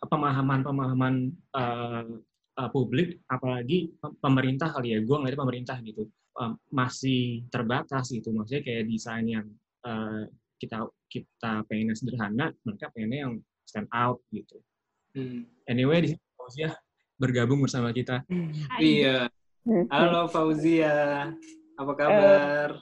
[0.07, 1.15] pemahaman-pemahaman
[1.55, 2.09] uh,
[2.57, 6.09] uh, publik, apalagi pem- pemerintah kali ya, gue ngeliatnya pemerintah gitu,
[6.41, 8.33] uh, masih terbatas gitu.
[8.33, 9.47] Maksudnya kayak desain yang
[9.85, 10.25] uh,
[10.57, 13.35] kita kita pengennya sederhana, mereka pengennya yang
[13.69, 14.57] stand out gitu.
[15.13, 15.45] Hmm.
[15.69, 16.71] Anyway, di sini Fauzia
[17.17, 18.25] bergabung bersama kita.
[18.29, 18.81] Hai.
[18.81, 19.19] Iya.
[19.91, 21.33] Halo Fauzia,
[21.75, 22.79] apa kabar?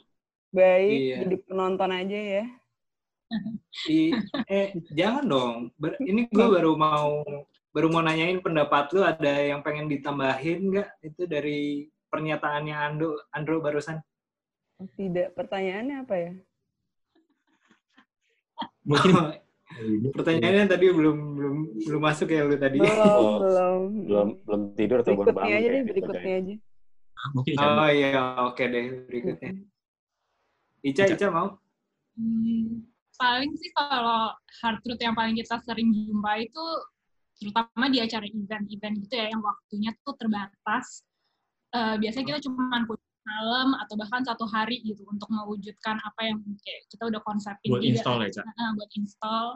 [0.55, 1.17] Baik, Iya.
[1.27, 2.45] jadi penonton aja ya.
[3.91, 4.15] I,
[4.49, 5.57] eh jangan dong.
[5.77, 7.25] Ber- ini gue baru mau
[7.75, 13.59] baru mau nanyain pendapat lu ada yang pengen ditambahin nggak itu dari pernyataannya Ando Andro
[13.59, 13.99] barusan?
[14.95, 16.33] Tidak, pertanyaannya apa ya?
[18.87, 19.13] Mungkin
[20.17, 22.79] Pertanyaannya tadi belum belum belum masuk ya lu tadi.
[22.79, 23.83] Belum, Oh, belum.
[24.07, 26.39] belum belum tidur atau baru Berikutnya bangun aja deh, kayak gitu berikutnya aja.
[26.39, 26.55] aja.
[27.35, 27.71] mungkin Chan.
[27.75, 28.11] Oh iya,
[28.47, 29.51] oke deh berikutnya.
[30.85, 31.49] Ica, Ica mau?
[32.15, 32.85] Hmm,
[33.19, 36.65] paling sih kalau hard truth yang paling kita sering jumpa itu
[37.39, 41.03] terutama di acara event-event gitu ya yang waktunya tuh terbatas.
[41.75, 42.87] Eh, biasanya kita cuma
[43.25, 47.83] malam atau bahkan satu hari gitu untuk mewujudkan apa yang kayak kita udah konsepin buat
[47.83, 48.45] tiga- install ya, Cak.
[48.47, 49.47] Nah, buat install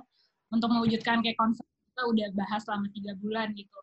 [0.50, 3.78] untuk mewujudkan kayak konsep kita udah bahas selama tiga bulan gitu.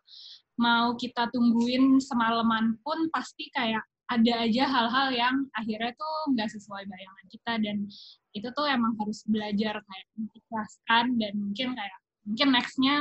[0.58, 6.86] Mau kita tungguin semalaman pun pasti kayak ada aja hal-hal yang akhirnya tuh nggak sesuai
[6.86, 7.76] bayangan kita dan
[8.36, 11.96] itu tuh emang harus belajar kayak mengikhlaskan dan mungkin kayak
[12.28, 12.94] mungkin nextnya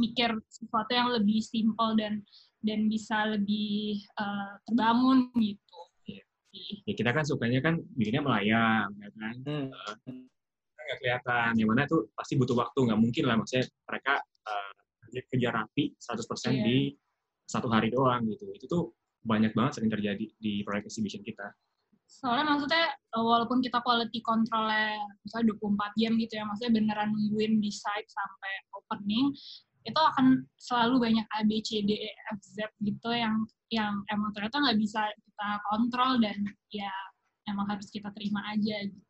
[0.00, 2.24] mikir sesuatu yang lebih simple dan
[2.64, 5.80] dan bisa lebih eh, terbangun gitu.
[6.84, 9.34] Ya kita kan sukanya kan bikinnya melayang, ya kan?
[9.44, 9.68] Hmm.
[10.04, 10.14] Kan
[10.84, 11.50] nggak kelihatan.
[11.56, 12.78] Yang mana tuh pasti butuh waktu.
[12.88, 16.64] Nggak mungkin lah maksudnya mereka eh, kejar rapi 100% Iya.
[16.64, 16.76] di
[17.48, 18.52] satu hari doang gitu.
[18.56, 18.82] Itu tuh
[19.24, 21.52] banyak banget sering terjadi di proyek exhibition kita.
[22.12, 27.58] Soalnya maksudnya eh, walaupun kita quality controlnya misalnya 24 jam gitu ya maksudnya beneran nungguin
[27.64, 29.32] di site sampai opening
[29.82, 34.30] itu akan selalu banyak A B C D E F Z gitu yang yang emang
[34.30, 36.38] ternyata nggak bisa kita kontrol dan
[36.70, 36.92] ya
[37.50, 39.02] emang harus kita terima aja gitu.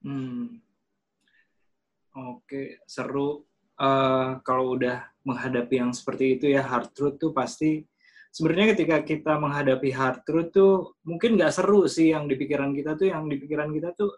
[0.00, 0.58] Hmm.
[2.16, 3.46] Oke, seru.
[3.80, 7.84] Eh, kalau udah menghadapi yang seperti itu ya hard truth tuh pasti
[8.30, 12.94] sebenarnya ketika kita menghadapi hard truth tuh mungkin nggak seru sih yang di pikiran kita
[12.94, 14.14] tuh yang di pikiran kita tuh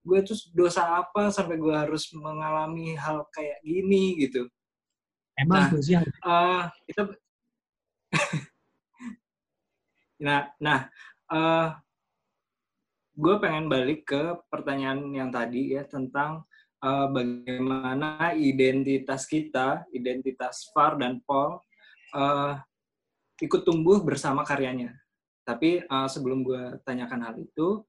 [0.00, 4.48] gue tuh dosa apa sampai gue harus mengalami hal kayak gini gitu.
[5.36, 7.02] Emang Nah, sih yang Eh, kita
[10.24, 10.80] nah nah
[11.32, 11.68] eh,
[13.16, 16.44] gue pengen balik ke pertanyaan yang tadi ya tentang
[16.80, 21.60] eh, bagaimana identitas kita identitas Far dan Paul
[22.16, 22.54] eh,
[23.40, 24.94] ikut tumbuh bersama karyanya
[25.44, 27.82] tapi eh, sebelum gue tanyakan hal itu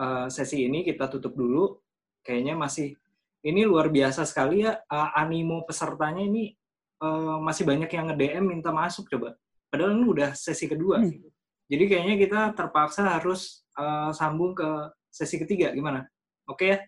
[0.00, 1.78] eh, sesi ini kita tutup dulu
[2.24, 2.96] kayaknya masih
[3.44, 6.54] ini luar biasa sekali ya eh, animo pesertanya ini
[7.04, 9.36] eh, masih banyak yang nge-DM minta masuk coba.
[9.68, 11.02] Padahal ini udah sesi kedua.
[11.02, 11.18] Hmm.
[11.66, 14.68] Jadi kayaknya kita terpaksa harus eh, sambung ke
[15.12, 15.74] sesi ketiga.
[15.76, 16.06] Gimana?
[16.48, 16.78] Oke ya?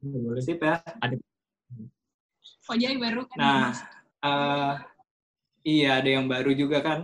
[0.00, 0.42] boleh.
[0.44, 0.80] Sip ya?
[2.66, 3.36] Ojai baru kan.
[3.38, 3.70] Nah,
[4.22, 4.74] eh,
[5.66, 7.00] iya ada yang baru juga kan.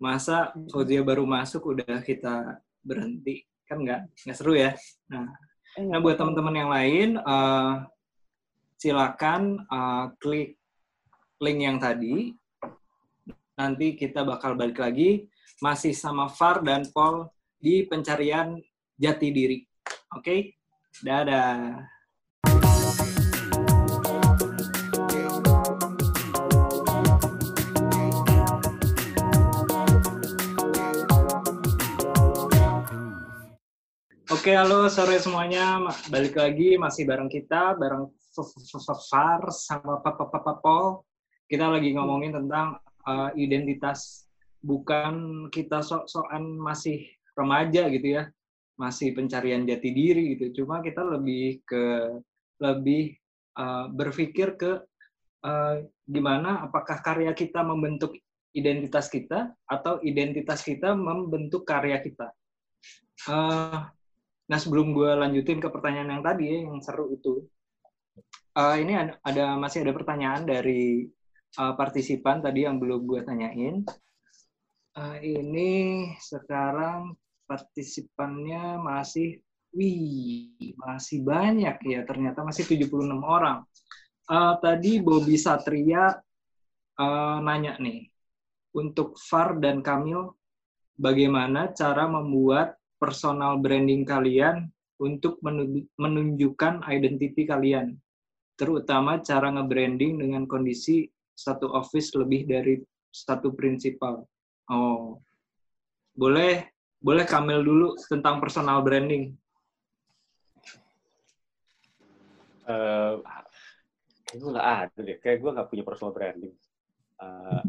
[0.00, 3.44] Masa Fauzia baru masuk udah kita berhenti.
[3.68, 4.72] Kan nggak, nggak seru ya?
[5.12, 5.28] Nah,
[5.78, 7.72] Eh, Nah, buat teman-teman yang lain, eh,
[8.74, 10.58] silakan eh, klik
[11.38, 12.34] link yang tadi.
[13.54, 15.30] Nanti kita bakal balik lagi
[15.62, 17.28] masih sama Far dan Paul
[17.60, 18.56] di pencarian
[18.96, 19.58] jati diri.
[20.16, 20.58] Oke?
[21.04, 21.86] Dadah.
[34.40, 35.84] Oke, halo sore semuanya.
[36.08, 38.08] Balik lagi masih bareng kita, bareng
[39.12, 41.04] Far sama Papa Paul.
[41.44, 44.24] Kita lagi ngomongin tentang uh, identitas.
[44.64, 47.04] Bukan kita sok-sokan masih
[47.36, 48.32] remaja gitu ya,
[48.80, 50.64] masih pencarian jati diri gitu.
[50.64, 52.08] Cuma kita lebih ke
[52.64, 53.12] lebih
[53.60, 54.72] uh, berpikir ke
[55.44, 58.16] uh, gimana apakah karya kita membentuk
[58.56, 62.32] identitas kita atau identitas kita membentuk karya kita.
[63.28, 63.84] Uh,
[64.50, 67.46] Nah, sebelum gue lanjutin ke pertanyaan yang tadi ya, yang seru itu,
[68.58, 71.06] eh, ini ada, ada- masih ada pertanyaan dari
[71.58, 73.82] eh, partisipan tadi yang belum gue tanyain.
[74.98, 75.70] Eh, ini
[76.18, 77.14] sekarang
[77.46, 79.38] partisipannya masih,
[79.74, 83.58] wih, masih banyak ya, ternyata masih 76 orang.
[84.30, 86.14] Eh, tadi Bobby Satria
[86.98, 88.06] eh, nanya nih,
[88.74, 90.30] untuk Far dan Kamil,
[90.98, 94.68] bagaimana cara membuat personal branding kalian
[95.00, 97.96] untuk menu- menunjukkan identity kalian,
[98.60, 102.76] terutama cara nge-branding dengan kondisi satu office lebih dari
[103.08, 104.28] satu prinsipal.
[104.68, 105.16] Oh,
[106.12, 106.68] boleh
[107.00, 109.32] boleh Kamil dulu tentang personal branding.
[112.68, 113.14] Eh,
[114.28, 115.16] kayak gue nggak ada deh.
[115.18, 116.54] Kayak gue nggak punya personal branding.
[117.24, 117.62] Eh,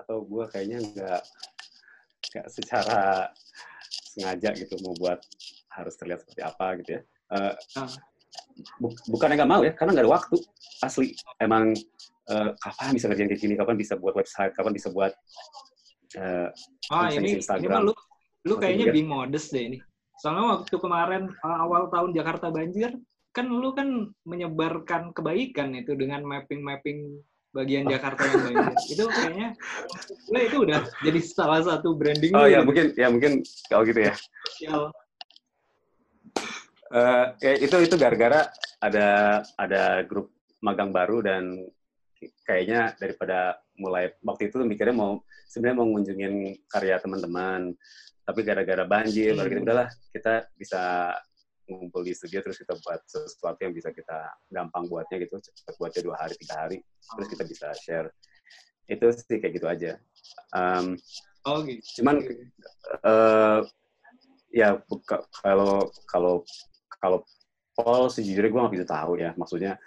[0.00, 1.20] atau gue kayaknya nggak
[2.32, 3.28] nggak secara
[4.18, 5.22] sengaja gitu mau buat
[5.70, 7.02] harus terlihat seperti apa gitu ya.
[7.30, 7.54] Ah.
[8.82, 10.36] bu- bukannya nggak mau ya, karena nggak ada waktu.
[10.82, 11.14] Asli.
[11.38, 11.70] Emang
[12.28, 15.14] eh, kapan bisa ngerjain kayak gini, kapan bisa buat website, kapan bisa buat
[16.18, 16.50] eh,
[16.90, 17.84] Ah, Bisa ini Instagram.
[17.84, 17.94] ini lu
[18.48, 19.78] lu kayaknya being modest deh ini.
[20.18, 22.90] Soalnya waktu kemarin uh, awal tahun Jakarta banjir,
[23.30, 27.22] kan lu kan menyebarkan kebaikan itu dengan mapping-mapping
[27.58, 27.90] bagian Oh.
[27.90, 28.78] Jakarta yang banjir.
[28.94, 29.48] itu kayaknya
[30.30, 32.66] lu itu udah jadi salah satu branding Oh ya gitu.
[32.70, 33.32] mungkin ya mungkin
[33.66, 34.14] kalau gitu ya.
[36.88, 38.48] Eh, ya itu itu gara-gara
[38.80, 39.08] ada
[39.60, 40.32] ada grup
[40.64, 41.68] magang baru dan
[42.48, 46.34] kayaknya daripada mulai waktu itu mikirnya mau sebenarnya mau ngunjungin
[46.66, 47.76] karya teman-teman
[48.24, 49.66] tapi gara-gara banjir baru kita Hmm.
[49.68, 50.82] udahlah kita bisa
[51.68, 56.02] ngumpul di studio terus kita buat sesuatu yang bisa kita gampang buatnya gitu cepat buatnya
[56.04, 58.08] dua hari tiga hari terus kita bisa share.
[58.88, 60.00] Itu sih kayak gitu aja.
[60.56, 60.96] Em,
[61.48, 62.02] Oh gitu.
[62.02, 62.20] cuman
[63.04, 63.60] eh
[64.52, 64.80] ya
[65.40, 66.34] kalau kalau
[67.00, 67.18] kalau
[67.72, 69.80] Paul sejujurnya gue nggak bisa tahu ya maksudnya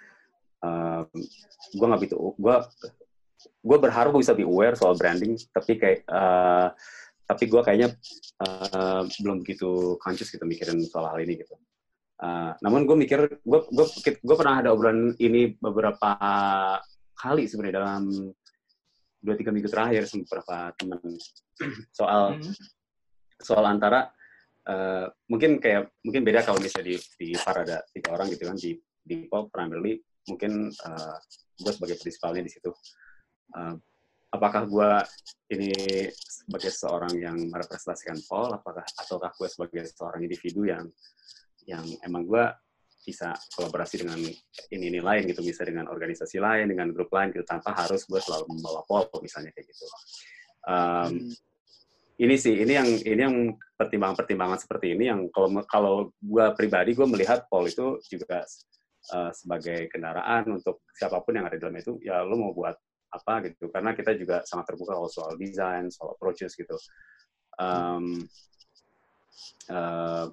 [1.70, 2.56] gue nggak begitu gue
[3.62, 6.68] gue berharap gue bisa be aware soal branding tapi kayak eh,
[7.26, 7.88] tapi gue kayaknya
[8.42, 11.54] eh, belum begitu conscious gitu mikirin soal hal ini gitu
[12.22, 16.14] Eh, namun gue mikir gue gue gue pernah ada obrolan ini beberapa
[17.18, 18.02] kali sebenarnya dalam
[19.22, 21.00] dua tiga minggu terakhir sama beberapa teman
[21.98, 22.54] soal Hmm.
[23.42, 24.06] soal antara
[24.70, 28.54] eh, mungkin kayak mungkin beda kalau misalnya di di par ada tiga orang gitu kan
[28.54, 29.98] di di pop primarily
[30.30, 31.16] mungkin eh,
[31.58, 32.70] gue sebagai prinsipalnya di situ.
[33.58, 33.74] Eh,
[34.30, 34.90] apakah gue
[35.58, 35.74] ini
[36.14, 38.54] sebagai seorang yang merepresentasikan Paul?
[38.54, 40.86] Apakah ataukah gue sebagai seorang individu yang
[41.66, 42.44] yang emang gue
[43.02, 44.18] bisa kolaborasi dengan
[44.70, 48.20] ini ini lain gitu bisa dengan organisasi lain dengan grup lain gitu tanpa harus gue
[48.22, 49.86] selalu membawa Paul misalnya kayak gitu.
[50.62, 51.34] Um, Hmm.
[52.22, 53.36] ini sih ini yang ini yang
[53.74, 58.46] pertimbangan-pertimbangan seperti ini yang kalau kalau gue pribadi gue melihat Paul itu juga
[59.10, 62.78] uh, sebagai kendaraan untuk siapa pun yang ada di dalam itu ya lo mau buat
[63.10, 63.66] apa gitu.
[63.74, 66.78] Karena kita juga sangat terbuka kalau soal desain soal approaches gitu.
[67.58, 68.22] Um,
[69.66, 70.30] uh,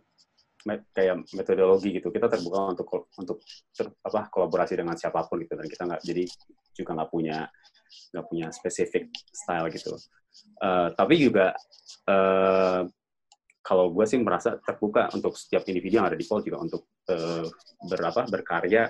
[0.66, 2.12] kayak metodologi gitu.
[2.12, 3.38] Kita terbuka untuk untuk
[3.72, 5.56] ter, apa kolaborasi dengan siapa pun gitu.
[5.56, 6.24] Dan kita nggak jadi
[6.76, 7.38] juga nggak punya
[8.14, 9.96] nggak punya spesifik style gitu.
[10.62, 11.58] Uh, tapi juga
[12.06, 12.86] uh,
[13.60, 17.46] kalau gue sih merasa terbuka untuk setiap individu yang ada di Pol juga untuk uh,
[17.86, 18.90] berapa berkarya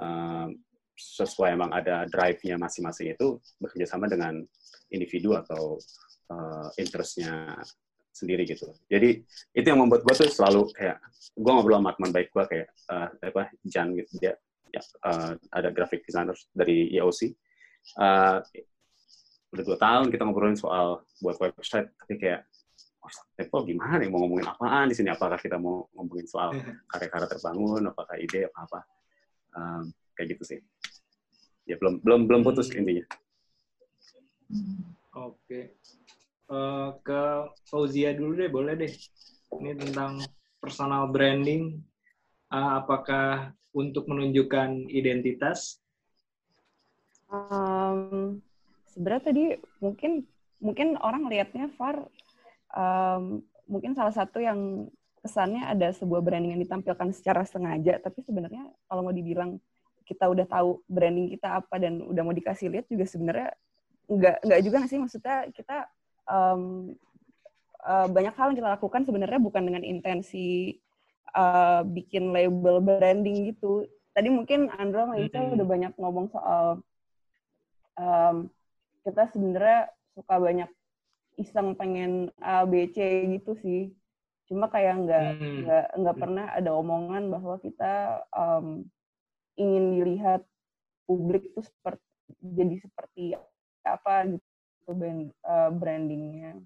[0.00, 0.48] uh,
[0.96, 4.38] sesuai emang ada drive-nya masing-masing itu bekerja sama dengan
[4.92, 5.80] individu atau
[6.30, 7.56] uh, interest-nya
[8.12, 8.68] sendiri gitu.
[8.86, 9.24] Jadi
[9.56, 11.00] itu yang membuat gue tuh selalu kayak
[11.32, 14.36] gue ngobrol sama teman baik gue kayak uh, apa Jan gitu dia
[14.68, 17.32] ya, uh, ada graphic designer dari EOC.
[17.98, 18.38] Uh,
[19.52, 22.48] udah dua tahun kita ngobrolin soal buat website tapi kayak
[23.04, 25.08] oh, Apple gimana nih mau ngomongin apaan di sini?
[25.08, 26.52] Apakah kita mau ngomongin soal
[26.86, 27.82] karya-karya terbangun?
[27.88, 28.80] Apakah ide apa apa?
[29.56, 29.82] Um,
[30.14, 30.60] kayak gitu sih.
[31.64, 33.08] Ya belum belum belum putus intinya.
[35.12, 35.32] Oke.
[35.48, 35.64] okay
[36.52, 37.20] uh, ke
[37.66, 38.92] Fauzia dulu deh, boleh deh.
[39.56, 40.20] Ini tentang
[40.60, 41.80] personal branding.
[42.52, 45.80] Uh, apakah untuk menunjukkan identitas?
[47.32, 48.44] Um,
[48.92, 49.44] Sebenarnya tadi
[49.80, 50.28] mungkin
[50.60, 52.04] mungkin orang lihatnya Far
[52.76, 54.92] um, mungkin salah satu yang
[55.24, 59.56] kesannya ada sebuah branding yang ditampilkan secara sengaja, tapi sebenarnya kalau mau dibilang
[60.04, 63.48] kita udah tahu branding kita apa dan udah mau dikasih lihat juga sebenarnya
[64.12, 65.88] nggak nggak juga sih maksudnya kita
[66.28, 66.92] um,
[67.82, 70.78] uh, banyak hal yang kita lakukan sebenarnya bukan dengan intensi
[71.34, 73.86] uh, bikin label branding gitu.
[74.12, 75.56] Tadi mungkin Andro sama Ica mm-hmm.
[75.56, 76.66] udah banyak ngomong soal
[77.96, 78.52] um,
[79.02, 80.70] kita sebenarnya suka banyak
[81.40, 82.98] iseng pengen A, B, C
[83.38, 83.90] gitu sih.
[84.46, 85.28] Cuma kayak nggak
[85.64, 85.96] nggak mm.
[86.04, 88.84] nggak pernah ada omongan bahwa kita um,
[89.56, 90.42] ingin dilihat
[91.08, 92.04] publik tuh seperti
[92.40, 93.24] jadi seperti
[93.84, 94.51] apa gitu
[94.82, 96.58] itu brand, uh, brandingnya.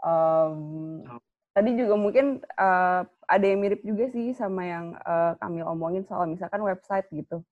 [0.00, 1.04] Um,
[1.52, 6.24] tadi juga mungkin uh, ada yang mirip juga sih sama yang uh, kami omongin soal
[6.24, 7.44] misalkan website gitu.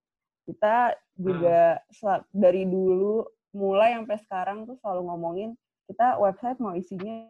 [0.49, 2.33] Kita juga hmm.
[2.33, 5.51] dari dulu mulai sampai sekarang tuh selalu ngomongin
[5.87, 7.29] kita website mau isinya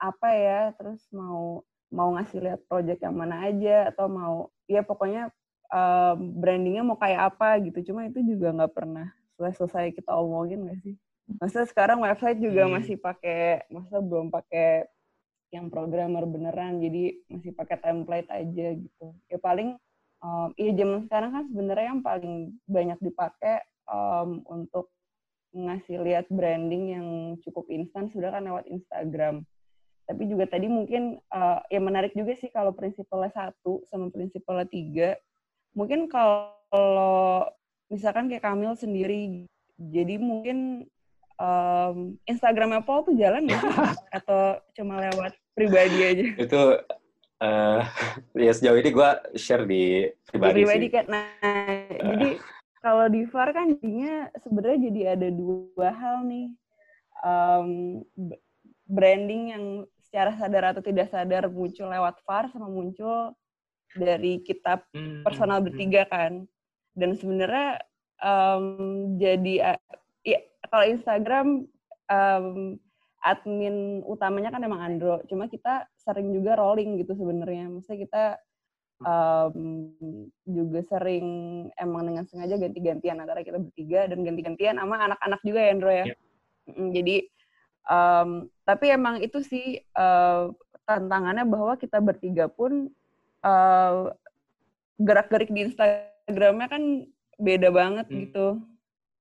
[0.00, 1.60] apa ya, terus mau
[1.92, 4.36] mau ngasih lihat project yang mana aja atau mau
[4.70, 5.28] ya pokoknya
[5.74, 7.92] uh, brandingnya mau kayak apa gitu.
[7.92, 9.10] Cuma itu juga nggak pernah
[9.40, 10.94] selesai kita omongin gak sih?
[11.38, 12.72] Masa sekarang website juga hmm.
[12.74, 14.90] masih pakai, masa belum pakai
[15.54, 19.06] yang programmer beneran, jadi masih pakai template aja gitu.
[19.30, 19.78] Ya paling,
[20.22, 22.34] um, iya zaman sekarang kan sebenarnya yang paling
[22.66, 24.90] banyak dipakai um, untuk
[25.50, 27.08] ngasih lihat branding yang
[27.42, 29.42] cukup instan sudah kan lewat Instagram.
[30.06, 35.14] Tapi juga tadi mungkin uh, ya menarik juga sih kalau prinsipalnya satu sama prinsipalnya tiga.
[35.74, 37.46] Mungkin kalau
[37.90, 39.46] misalkan kayak Kamil sendiri,
[39.78, 40.86] jadi mungkin
[41.40, 41.96] um,
[42.28, 43.58] Instagramnya Paul tuh jalan ya
[44.20, 46.24] atau cuma lewat pribadi aja?
[46.36, 46.60] Itu
[47.40, 47.80] uh,
[48.46, 50.92] ya sejauh ini gue share di pribadi, di pribadi sih.
[50.92, 51.04] kan.
[51.08, 52.04] Nah, uh.
[52.14, 52.30] jadi
[52.80, 56.48] kalau di VAR kan jadinya sebenarnya jadi ada dua hal nih.
[57.20, 58.00] Um,
[58.90, 59.64] branding yang
[60.02, 63.36] secara sadar atau tidak sadar muncul lewat VAR sama muncul
[63.94, 65.68] dari kitab hmm, personal hmm, hmm.
[65.70, 66.32] bertiga kan.
[66.96, 67.84] Dan sebenarnya
[68.18, 68.64] um,
[69.20, 69.78] jadi
[70.70, 71.46] kalau Instagram
[72.08, 72.78] um,
[73.20, 77.68] admin utamanya kan emang Andro, cuma kita sering juga rolling gitu sebenarnya.
[77.68, 78.24] Maksudnya kita
[79.04, 79.92] um,
[80.48, 81.26] juga sering
[81.76, 86.06] emang dengan sengaja ganti-gantian antara kita bertiga dan ganti-gantian sama anak-anak juga ya Andro ya.
[86.08, 86.18] Yeah.
[86.96, 87.16] Jadi
[87.90, 88.30] um,
[88.64, 90.48] tapi emang itu sih uh,
[90.88, 92.88] tantangannya bahwa kita bertiga pun
[93.44, 94.10] uh,
[95.00, 96.82] gerak-gerik di Instagramnya kan
[97.40, 98.16] beda banget hmm.
[98.28, 98.46] gitu.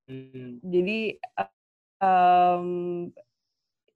[0.10, 0.57] Hmm.
[0.65, 1.22] Jadi
[2.02, 2.68] um,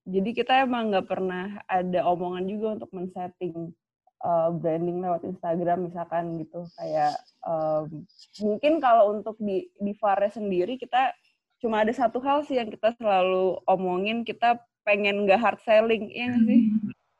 [0.06, 3.74] jadi kita emang nggak pernah ada omongan juga untuk men-setting
[4.22, 6.70] uh, branding lewat Instagram misalkan gitu.
[6.78, 8.06] Kayak um,
[8.46, 11.18] mungkin kalau untuk di di Fare sendiri kita
[11.58, 16.30] cuma ada satu hal sih yang kita selalu omongin kita pengen nggak hard selling ya
[16.30, 16.62] gak sih?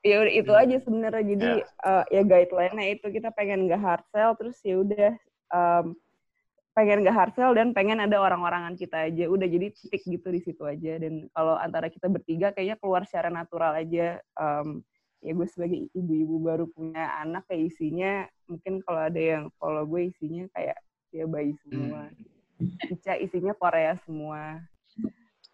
[0.04, 1.24] Ya udah itu aja sebenarnya.
[1.24, 1.88] Jadi yeah.
[1.88, 5.12] uh, ya guideline-nya itu kita pengen nggak hard sell terus ya udah
[5.50, 5.96] um,
[6.74, 9.30] pengen gak hard sell dan pengen ada orang-orangan kita aja.
[9.30, 10.98] Udah jadi titik gitu di situ aja.
[10.98, 14.18] Dan kalau antara kita bertiga kayaknya keluar secara natural aja.
[14.34, 14.82] Um,
[15.24, 20.12] ya gue sebagai ibu-ibu baru punya anak kayak isinya mungkin kalau ada yang follow gue
[20.12, 20.76] isinya kayak
[21.16, 22.12] ya bayi semua.
[22.12, 22.92] Hmm.
[22.92, 24.60] Ica isinya Korea semua.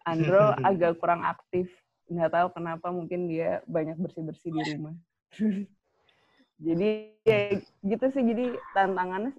[0.02, 1.70] Andro agak kurang aktif.
[2.10, 4.96] Nggak tahu kenapa mungkin dia banyak bersih bersih di rumah.
[6.66, 6.90] Jadi
[7.22, 7.38] ya
[7.86, 8.22] gitu sih.
[8.26, 9.32] Jadi tantangannya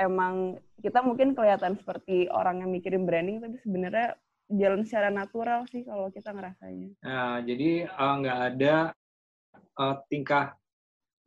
[0.00, 4.16] emang kita mungkin kelihatan seperti orang yang mikirin branding tapi sebenarnya
[4.50, 6.88] jalan secara natural sih kalau kita ngerasanya.
[7.04, 8.74] Nah, jadi eh, nggak ada
[9.54, 10.56] eh, tingkah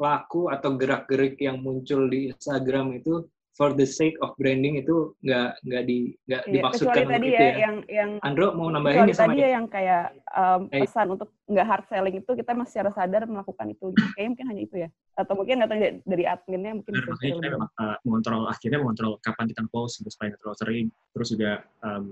[0.02, 3.24] laku atau gerak-gerik yang muncul di Instagram itu
[3.54, 7.42] for the sake of branding itu nggak nggak di nggak Iya, dimaksudkan tadi itu ya,
[7.46, 7.56] ya.
[7.62, 9.46] yang yang Andro mau nambahin nih sama tadi dia?
[9.46, 10.04] ya yang kayak
[10.34, 13.94] um, pesan untuk nggak hard selling itu kita masih secara sadar melakukan itu.
[14.18, 14.90] Kayaknya mungkin hanya itu ya.
[15.14, 18.80] Atau mungkin nggak tahu dari- dari adminnya mungkin bisa makanya kita memang uh, mengontrol akhirnya
[18.82, 20.86] mengontrol kapan kita post supaya nggak terlalu sering.
[21.14, 21.52] Terus juga
[21.86, 22.08] um,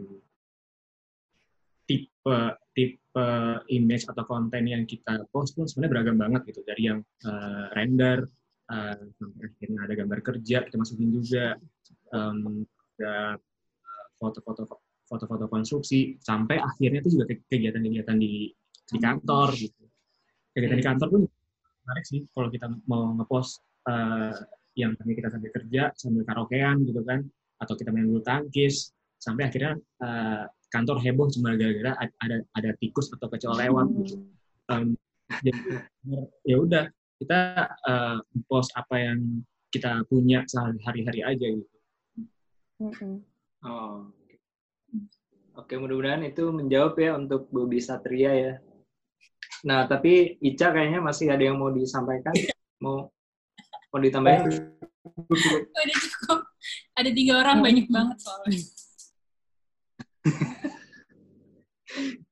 [1.90, 2.38] tipe
[2.78, 3.26] tipe
[3.74, 6.62] image atau konten yang kita post pun sebenarnya beragam banget gitu.
[6.62, 8.30] Dari yang uh, render
[8.72, 11.60] uh, sampai akhirnya ada gambar kerja kita masukin juga.
[12.16, 12.64] Um,
[12.96, 14.64] ada uh, foto-foto
[15.06, 16.16] foto-foto konstruksi.
[16.24, 18.48] Sampai akhirnya itu juga ke- kegiatan-kegiatan di
[18.92, 19.84] di kantor gitu.
[20.56, 21.22] Kegiatan di kantor pun
[21.84, 23.60] menarik sih kalau kita mau ngepost
[23.92, 24.36] uh,
[24.80, 27.28] yang tadi kita sambil kerja sambil karaokean gitu kan
[27.60, 28.96] atau kita main bulu tangkis.
[29.20, 34.16] Sampai akhirnya uh, kantor heboh cuma gara-gara ad- ada ada tikus atau kecoa lewat gitu.
[34.72, 34.96] Um,
[35.44, 35.60] jadi
[36.48, 36.84] ya udah
[37.22, 38.18] kita uh,
[38.50, 41.78] post apa yang kita punya sehari-hari aja gitu.
[42.82, 43.22] Mm-mm.
[43.62, 44.10] Oh.
[44.10, 44.36] oke.
[45.62, 48.54] Oke, mudah-mudahan itu menjawab ya untuk Bobi Satria ya.
[49.62, 52.34] Nah, tapi Ica kayaknya masih ada yang mau disampaikan.
[52.82, 53.14] Mau
[53.94, 54.50] mau ditambahin?
[55.78, 56.40] Udah cukup.
[56.98, 58.62] Ada tiga orang banyak banget soalnya.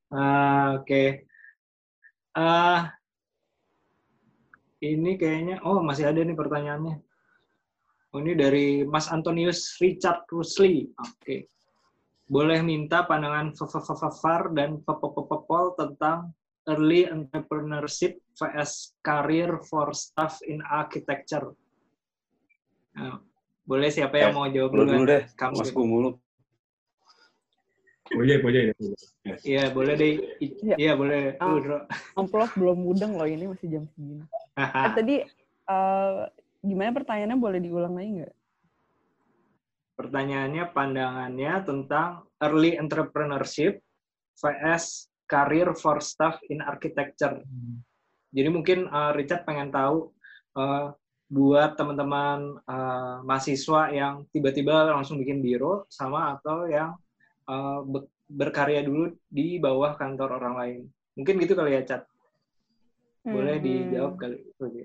[0.10, 1.30] Ah, Oke.
[2.34, 2.98] Ah,
[4.80, 6.96] ini kayaknya, oh masih ada nih pertanyaannya.
[8.10, 10.90] Oh, ini dari Mas Antonius Richard Rusli.
[10.98, 11.46] Oke.
[12.26, 13.54] Boleh minta pandangan
[14.18, 16.34] Far dan Popol tentang
[16.70, 21.54] early entrepreneurship vs career for staff in architecture.
[22.98, 23.22] Nah,
[23.66, 25.70] boleh siapa yang Eh, mau jawab Lu dulu deh, Kamu Mas.
[28.10, 28.74] Boja, boja ya.
[29.46, 30.14] Iya, boleh deh.
[30.42, 30.76] Iya.
[30.76, 31.38] Iya, boleh.
[31.38, 31.86] Ah.
[32.18, 34.26] Amplop belum mudeng loh ini masih jam segini
[34.60, 35.16] Eh, tadi
[35.70, 36.22] eh,
[36.60, 38.34] gimana pertanyaannya boleh diulang lagi nggak
[40.00, 43.84] Pertanyaannya, pandangannya tentang early entrepreneurship
[44.40, 47.44] vs career for staff in architecture.
[48.32, 50.16] Jadi mungkin uh, Richard pengen tahu
[50.56, 50.96] uh,
[51.30, 56.96] buat teman-teman uh, mahasiswa yang tiba-tiba langsung bikin biro sama atau yang
[57.50, 60.80] uh, be- berkarya dulu di bawah kantor orang lain.
[61.18, 62.04] Mungkin gitu kali ya, Cat.
[63.26, 63.66] Boleh Hmm.
[63.66, 64.38] dijawab kali.
[64.62, 64.84] Oke.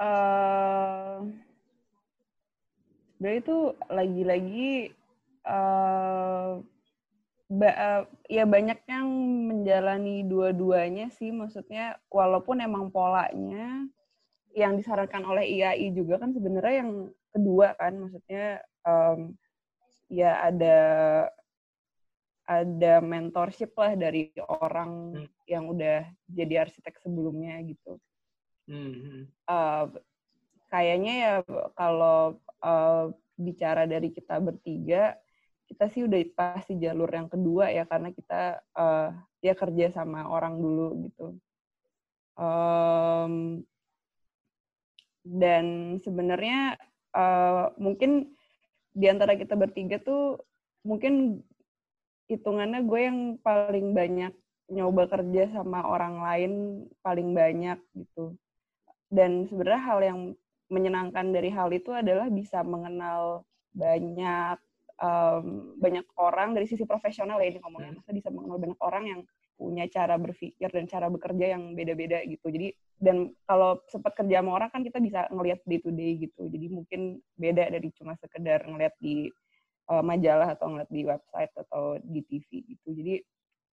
[0.00, 1.16] eh
[3.16, 3.58] sebenarnya itu
[3.92, 4.72] lagi-lagi
[5.44, 6.50] eh
[7.50, 9.08] ba- eh, ya banyak yang
[9.50, 13.84] menjalani dua-duanya sih maksudnya walaupun emang polanya
[14.56, 16.92] yang disarankan oleh IAI juga kan sebenarnya yang
[17.34, 19.34] kedua kan maksudnya em,
[20.10, 20.78] ya ada
[22.50, 25.28] ada mentorship lah dari orang Hmm.
[25.46, 27.98] yang udah jadi arsitek sebelumnya gitu
[28.70, 29.26] Hmm.
[29.50, 29.90] uh,
[30.70, 31.34] kayaknya ya
[31.74, 35.18] kalau uh, bicara dari kita bertiga,
[35.66, 39.10] kita sih udah pasti jalur yang kedua ya karena kita uh,
[39.42, 41.26] ya kerja sama orang dulu gitu.
[42.38, 43.66] Um,
[45.26, 46.78] dan sebenarnya
[47.12, 48.32] uh, mungkin
[48.90, 50.40] di antara kita bertiga tuh
[50.82, 51.44] mungkin
[52.30, 54.32] hitungannya gue yang paling banyak
[54.70, 56.52] nyoba kerja sama orang lain
[57.02, 58.38] paling banyak gitu.
[59.10, 60.18] Dan sebenarnya hal yang
[60.70, 63.42] menyenangkan dari hal itu adalah bisa mengenal
[63.74, 64.56] banyak
[65.02, 65.46] em,
[65.82, 67.98] banyak orang dari sisi profesional ya ini ngomongnya.
[67.98, 69.20] Masa bisa mengenal banyak orang yang
[69.60, 72.48] punya cara berpikir dan cara bekerja yang beda-beda gitu.
[72.48, 76.48] Jadi dan kalau sempat kerja sama orang kan kita bisa ngelihat day to day gitu.
[76.48, 79.28] Jadi mungkin beda dari cuma sekedar ngelihat di
[79.92, 82.88] eh, majalah atau ngelihat di website atau di TV gitu.
[82.96, 83.14] Jadi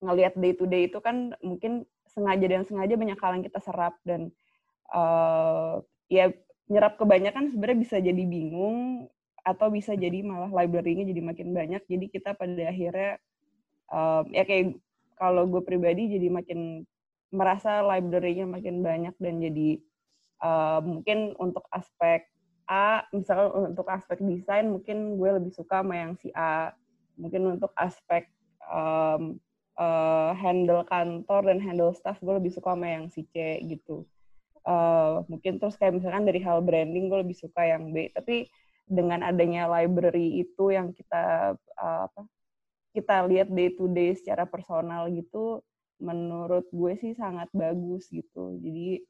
[0.03, 3.95] ngelihat day to day itu kan mungkin sengaja dan sengaja banyak hal yang kita serap
[4.03, 4.35] dan
[4.91, 5.75] eh
[6.11, 6.31] ya
[6.67, 9.07] nyerap kebanyakan sebenarnya bisa jadi bingung
[9.47, 11.83] atau bisa jadi malah library-nya jadi makin banyak.
[11.87, 13.23] Jadi kita pada akhirnya
[13.95, 14.75] em, ya kayak
[15.17, 16.85] kalau gue pribadi jadi makin
[17.35, 19.69] merasa library-nya makin banyak dan jadi
[20.45, 22.29] eh, mungkin untuk aspek
[22.67, 26.75] A, misalnya untuk aspek desain mungkin gue lebih suka sama yang si A.
[27.15, 28.27] Mungkin untuk aspek
[28.67, 29.39] em,
[29.79, 34.05] eh, handle kantor dan handle staff gue lebih suka sama yang si C gitu
[34.67, 38.51] uh, mungkin terus kayak misalkan dari hal branding gue lebih suka yang B tapi
[38.87, 42.27] dengan adanya library itu yang kita uh, apa
[42.97, 45.61] kita lihat day to day secara personal gitu
[46.01, 48.57] menurut gue sih sangat bagus gitu.
[48.61, 49.05] Jadi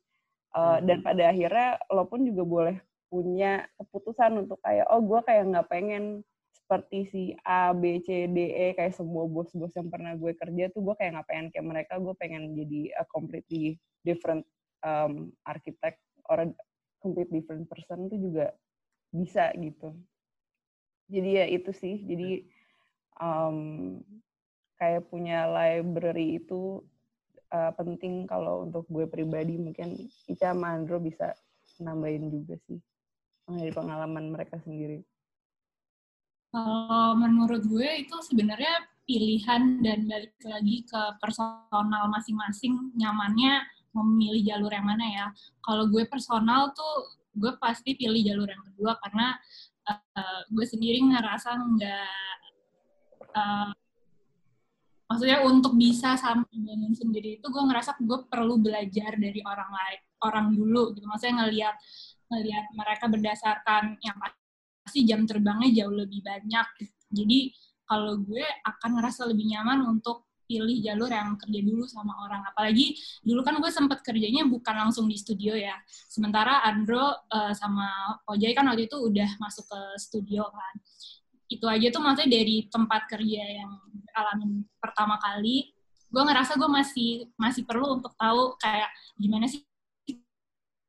[0.59, 2.77] uh, dan pada akhirnya lo pun juga boleh
[3.07, 8.39] punya keputusan untuk kayak oh gue kayak nggak pengen seperti si A, B, C, D,
[8.51, 11.47] E kayak semua bos-bos yang pernah gue kerja tuh gue kayak nggak pengen.
[11.55, 14.43] Kayak mereka gue pengen jadi a completely different
[14.83, 16.47] um, architect or a
[16.99, 18.51] complete different person tuh juga
[19.15, 19.95] bisa gitu.
[21.07, 22.03] Jadi ya itu sih.
[22.03, 22.51] Jadi
[23.21, 23.59] um,
[24.77, 26.85] kayak punya library itu
[27.53, 31.33] uh, penting kalau untuk gue pribadi mungkin Ica sama Andro bisa
[31.81, 32.81] nambahin juga sih
[33.47, 35.01] dari pengalaman mereka sendiri.
[36.51, 43.63] Kalau menurut gue itu sebenarnya pilihan dan balik lagi ke personal masing-masing nyamannya
[43.95, 45.27] memilih jalur yang mana ya.
[45.63, 49.37] Kalau gue personal tuh gue pasti pilih jalur yang kedua karena
[49.87, 52.46] uh, gue sendiri ngerasa nggak
[53.37, 53.71] uh,
[55.07, 60.01] maksudnya untuk bisa sampai bangun sendiri itu gue ngerasa gue perlu belajar dari orang lain
[60.25, 61.77] orang dulu gitu maksudnya ngelihat
[62.27, 64.17] ngelihat mereka berdasarkan yang
[64.83, 66.67] pasti jam terbangnya jauh lebih banyak
[67.15, 67.55] jadi
[67.87, 72.47] kalau gue akan ngerasa lebih nyaman untuk pilih jalur yang kerja dulu sama orang.
[72.47, 75.75] Apalagi dulu kan gue sempat kerjanya bukan langsung di studio ya.
[76.07, 80.75] Sementara Andro uh, sama Ojai kan waktu itu udah masuk ke studio kan.
[81.47, 83.73] Itu aja tuh maksudnya dari tempat kerja yang
[84.17, 85.71] alamin pertama kali,
[86.11, 88.89] gue ngerasa gue masih masih perlu untuk tahu kayak
[89.21, 89.63] gimana sih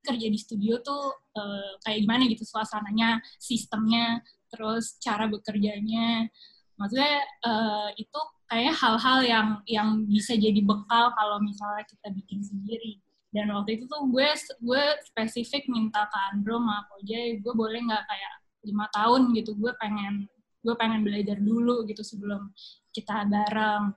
[0.06, 6.32] kerja di studio tuh uh, kayak gimana gitu suasananya, sistemnya, terus cara bekerjanya.
[6.80, 13.04] Maksudnya uh, itu kayak hal-hal yang yang bisa jadi bekal kalau misalnya kita bikin sendiri
[13.36, 14.30] dan waktu itu tuh gue
[14.64, 19.72] gue spesifik minta ke Andro sama Koje gue boleh nggak kayak lima tahun gitu gue
[19.84, 20.32] pengen
[20.68, 22.52] gue pengen belajar dulu gitu sebelum
[22.92, 23.96] kita bareng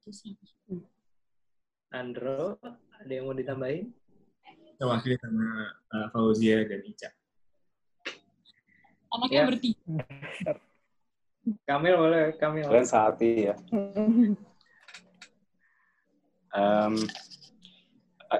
[0.00, 0.32] gitu sih
[1.92, 2.56] Andro
[2.96, 3.92] ada yang mau ditambahin
[4.80, 7.12] Wakil sama uh, Fauzia dan Ica
[9.12, 9.48] anaknya ya.
[9.52, 9.92] bertiga
[11.62, 12.66] Kamil boleh, Kamil.
[12.66, 13.54] Kalian sehati ya.
[16.50, 16.94] um,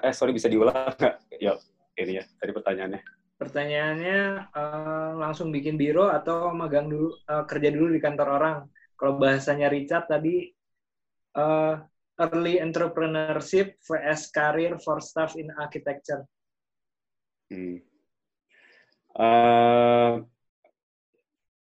[0.02, 1.14] eh sorry bisa diulang nggak?
[1.38, 1.54] Ya
[2.02, 3.15] ini ya tadi pertanyaannya.
[3.36, 8.56] Pertanyaannya uh, langsung bikin biro atau magang dulu uh, kerja dulu di kantor orang.
[8.96, 10.48] Kalau bahasanya Richard tadi
[11.36, 11.76] uh,
[12.16, 16.24] early entrepreneurship vs career for staff in architecture.
[17.52, 17.84] Hmm.
[19.12, 20.24] Uh,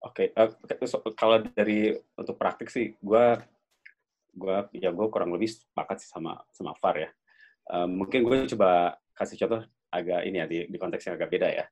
[0.04, 0.84] Oke, okay.
[0.84, 3.24] uh, kalau dari untuk praktik sih, gue
[4.36, 7.08] gue ya gue kurang lebih sepakat sih sama sama Far ya.
[7.64, 9.64] Uh, mungkin gue coba kasih contoh
[9.94, 11.64] agak ini ya di, di konteks yang agak beda ya.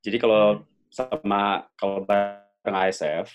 [0.00, 3.28] Jadi kalau sama kalau bareng ASF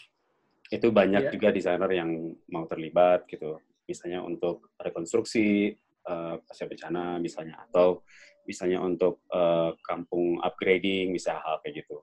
[0.73, 1.33] itu banyak yeah.
[1.33, 2.09] juga desainer yang
[2.49, 3.61] mau terlibat gitu.
[3.85, 5.69] Misalnya untuk rekonstruksi
[6.09, 8.01] uh, pasca bencana misalnya atau
[8.49, 12.01] misalnya untuk uh, kampung upgrading misalnya hal kayak gitu.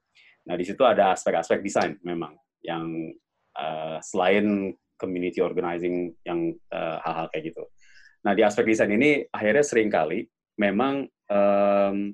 [0.49, 2.33] Nah, di situ ada aspek-aspek desain memang
[2.65, 3.13] yang
[3.57, 7.65] uh, selain community organizing yang uh, hal-hal kayak gitu.
[8.25, 10.29] Nah, di aspek desain ini akhirnya sering kali
[10.61, 12.13] memang um,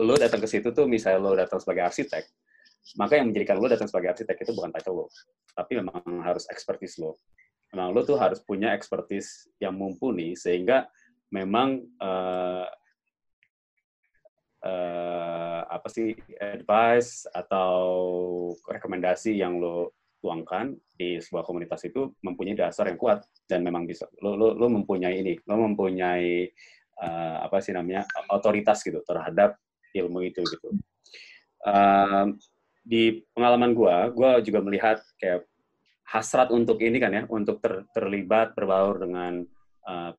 [0.00, 2.26] lo datang ke situ tuh misalnya lo datang sebagai arsitek,
[2.98, 5.06] maka yang menjadikan lo datang sebagai arsitek itu bukan title lo,
[5.54, 7.16] tapi memang harus expertise lo.
[7.70, 10.90] Memang lo tuh harus punya expertise yang mumpuni sehingga
[11.30, 12.66] memang uh,
[14.66, 17.78] uh, apa sih advice atau
[18.66, 24.04] rekomendasi yang lo tuangkan di sebuah komunitas itu mempunyai dasar yang kuat dan memang bisa
[24.20, 26.44] lo lo, lo mempunyai ini lo mempunyai
[27.00, 29.56] uh, apa sih namanya otoritas gitu terhadap
[29.96, 30.68] ilmu itu gitu.
[31.64, 32.36] Uh,
[32.80, 35.44] di pengalaman gue gue juga melihat kayak
[36.08, 39.44] hasrat untuk ini kan ya untuk ter, terlibat berbaur dengan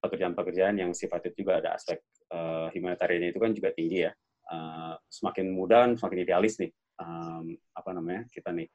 [0.02, 2.02] pekerjaan-pekerjaan uh, yang sifatnya juga ada aspek
[2.34, 4.12] uh, humanitariannya itu kan juga tinggi ya.
[4.52, 8.68] Uh, semakin mudah semakin idealis nih um, apa namanya kita nih.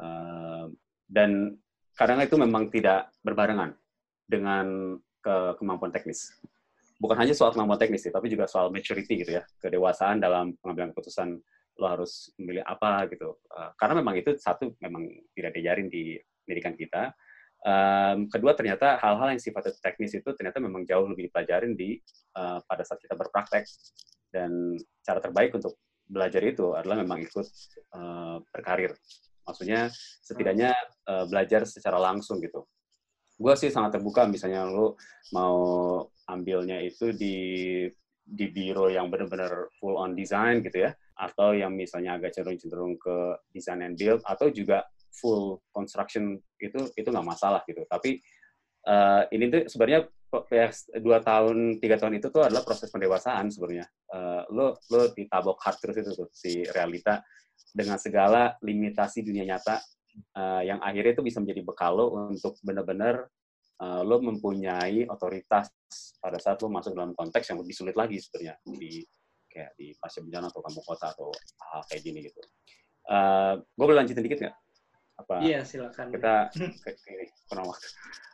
[0.00, 0.72] Uh,
[1.04, 1.60] dan
[1.92, 3.76] kadang itu memang tidak berbarengan
[4.24, 6.32] dengan ke kemampuan teknis
[7.02, 10.94] bukan hanya soal kemampuan teknis sih, tapi juga soal maturity gitu ya kedewasaan dalam pengambilan
[10.94, 11.34] keputusan
[11.82, 16.76] lo harus memilih apa gitu uh, karena memang itu satu memang tidak diajarin di pendidikan
[16.76, 17.16] kita
[17.64, 21.96] um, kedua ternyata hal-hal yang sifatnya teknis itu ternyata memang jauh lebih dipelajarin di
[22.36, 23.64] uh, pada saat kita berpraktek
[24.32, 27.46] dan cara terbaik untuk belajar itu adalah memang ikut
[27.96, 28.92] uh, berkarir.
[29.48, 29.88] Maksudnya
[30.22, 30.76] setidaknya
[31.08, 32.68] uh, belajar secara langsung gitu.
[33.36, 35.00] Gue sih sangat terbuka misalnya lo
[35.32, 35.56] mau
[36.32, 37.36] ambilnya itu di
[38.22, 43.16] di biro yang benar-benar full on design gitu ya, atau yang misalnya agak cenderung-cenderung ke
[43.52, 47.84] design and build, atau juga full construction itu itu nggak masalah gitu.
[47.84, 48.22] Tapi
[48.88, 50.08] uh, ini tuh sebenarnya
[50.48, 50.72] ya
[51.04, 53.84] dua tahun tiga tahun itu tuh adalah proses pendewasaan sebenarnya
[54.16, 57.20] uh, lo lo ditabok hard terus itu tuh si realita
[57.68, 59.76] dengan segala limitasi dunia nyata
[60.40, 63.28] uh, yang akhirnya itu bisa menjadi bekal lo untuk benar-benar
[63.84, 65.68] uh, lo mempunyai otoritas
[66.22, 69.02] pada saat lo masuk dalam konteks yang lebih sulit lagi sebenarnya di
[69.50, 71.28] kayak di pasca bencana atau kampung kota atau
[71.74, 72.40] hal kayak gini gitu.
[73.10, 74.56] Uh, gue boleh lanjutin dikit nggak?
[75.18, 75.34] Apa?
[75.42, 76.06] Iya silakan.
[76.14, 76.90] Kita ke,
[77.50, 77.86] kurang waktu.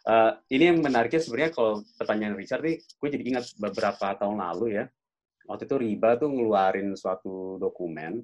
[0.05, 4.79] Uh, ini yang menariknya sebenarnya kalau pertanyaan Richard nih, gue jadi ingat beberapa tahun lalu
[4.79, 4.85] ya,
[5.49, 8.23] waktu itu Riba tuh ngeluarin suatu dokumen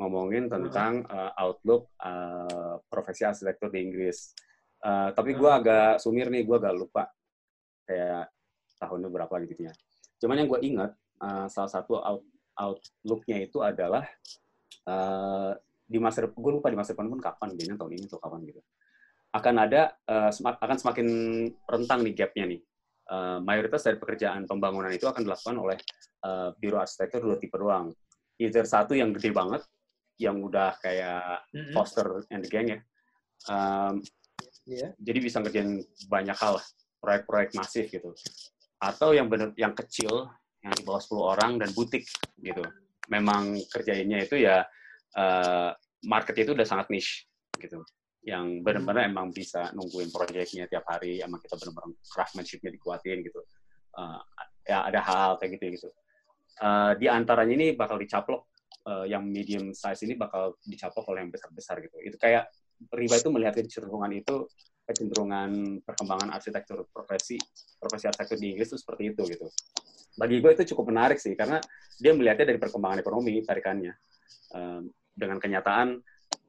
[0.00, 4.32] ngomongin tentang uh, outlook uh, profesi arsitektur di Inggris.
[4.82, 7.06] Uh, tapi gue agak sumir nih, gue agak lupa
[7.86, 8.32] kayak
[8.82, 9.74] tahunnya berapa gitu ya.
[10.18, 10.90] Cuman yang gue ingat,
[11.22, 12.26] uh, salah satu out,
[12.58, 14.02] outlooknya itu adalah
[14.90, 15.54] uh,
[15.86, 18.60] di masa gue lupa di masa depan pun kapan, biasanya tahun ini atau kapan gitu
[19.32, 21.08] akan ada uh, akan semakin
[21.64, 22.60] rentang nih gapnya nih.
[23.08, 25.78] Uh, mayoritas dari pekerjaan pembangunan itu akan dilakukan oleh
[26.24, 27.90] uh, biro arsitektur dua tipe doang.
[28.36, 29.64] Either satu yang gede banget,
[30.20, 31.48] yang udah kayak.
[31.72, 32.78] Foster and the Gang ya.
[33.48, 34.04] Um,
[34.68, 34.92] yeah.
[35.00, 36.60] Jadi bisa ngerjain banyak hal,
[37.00, 38.12] proyek-proyek masif gitu.
[38.82, 40.26] Atau yang bener, yang kecil,
[40.66, 42.02] yang di bawah 10 orang dan butik
[42.42, 42.62] gitu.
[43.06, 44.66] Memang kerjainnya itu ya
[45.14, 45.70] uh,
[46.02, 47.30] market itu udah sangat niche
[47.62, 47.86] gitu
[48.22, 53.42] yang benar-benar emang bisa nungguin proyeknya tiap hari, emang kita benar-benar craftsmanship-nya dikuatin gitu.
[53.98, 54.22] Uh,
[54.62, 55.88] ya ada hal-hal kayak gitu gitu.
[56.62, 58.46] Uh, di antaranya ini bakal dicaplok,
[58.86, 61.98] uh, yang medium size ini bakal dicaplok oleh yang besar-besar gitu.
[61.98, 62.46] Itu kayak
[62.94, 64.46] riba itu melihat kecenderungan itu
[64.82, 67.38] kecenderungan perkembangan arsitektur profesi
[67.78, 69.46] profesi arsitektur di Inggris itu seperti itu gitu.
[70.18, 71.62] Bagi gue itu cukup menarik sih karena
[71.96, 73.94] dia melihatnya dari perkembangan ekonomi tarikannya.
[74.52, 76.00] Uh, dengan kenyataan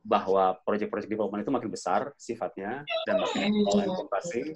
[0.04, 4.56] bahwa proyek-proyek development itu makin besar sifatnya dan makin all encompassing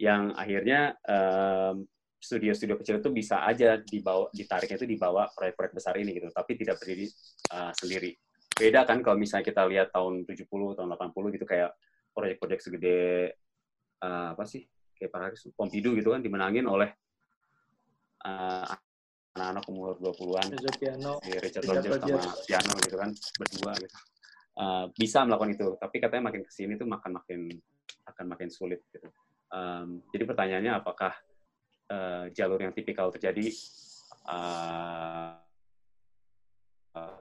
[0.00, 1.84] yang akhirnya um,
[2.20, 6.28] studio-studio kecil itu bisa aja dibawa ditariknya itu dibawa proyek-proyek besar ini gitu.
[6.28, 7.08] Tapi tidak berdiri
[7.56, 8.12] uh, sendiri.
[8.52, 11.72] Beda kan kalau misalnya kita lihat tahun 70 tahun 80 gitu kayak
[12.10, 12.98] proyek-proyek segede
[14.02, 14.64] uh, apa sih
[14.96, 16.92] kayak Paris Pompidou gitu kan dimenangin oleh
[18.26, 18.66] uh,
[19.36, 20.46] anak-anak umur 20-an
[21.24, 23.96] si Richard Rogers sama Piano gitu kan berdua gitu.
[24.60, 27.48] Uh, bisa melakukan itu tapi katanya makin ke sini tuh makan makin
[28.10, 29.08] akan makin sulit gitu.
[29.50, 31.14] Um, jadi pertanyaannya apakah
[31.90, 33.50] uh, jalur yang tipikal terjadi
[34.30, 35.38] uh,
[36.94, 37.18] uh,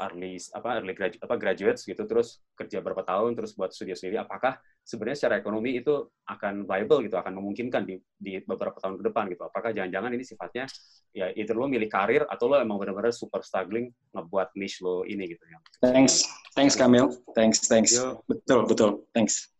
[0.00, 4.24] early apa early graduate apa graduates gitu terus kerja berapa tahun terus buat studio sendiri
[4.24, 9.04] apakah sebenarnya secara ekonomi itu akan viable gitu akan memungkinkan di, di beberapa tahun ke
[9.12, 9.42] depan gitu?
[9.46, 10.64] Apakah jangan-jangan ini sifatnya
[11.12, 15.26] ya itu lo milih karir atau lo emang benar-benar super struggling ngebuat niche lo ini
[15.30, 16.24] gitu ya thanks.
[16.56, 17.12] Thanks Kamil.
[17.36, 17.94] Thanks thanks.
[17.94, 18.24] Yo.
[18.26, 18.90] betul betul.
[19.12, 19.52] Thanks.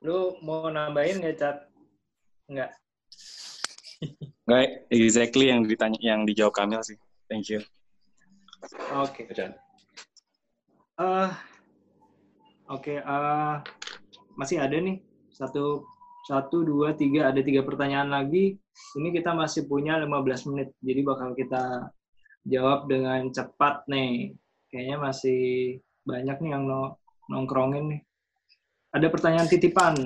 [0.00, 1.56] Lu mau nambahin nggak cat?
[2.50, 2.70] Nggak?
[4.48, 6.96] Nggak exactly yang ditanya yang dijawab Kamil sih
[7.30, 7.62] Thank you.
[8.90, 9.30] Oke.
[9.30, 9.54] Okay.
[10.98, 11.30] Uh,
[12.70, 13.62] Oke, okay, uh,
[14.38, 15.02] masih ada nih
[15.34, 15.82] satu,
[16.26, 18.58] satu, dua, tiga, ada tiga pertanyaan lagi.
[18.94, 21.90] Ini kita masih punya 15 menit, jadi bakal kita
[22.46, 24.38] jawab dengan cepat nih.
[24.70, 25.42] Kayaknya masih
[26.06, 28.00] banyak nih yang no, nongkrongin nih.
[28.94, 29.98] Ada pertanyaan titipan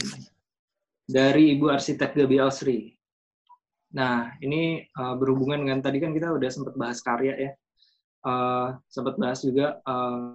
[1.05, 2.94] dari Ibu Arsitek Gabi Alsri.
[3.95, 7.51] Nah, ini uh, berhubungan dengan tadi kan kita udah sempat bahas karya ya.
[8.25, 10.35] Uh, sempat bahas juga uh,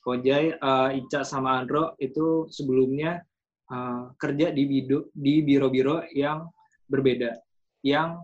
[0.00, 3.20] Kojai, uh, Ica sama Andro itu sebelumnya
[3.68, 6.48] uh, kerja di bido, di biro-biro yang
[6.88, 7.36] berbeda,
[7.84, 8.22] yang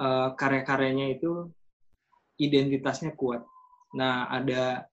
[0.00, 1.50] uh, karya-karyanya itu
[2.40, 3.44] identitasnya kuat.
[3.98, 4.86] Nah, ada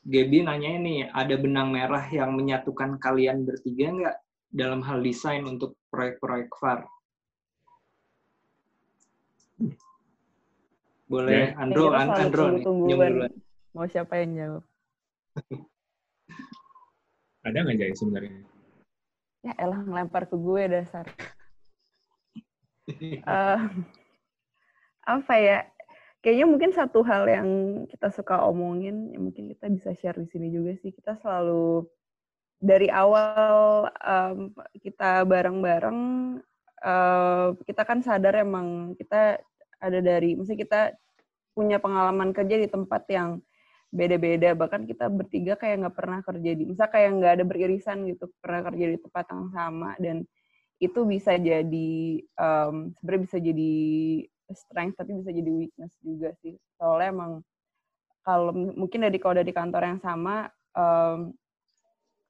[0.00, 4.16] Gaby nanya ini, ada benang merah yang menyatukan kalian bertiga nggak
[4.48, 6.88] dalam hal desain untuk proyek-proyek VAR?
[11.10, 11.58] Boleh, yeah.
[11.58, 12.62] Andro, an Andro nih,
[13.74, 14.64] Mau siapa yang jawab?
[17.46, 18.46] Ada nggak Jaya sebenarnya?
[19.40, 21.06] Ya elah ngelempar ke gue dasar.
[23.26, 23.60] uh,
[25.02, 25.66] apa ya?
[26.20, 27.48] Kayaknya mungkin satu hal yang
[27.88, 30.92] kita suka omongin, yang mungkin kita bisa share di sini juga sih.
[30.92, 31.88] Kita selalu
[32.60, 36.00] dari awal um, kita bareng-bareng,
[36.84, 39.40] uh, kita kan sadar emang kita
[39.80, 40.94] ada dari, mesti kita
[41.56, 43.40] punya pengalaman kerja di tempat yang
[43.90, 44.54] beda-beda.
[44.54, 48.62] Bahkan kita bertiga kayak nggak pernah kerja di misal kayak nggak ada beririsan gitu pernah
[48.70, 49.90] kerja di tempat yang sama.
[49.98, 50.16] Dan
[50.80, 51.92] itu bisa jadi
[52.40, 53.72] um, sebenarnya bisa jadi
[54.56, 56.56] strength tapi bisa jadi weakness juga sih.
[56.78, 57.32] Soalnya emang
[58.24, 61.34] kalau mungkin dari kalau dari kantor yang sama um,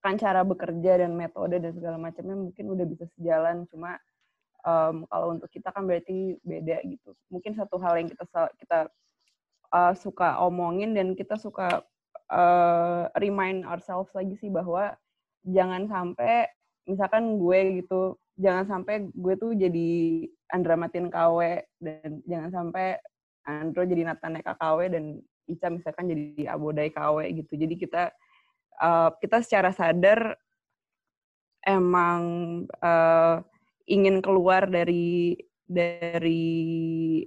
[0.00, 3.68] kan cara bekerja dan metode dan segala macamnya mungkin udah bisa sejalan.
[3.68, 4.00] Cuma
[4.64, 7.16] um, kalau untuk kita kan berarti beda gitu.
[7.32, 8.24] Mungkin satu hal yang kita
[8.60, 8.78] kita
[9.72, 11.84] uh, suka omongin dan kita suka
[12.32, 14.94] uh, remind ourselves lagi sih bahwa
[15.46, 16.48] jangan sampai
[16.84, 19.90] misalkan gue gitu jangan sampai gue tuh jadi
[20.50, 22.96] Andra Matin KW dan jangan sampai
[23.46, 25.04] Andro jadi Nathan KW dan
[25.50, 27.52] Ica misalkan jadi Abodai KW gitu.
[27.58, 28.14] Jadi kita
[28.78, 30.38] uh, kita secara sadar
[31.66, 32.22] emang
[32.80, 33.42] uh,
[33.90, 35.34] ingin keluar dari
[35.66, 36.46] dari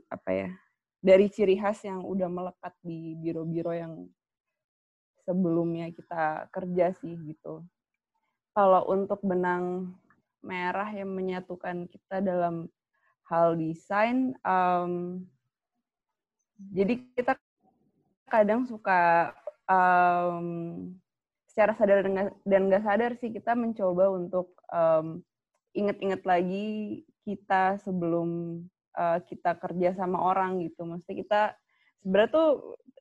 [0.08, 0.50] apa ya
[1.04, 4.08] dari ciri khas yang udah melekat di biro-biro yang
[5.28, 7.64] sebelumnya kita kerja sih gitu.
[8.56, 9.96] Kalau untuk benang
[10.40, 12.72] merah yang menyatukan kita dalam
[13.28, 15.24] hal desain, um,
[16.72, 17.34] jadi kita
[18.32, 19.32] kadang suka
[19.68, 20.48] um,
[21.52, 22.08] secara sadar
[22.48, 25.20] dan nggak sadar sih kita mencoba untuk um,
[25.74, 28.62] inget-inget lagi kita sebelum
[28.96, 30.86] uh, kita kerja sama orang gitu.
[30.86, 31.42] Maksudnya kita
[32.02, 32.50] sebenarnya tuh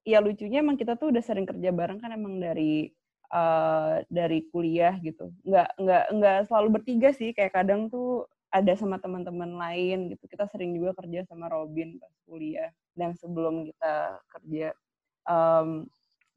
[0.03, 2.91] ya lucunya emang kita tuh udah sering kerja bareng kan emang dari
[3.31, 5.31] uh, dari kuliah gitu.
[5.45, 7.37] Nggak nggak nggak selalu bertiga sih.
[7.37, 10.25] Kayak kadang tuh ada sama teman-teman lain gitu.
[10.29, 14.69] Kita sering juga kerja sama Robin pas kuliah dan sebelum kita kerja.
[15.29, 15.89] Um,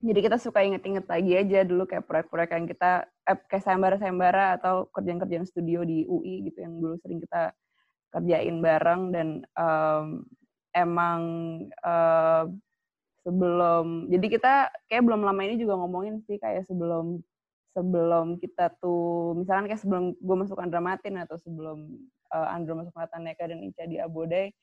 [0.06, 4.90] jadi kita suka inget-inget lagi aja dulu kayak proyek-proyek yang kita eh, kayak sayembara-sayembara atau
[4.94, 7.52] kerjaan-kerjaan studio di UI gitu yang dulu sering kita
[8.14, 9.28] kerjain bareng dan
[9.60, 10.24] um,
[10.72, 11.22] emang
[11.84, 12.48] uh,
[13.26, 14.54] sebelum jadi kita
[14.88, 17.20] kayak belum lama ini juga ngomongin sih kayak sebelum
[17.76, 21.92] sebelum kita tuh misalkan kayak sebelum gue masuk Andramatin atau sebelum
[22.32, 24.54] uh, Andro masuk Nataneka dan Ica di Abodai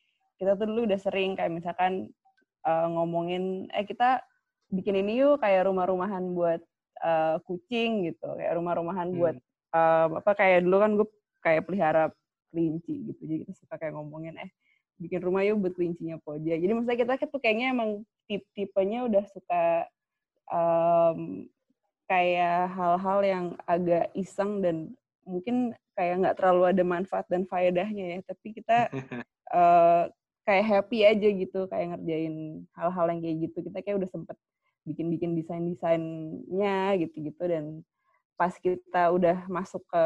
[0.41, 2.09] kita tuh dulu udah sering kayak misalkan
[2.65, 4.25] uh, ngomongin eh kita
[4.73, 6.65] bikin ini yuk kayak rumah-rumahan buat
[7.03, 9.19] uh, kucing gitu kayak rumah-rumahan hmm.
[9.19, 9.37] buat
[9.75, 11.09] uh, apa kayak dulu kan gue
[11.43, 12.05] kayak pelihara
[12.55, 14.51] kelinci gitu jadi kita suka kayak ngomongin eh
[15.03, 19.25] bikin rumah yuk buat kelincinya Poja jadi maksudnya kita tuh kayaknya emang tip tipenya udah
[19.35, 19.91] suka
[20.47, 21.49] um,
[22.07, 24.95] kayak hal-hal yang agak iseng dan
[25.27, 28.93] mungkin kayak nggak terlalu ada manfaat dan faedahnya ya tapi kita
[29.51, 30.07] uh,
[30.47, 34.37] kayak happy aja gitu kayak ngerjain hal-hal yang kayak gitu kita kayak udah sempet
[34.83, 37.65] bikin-bikin desain-desainnya gitu-gitu dan
[38.35, 40.05] pas kita udah masuk ke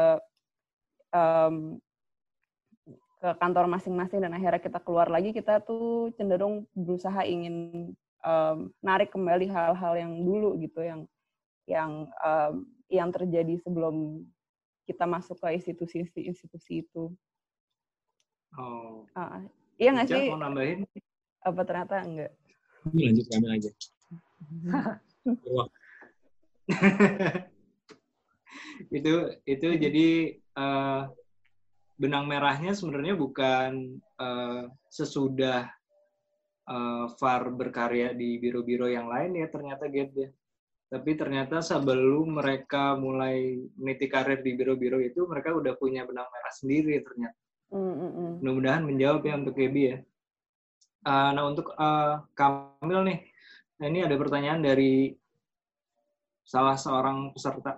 [1.13, 1.81] um,
[3.17, 7.89] ke kantor masing-masing dan akhirnya kita keluar lagi kita tuh cenderung berusaha ingin
[8.21, 11.01] um, narik kembali hal-hal yang dulu gitu yang
[11.65, 14.23] yang um, yang terjadi sebelum
[14.87, 17.11] kita masuk ke institusi-institusi itu.
[18.55, 19.03] Oh.
[19.11, 19.43] Uh,
[19.75, 20.31] iya nggak sih?
[20.31, 20.87] Mau nambahin?
[21.43, 22.31] Apa ternyata enggak?
[22.95, 23.71] Lanjut kami aja.
[28.97, 29.13] itu
[29.43, 30.07] itu jadi
[30.55, 31.09] uh,
[31.97, 35.65] benang merahnya sebenarnya bukan uh, sesudah
[36.69, 40.29] uh, Far berkarya di biro-biro yang lain ya ternyata Ged ya.
[40.87, 46.53] Tapi ternyata sebelum mereka mulai meniti karir di biro-biro itu mereka udah punya benang merah
[46.55, 47.35] sendiri ternyata.
[47.75, 48.31] Mm -mm.
[48.39, 49.97] Mudah-mudahan menjawab ya untuk Gebi ya.
[51.03, 53.19] Uh, nah untuk uh, Kamil nih,
[53.77, 55.13] Nah, ini ada pertanyaan dari
[56.41, 57.77] salah seorang peserta.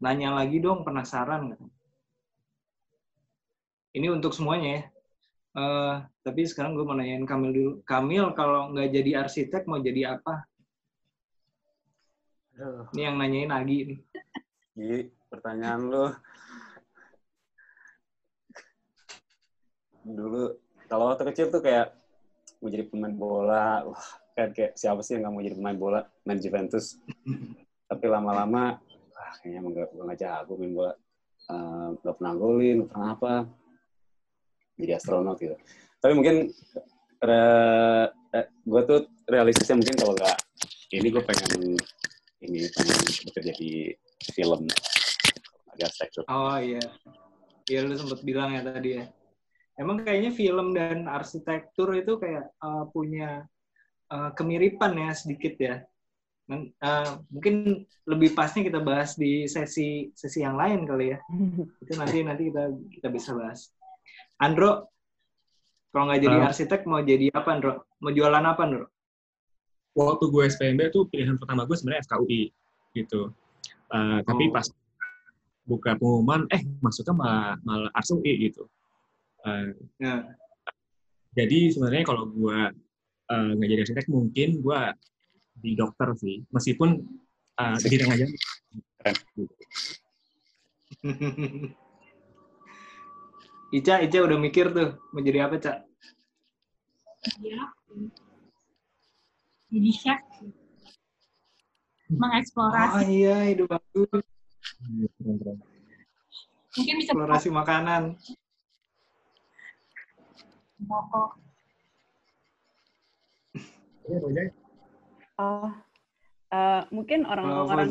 [0.00, 1.52] Nanya lagi dong, penasaran.
[3.92, 4.82] Ini untuk semuanya ya.
[5.52, 7.72] Uh, tapi sekarang gue mau nanyain Kamil dulu.
[7.84, 10.48] Kamil, kalau nggak jadi arsitek, mau jadi apa?
[12.56, 12.88] Aduh.
[12.96, 14.00] Ini yang nanyain Agi nih.
[14.80, 14.98] Gi,
[15.28, 16.06] pertanyaan lo.
[20.08, 20.56] Dulu,
[20.88, 22.01] kalau waktu kecil tuh kayak
[22.62, 23.82] mau jadi pemain bola.
[23.90, 26.00] Wah kan kayak siapa sih yang nggak mau jadi pemain bola?
[26.22, 26.96] Main Juventus.
[27.90, 28.78] Tapi lama-lama
[29.12, 30.92] wah kayaknya emang gak, gak jago main bola.
[31.50, 33.34] Uh, gak pernah golin gak pernah apa.
[34.78, 35.56] Jadi astronot gitu.
[35.98, 36.36] Tapi mungkin
[37.22, 37.42] re,
[38.34, 40.38] eh, gue tuh realistisnya mungkin kalau nggak
[40.96, 41.52] ini gue pengen
[42.42, 42.98] ini pengen
[43.30, 43.70] bekerja di
[44.32, 44.66] film.
[45.76, 46.22] Agak sektor.
[46.30, 46.82] Oh iya.
[47.70, 49.06] Iya lu sempat bilang ya tadi ya
[49.80, 53.46] emang kayaknya film dan arsitektur itu kayak uh, punya
[54.12, 55.76] uh, kemiripan ya sedikit ya.
[56.52, 61.18] Uh, mungkin lebih pasnya kita bahas di sesi sesi yang lain kali ya.
[61.82, 62.64] Itu nanti nanti kita
[62.98, 63.72] kita bisa bahas.
[64.36, 64.92] Andro,
[65.94, 67.88] kalau nggak jadi uh, arsitek mau jadi apa Andro?
[68.04, 68.86] Mau jualan apa Andro?
[69.96, 72.42] Waktu gue SPMB tuh pilihan pertama gue sebenarnya FKUI
[72.96, 73.32] gitu.
[73.88, 74.18] Uh, oh.
[74.24, 74.66] Tapi pas
[75.62, 78.66] buka pengumuman, eh masuknya malah, malah UI gitu
[79.42, 80.22] Uh, ya.
[81.32, 82.58] Jadi sebenarnya kalau gue
[83.32, 84.80] uh, nggak jadi arsitek mungkin gue
[85.58, 86.44] di dokter sih.
[86.52, 87.00] Meskipun
[87.58, 88.26] uh, bidang aja.
[89.00, 89.16] Keren.
[93.72, 95.80] Ica, Ica udah mikir tuh mau jadi apa, Cak?
[97.40, 97.64] Iya.
[99.72, 100.20] Jadi chef.
[102.12, 103.00] Mengeksplorasi.
[103.00, 104.22] Oh iya, itu bagus.
[105.16, 105.56] Keren.
[106.72, 108.20] Mungkin bisa Eksplorasi makanan.
[114.08, 114.50] Iya.
[115.38, 115.70] Oh,
[116.52, 117.88] eh, mungkin orang-orang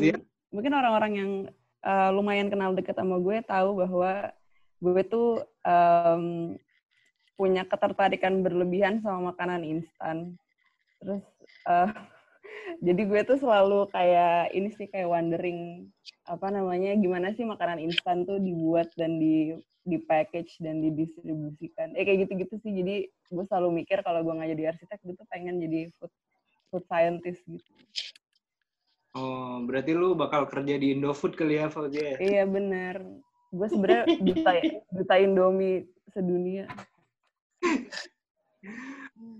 [0.52, 1.30] mungkin orang-orang yang
[1.82, 4.30] eh, lumayan kenal deket sama gue tahu bahwa
[4.82, 5.28] gue tuh
[5.62, 6.56] em,
[7.38, 10.36] punya ketertarikan berlebihan sama makanan instan.
[11.00, 11.24] Terus
[11.66, 11.90] eh,
[12.86, 15.90] jadi gue tuh selalu kayak ini sih kayak wondering
[16.28, 21.94] apa namanya gimana sih makanan instan tuh dibuat dan di di package dan didistribusikan.
[21.98, 22.72] Eh kayak gitu-gitu sih.
[22.72, 26.12] Jadi gue selalu mikir kalau gue nggak jadi arsitek, gue tuh pengen jadi food
[26.70, 27.72] food scientist gitu.
[29.12, 32.16] Oh, berarti lu bakal kerja di Indofood kali ya, Fauzia?
[32.16, 33.04] Iya bener.
[33.52, 34.52] Gue sebenarnya duta
[34.88, 35.84] duta Indomie
[36.16, 36.64] sedunia.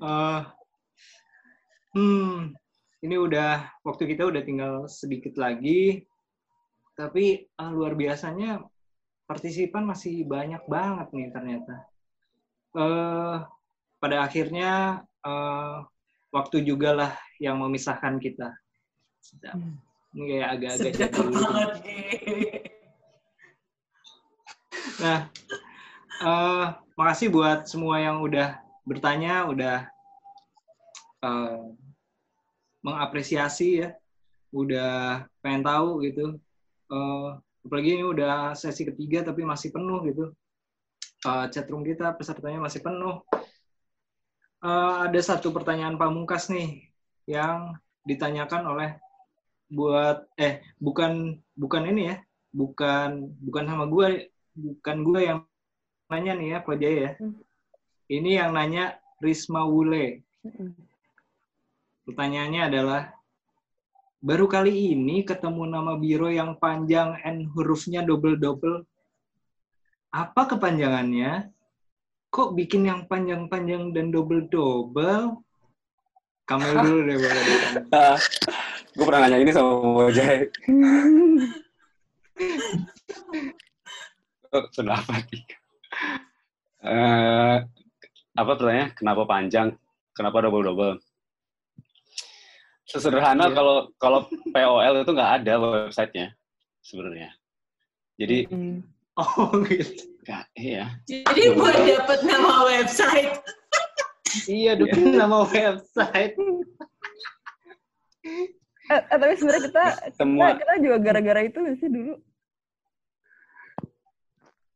[0.03, 0.41] Eh,
[1.97, 2.53] hmm,
[3.01, 6.05] ini udah waktu kita udah tinggal sedikit lagi,
[6.93, 8.61] tapi ah, luar biasanya
[9.33, 11.75] partisipan masih banyak banget nih ternyata.
[12.77, 13.37] Eh,
[13.97, 15.77] pada akhirnya eh,
[16.29, 18.53] waktu juga lah yang memisahkan kita.
[19.25, 19.57] Sedap.
[20.13, 21.41] Ini kayak agak-agak Sedap jadul gitu.
[21.41, 21.71] banget.
[25.01, 25.21] Nah,
[26.21, 26.67] eh,
[27.01, 29.89] makasih buat semua yang udah bertanya, udah
[31.25, 31.65] eh,
[32.85, 33.97] mengapresiasi ya,
[34.53, 36.37] udah pengen tahu gitu.
[36.93, 37.31] Eh,
[37.63, 40.25] apalagi ini udah sesi ketiga tapi masih penuh gitu.
[41.23, 43.23] Eh, chatroom kita pesertanya masih penuh.
[44.63, 46.91] Eh, ada satu pertanyaan pamungkas nih
[47.27, 48.91] yang ditanyakan oleh
[49.73, 52.17] buat eh bukan bukan ini ya,
[52.53, 55.39] bukan bukan sama gue bukan gue yang
[56.13, 57.13] nanya nih ya, Ko Jaya ya.
[57.17, 57.41] Hmm.
[58.13, 60.21] Ini yang nanya Risma Wule.
[60.45, 60.75] Mm-mm.
[62.05, 63.15] Pertanyaannya adalah,
[64.23, 68.87] baru kali ini ketemu nama biro yang panjang N hurufnya double-double.
[70.15, 71.51] Apa kepanjangannya?
[72.31, 75.43] Kok bikin yang panjang-panjang dan double-double?
[76.47, 77.43] Kamel dulu deh, boleh
[78.93, 80.45] gue pernah nanya ini sama Mojai.
[84.77, 85.17] Kenapa?
[86.83, 87.57] Eh,
[88.37, 88.93] apa pertanyaannya?
[88.93, 89.73] Kenapa panjang?
[90.13, 91.01] Kenapa double double?
[92.83, 93.55] Sesederhana Iya.
[93.55, 96.27] kalau kalau POL itu nggak ada websitenya
[96.81, 97.31] sebenarnya.
[98.19, 98.79] Jadi Mm.
[99.13, 100.09] Oh gitu.
[100.25, 100.85] ya, iya.
[101.05, 103.45] Jadi buat dapat nama website,
[104.49, 106.33] Iya, dulu nama website.
[108.25, 108.49] Eh,
[108.89, 112.15] eh, tapi sebenarnya kita, kita Semua kita juga gara-gara itu sih dulu.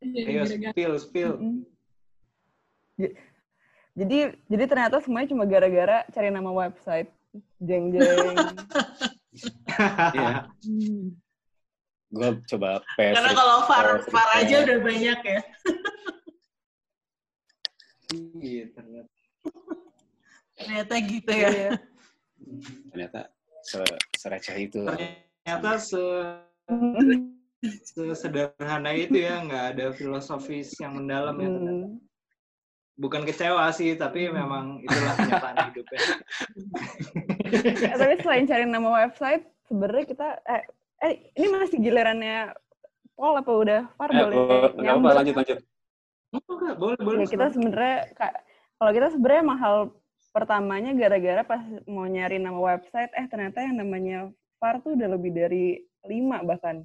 [0.05, 1.33] Jadi Ayo, gara-gara spill, spill.
[1.41, 1.57] Mm-mm.
[3.01, 3.17] Ja-
[3.97, 7.09] Jadi jadi ternyata semuanya cuma gara-gara cari nama website.
[7.63, 8.37] Jeng jeng.
[10.17, 10.49] Iya.
[10.65, 11.13] Hmm.
[12.07, 13.19] gue coba paste.
[13.19, 15.41] karena kalau far, far aja udah banyak ya.
[18.39, 19.13] Iya, ternyata.
[20.57, 21.49] Ternyata gitu ya.
[21.51, 21.73] Iya.
[22.95, 23.21] ternyata
[23.67, 23.83] se
[24.15, 24.81] sereceh itu.
[24.87, 26.03] Ternyata se
[27.91, 31.49] sesederhana itu ya, nggak ada filosofis yang mendalam ya.
[31.51, 31.87] ternyata.
[32.97, 33.03] Hmm.
[33.05, 36.01] Bukan kecewa sih, tapi memang itulah kenyataan hidupnya.
[37.53, 40.65] Eh, tapi selain cari nama website, sebenarnya kita eh,
[41.05, 42.57] eh ini masih gilirannya
[43.13, 45.59] Paul apa udah Far Eh, boleh bo- nggak apa lanjut lanjut.
[46.77, 47.21] Boleh, boleh.
[47.21, 48.41] Ya, kita sebenarnya ka-
[48.81, 49.77] kalau kita sebenarnya mahal
[50.33, 54.19] pertamanya gara-gara pas mau nyari nama website, eh ternyata yang namanya
[54.57, 56.81] Far tuh udah lebih dari lima bahkan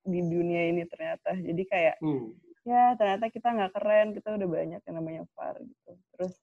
[0.00, 1.36] di dunia ini ternyata.
[1.36, 2.32] Jadi kayak Uh,
[2.62, 5.90] ya ternyata kita nggak keren, kita udah banyak yang namanya Far gitu.
[6.14, 6.34] Terus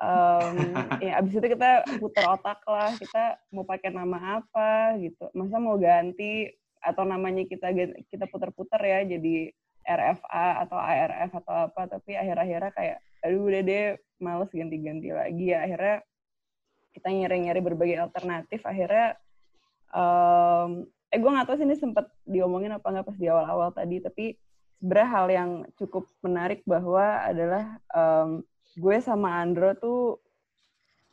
[0.00, 0.54] em,
[1.06, 1.70] ya abis itu kita
[2.00, 5.28] putar otak lah, kita mau pakai nama apa gitu.
[5.32, 7.72] Masa mau ganti atau namanya kita
[8.06, 9.50] kita putar-putar ya jadi
[9.86, 13.84] RFA atau ARF atau apa, tapi akhir-akhirnya kayak aduh udah deh
[14.22, 15.96] males ganti-ganti lagi ya akhirnya
[16.94, 19.18] kita nyari-nyari berbagai alternatif akhirnya
[19.92, 24.00] em, eh gue nggak tahu sih ini sempat diomongin apa nggak pas di awal-awal tadi
[24.00, 24.24] tapi
[24.78, 25.50] sebenarnya hal yang
[25.80, 28.44] cukup menarik bahwa adalah em,
[28.76, 30.00] gue sama Andro tuh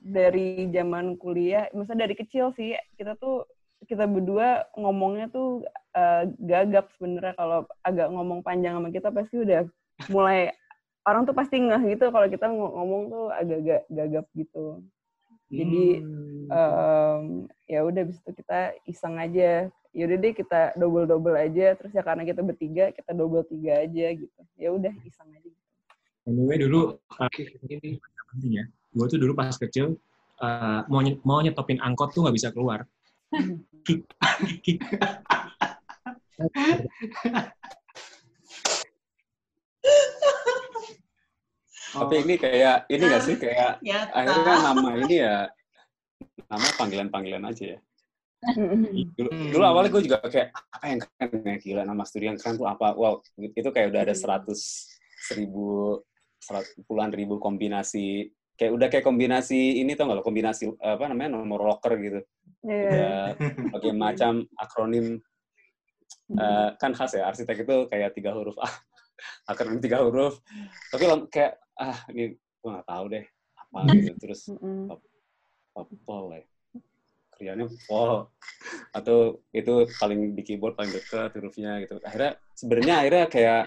[0.04, 3.48] dari zaman kuliah, maksudnya dari kecil sih kita tuh
[3.88, 5.64] kita berdua ngomongnya tuh
[5.96, 9.64] eh, gagap sebenarnya kalau agak ngomong panjang sama kita pasti udah
[10.12, 10.52] mulai
[11.08, 14.84] orang tuh pasti ngeh gitu kalau kita ng- ngomong tuh agak-agak gagap gitu.
[15.52, 16.48] Jadi Hmm.
[16.52, 17.24] em,
[17.70, 18.60] ya udah abis itu kita
[18.90, 19.70] iseng aja.
[19.94, 21.78] Ya udah deh kita double double aja.
[21.78, 24.42] Terus ya karena kita bertiga kita double tiga aja gitu.
[24.58, 25.52] Ya udah iseng aja.
[26.26, 28.02] Anyway dulu uh, Oke, ini
[28.34, 28.66] penting ya.
[28.94, 29.98] Gue tuh dulu pas kecil
[30.42, 32.90] uh, mau mau nyetopin angkot tuh nggak bisa keluar.
[41.94, 45.46] Tapi ini kayak ini nggak sih kayak Ya, akhirnya nama ini ya
[46.50, 47.80] nama panggilan-panggilan aja ya.
[49.14, 49.50] Dulu, Hmm.
[49.56, 52.68] dulu awalnya gue juga kayak apa yang keren ya gila nama studi yang keren tuh
[52.68, 52.92] apa?
[52.94, 54.92] Wow itu kayak udah ada seratus
[55.24, 56.00] seribu
[56.44, 58.28] seratus puluhan ribu kombinasi
[58.60, 62.20] kayak udah kayak kombinasi ini tuh nggak lo kombinasi apa namanya nomor locker gitu.
[62.68, 62.84] Iya.
[62.84, 65.24] Udah berbagai macam akronim
[66.34, 68.72] Eh, kan khas ya arsitek itu kayak tiga huruf ah
[69.46, 70.42] akronim tiga huruf
[70.90, 74.90] tapi kayak ah ini gue nggak tahu deh apa gitu terus Mm-mm.
[74.90, 76.34] apa pol
[77.44, 78.32] ya krianya pol
[78.96, 83.64] atau itu paling di keyboard paling dekat hurufnya gitu akhirnya sebenarnya akhirnya kayak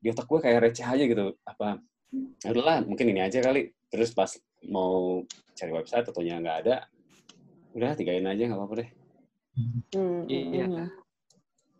[0.00, 1.78] di otak gue kayak receh aja gitu apa
[2.42, 4.32] "Ya udahlah mungkin ini aja kali terus pas
[4.66, 5.20] mau
[5.52, 6.88] cari website tentunya nggak ada
[7.76, 8.90] udah tigain aja nggak apa-apa deh
[9.92, 10.64] Mm, Iya.
[10.64, 10.88] mm, mm.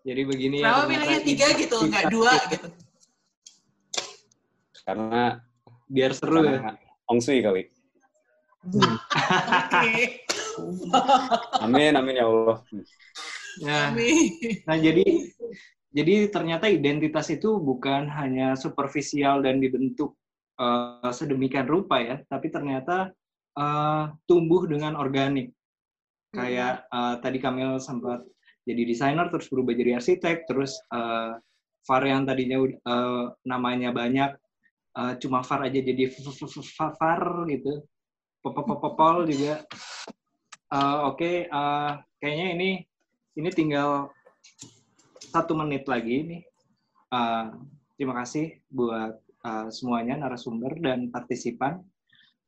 [0.04, 0.76] Jadi begini ya.
[0.76, 2.68] Kenapa ternyata bilangnya tiga gitu, nggak dua gitu?
[4.84, 5.22] karena
[5.88, 6.60] Biar seru ya.
[6.60, 6.72] karena
[7.08, 7.62] Feng Shui kali
[8.62, 10.21] Oke.
[11.64, 12.58] amin amin ya Allah
[13.60, 14.32] Nah, Amin.
[14.64, 15.04] Nah, jadi
[15.92, 20.16] jadi ternyata identitas itu bukan hanya superficial dan dibentuk
[20.56, 23.12] eh, sedemikian rupa ya, tapi ternyata
[23.58, 25.52] eh, tumbuh dengan organik.
[26.32, 28.24] Kayak eh, tadi Kamil sempat
[28.64, 31.36] jadi desainer, terus berubah jadi arsitek, terus eh,
[31.82, 34.30] Far yang tadinya eh, namanya banyak,
[34.96, 36.08] eh, cuma Far aja jadi
[36.96, 37.84] Far gitu.
[38.42, 39.62] Popol juga.
[40.72, 42.70] Eh, Oke, eh, kayaknya ini
[43.36, 44.08] ini tinggal
[45.20, 46.42] satu menit lagi nih.
[47.12, 47.60] Uh,
[48.00, 51.84] terima kasih buat uh, semuanya narasumber dan partisipan.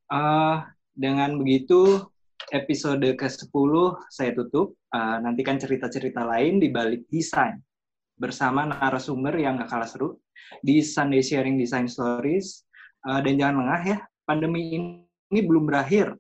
[0.09, 0.65] Uh,
[0.97, 2.01] dengan begitu
[2.49, 3.73] episode ke-10
[4.09, 4.73] saya tutup.
[4.89, 7.61] Uh, nantikan cerita-cerita lain di balik desain
[8.17, 10.17] bersama narasumber yang gak kalah seru
[10.65, 12.65] di Sunday Sharing Design Stories.
[13.05, 16.17] Uh, dan jangan lengah ya, pandemi ini, ini belum berakhir.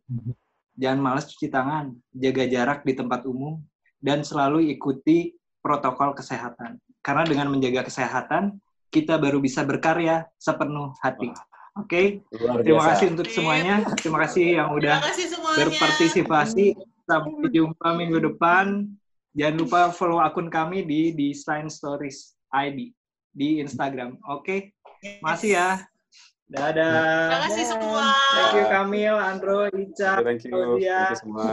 [0.74, 3.62] Jangan malas cuci tangan, jaga jarak di tempat umum,
[4.02, 6.82] dan selalu ikuti protokol kesehatan.
[7.00, 8.58] Karena dengan menjaga kesehatan,
[8.90, 11.30] kita baru bisa berkarya sepenuh hati.
[11.74, 13.82] Oke, luar terima kasih untuk semuanya.
[13.98, 15.58] Terima kasih yang udah kasih semuanya.
[15.58, 16.66] berpartisipasi.
[17.04, 18.88] Sampai jumpa minggu depan.
[19.34, 22.94] Jangan lupa follow akun kami di Design Stories ID
[23.34, 24.14] di Instagram.
[24.30, 24.72] Oke,
[25.18, 25.82] masih ya.
[26.44, 27.40] Terima Dadah.
[27.48, 28.04] kasih semua.
[28.36, 30.92] Thank you Kamil, Andro, Ica, thank you Claudia.
[30.92, 31.48] thank you semua.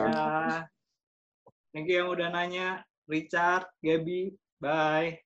[1.71, 2.83] Thank you yang udah nanya.
[3.07, 5.23] Richard, Gaby, bye.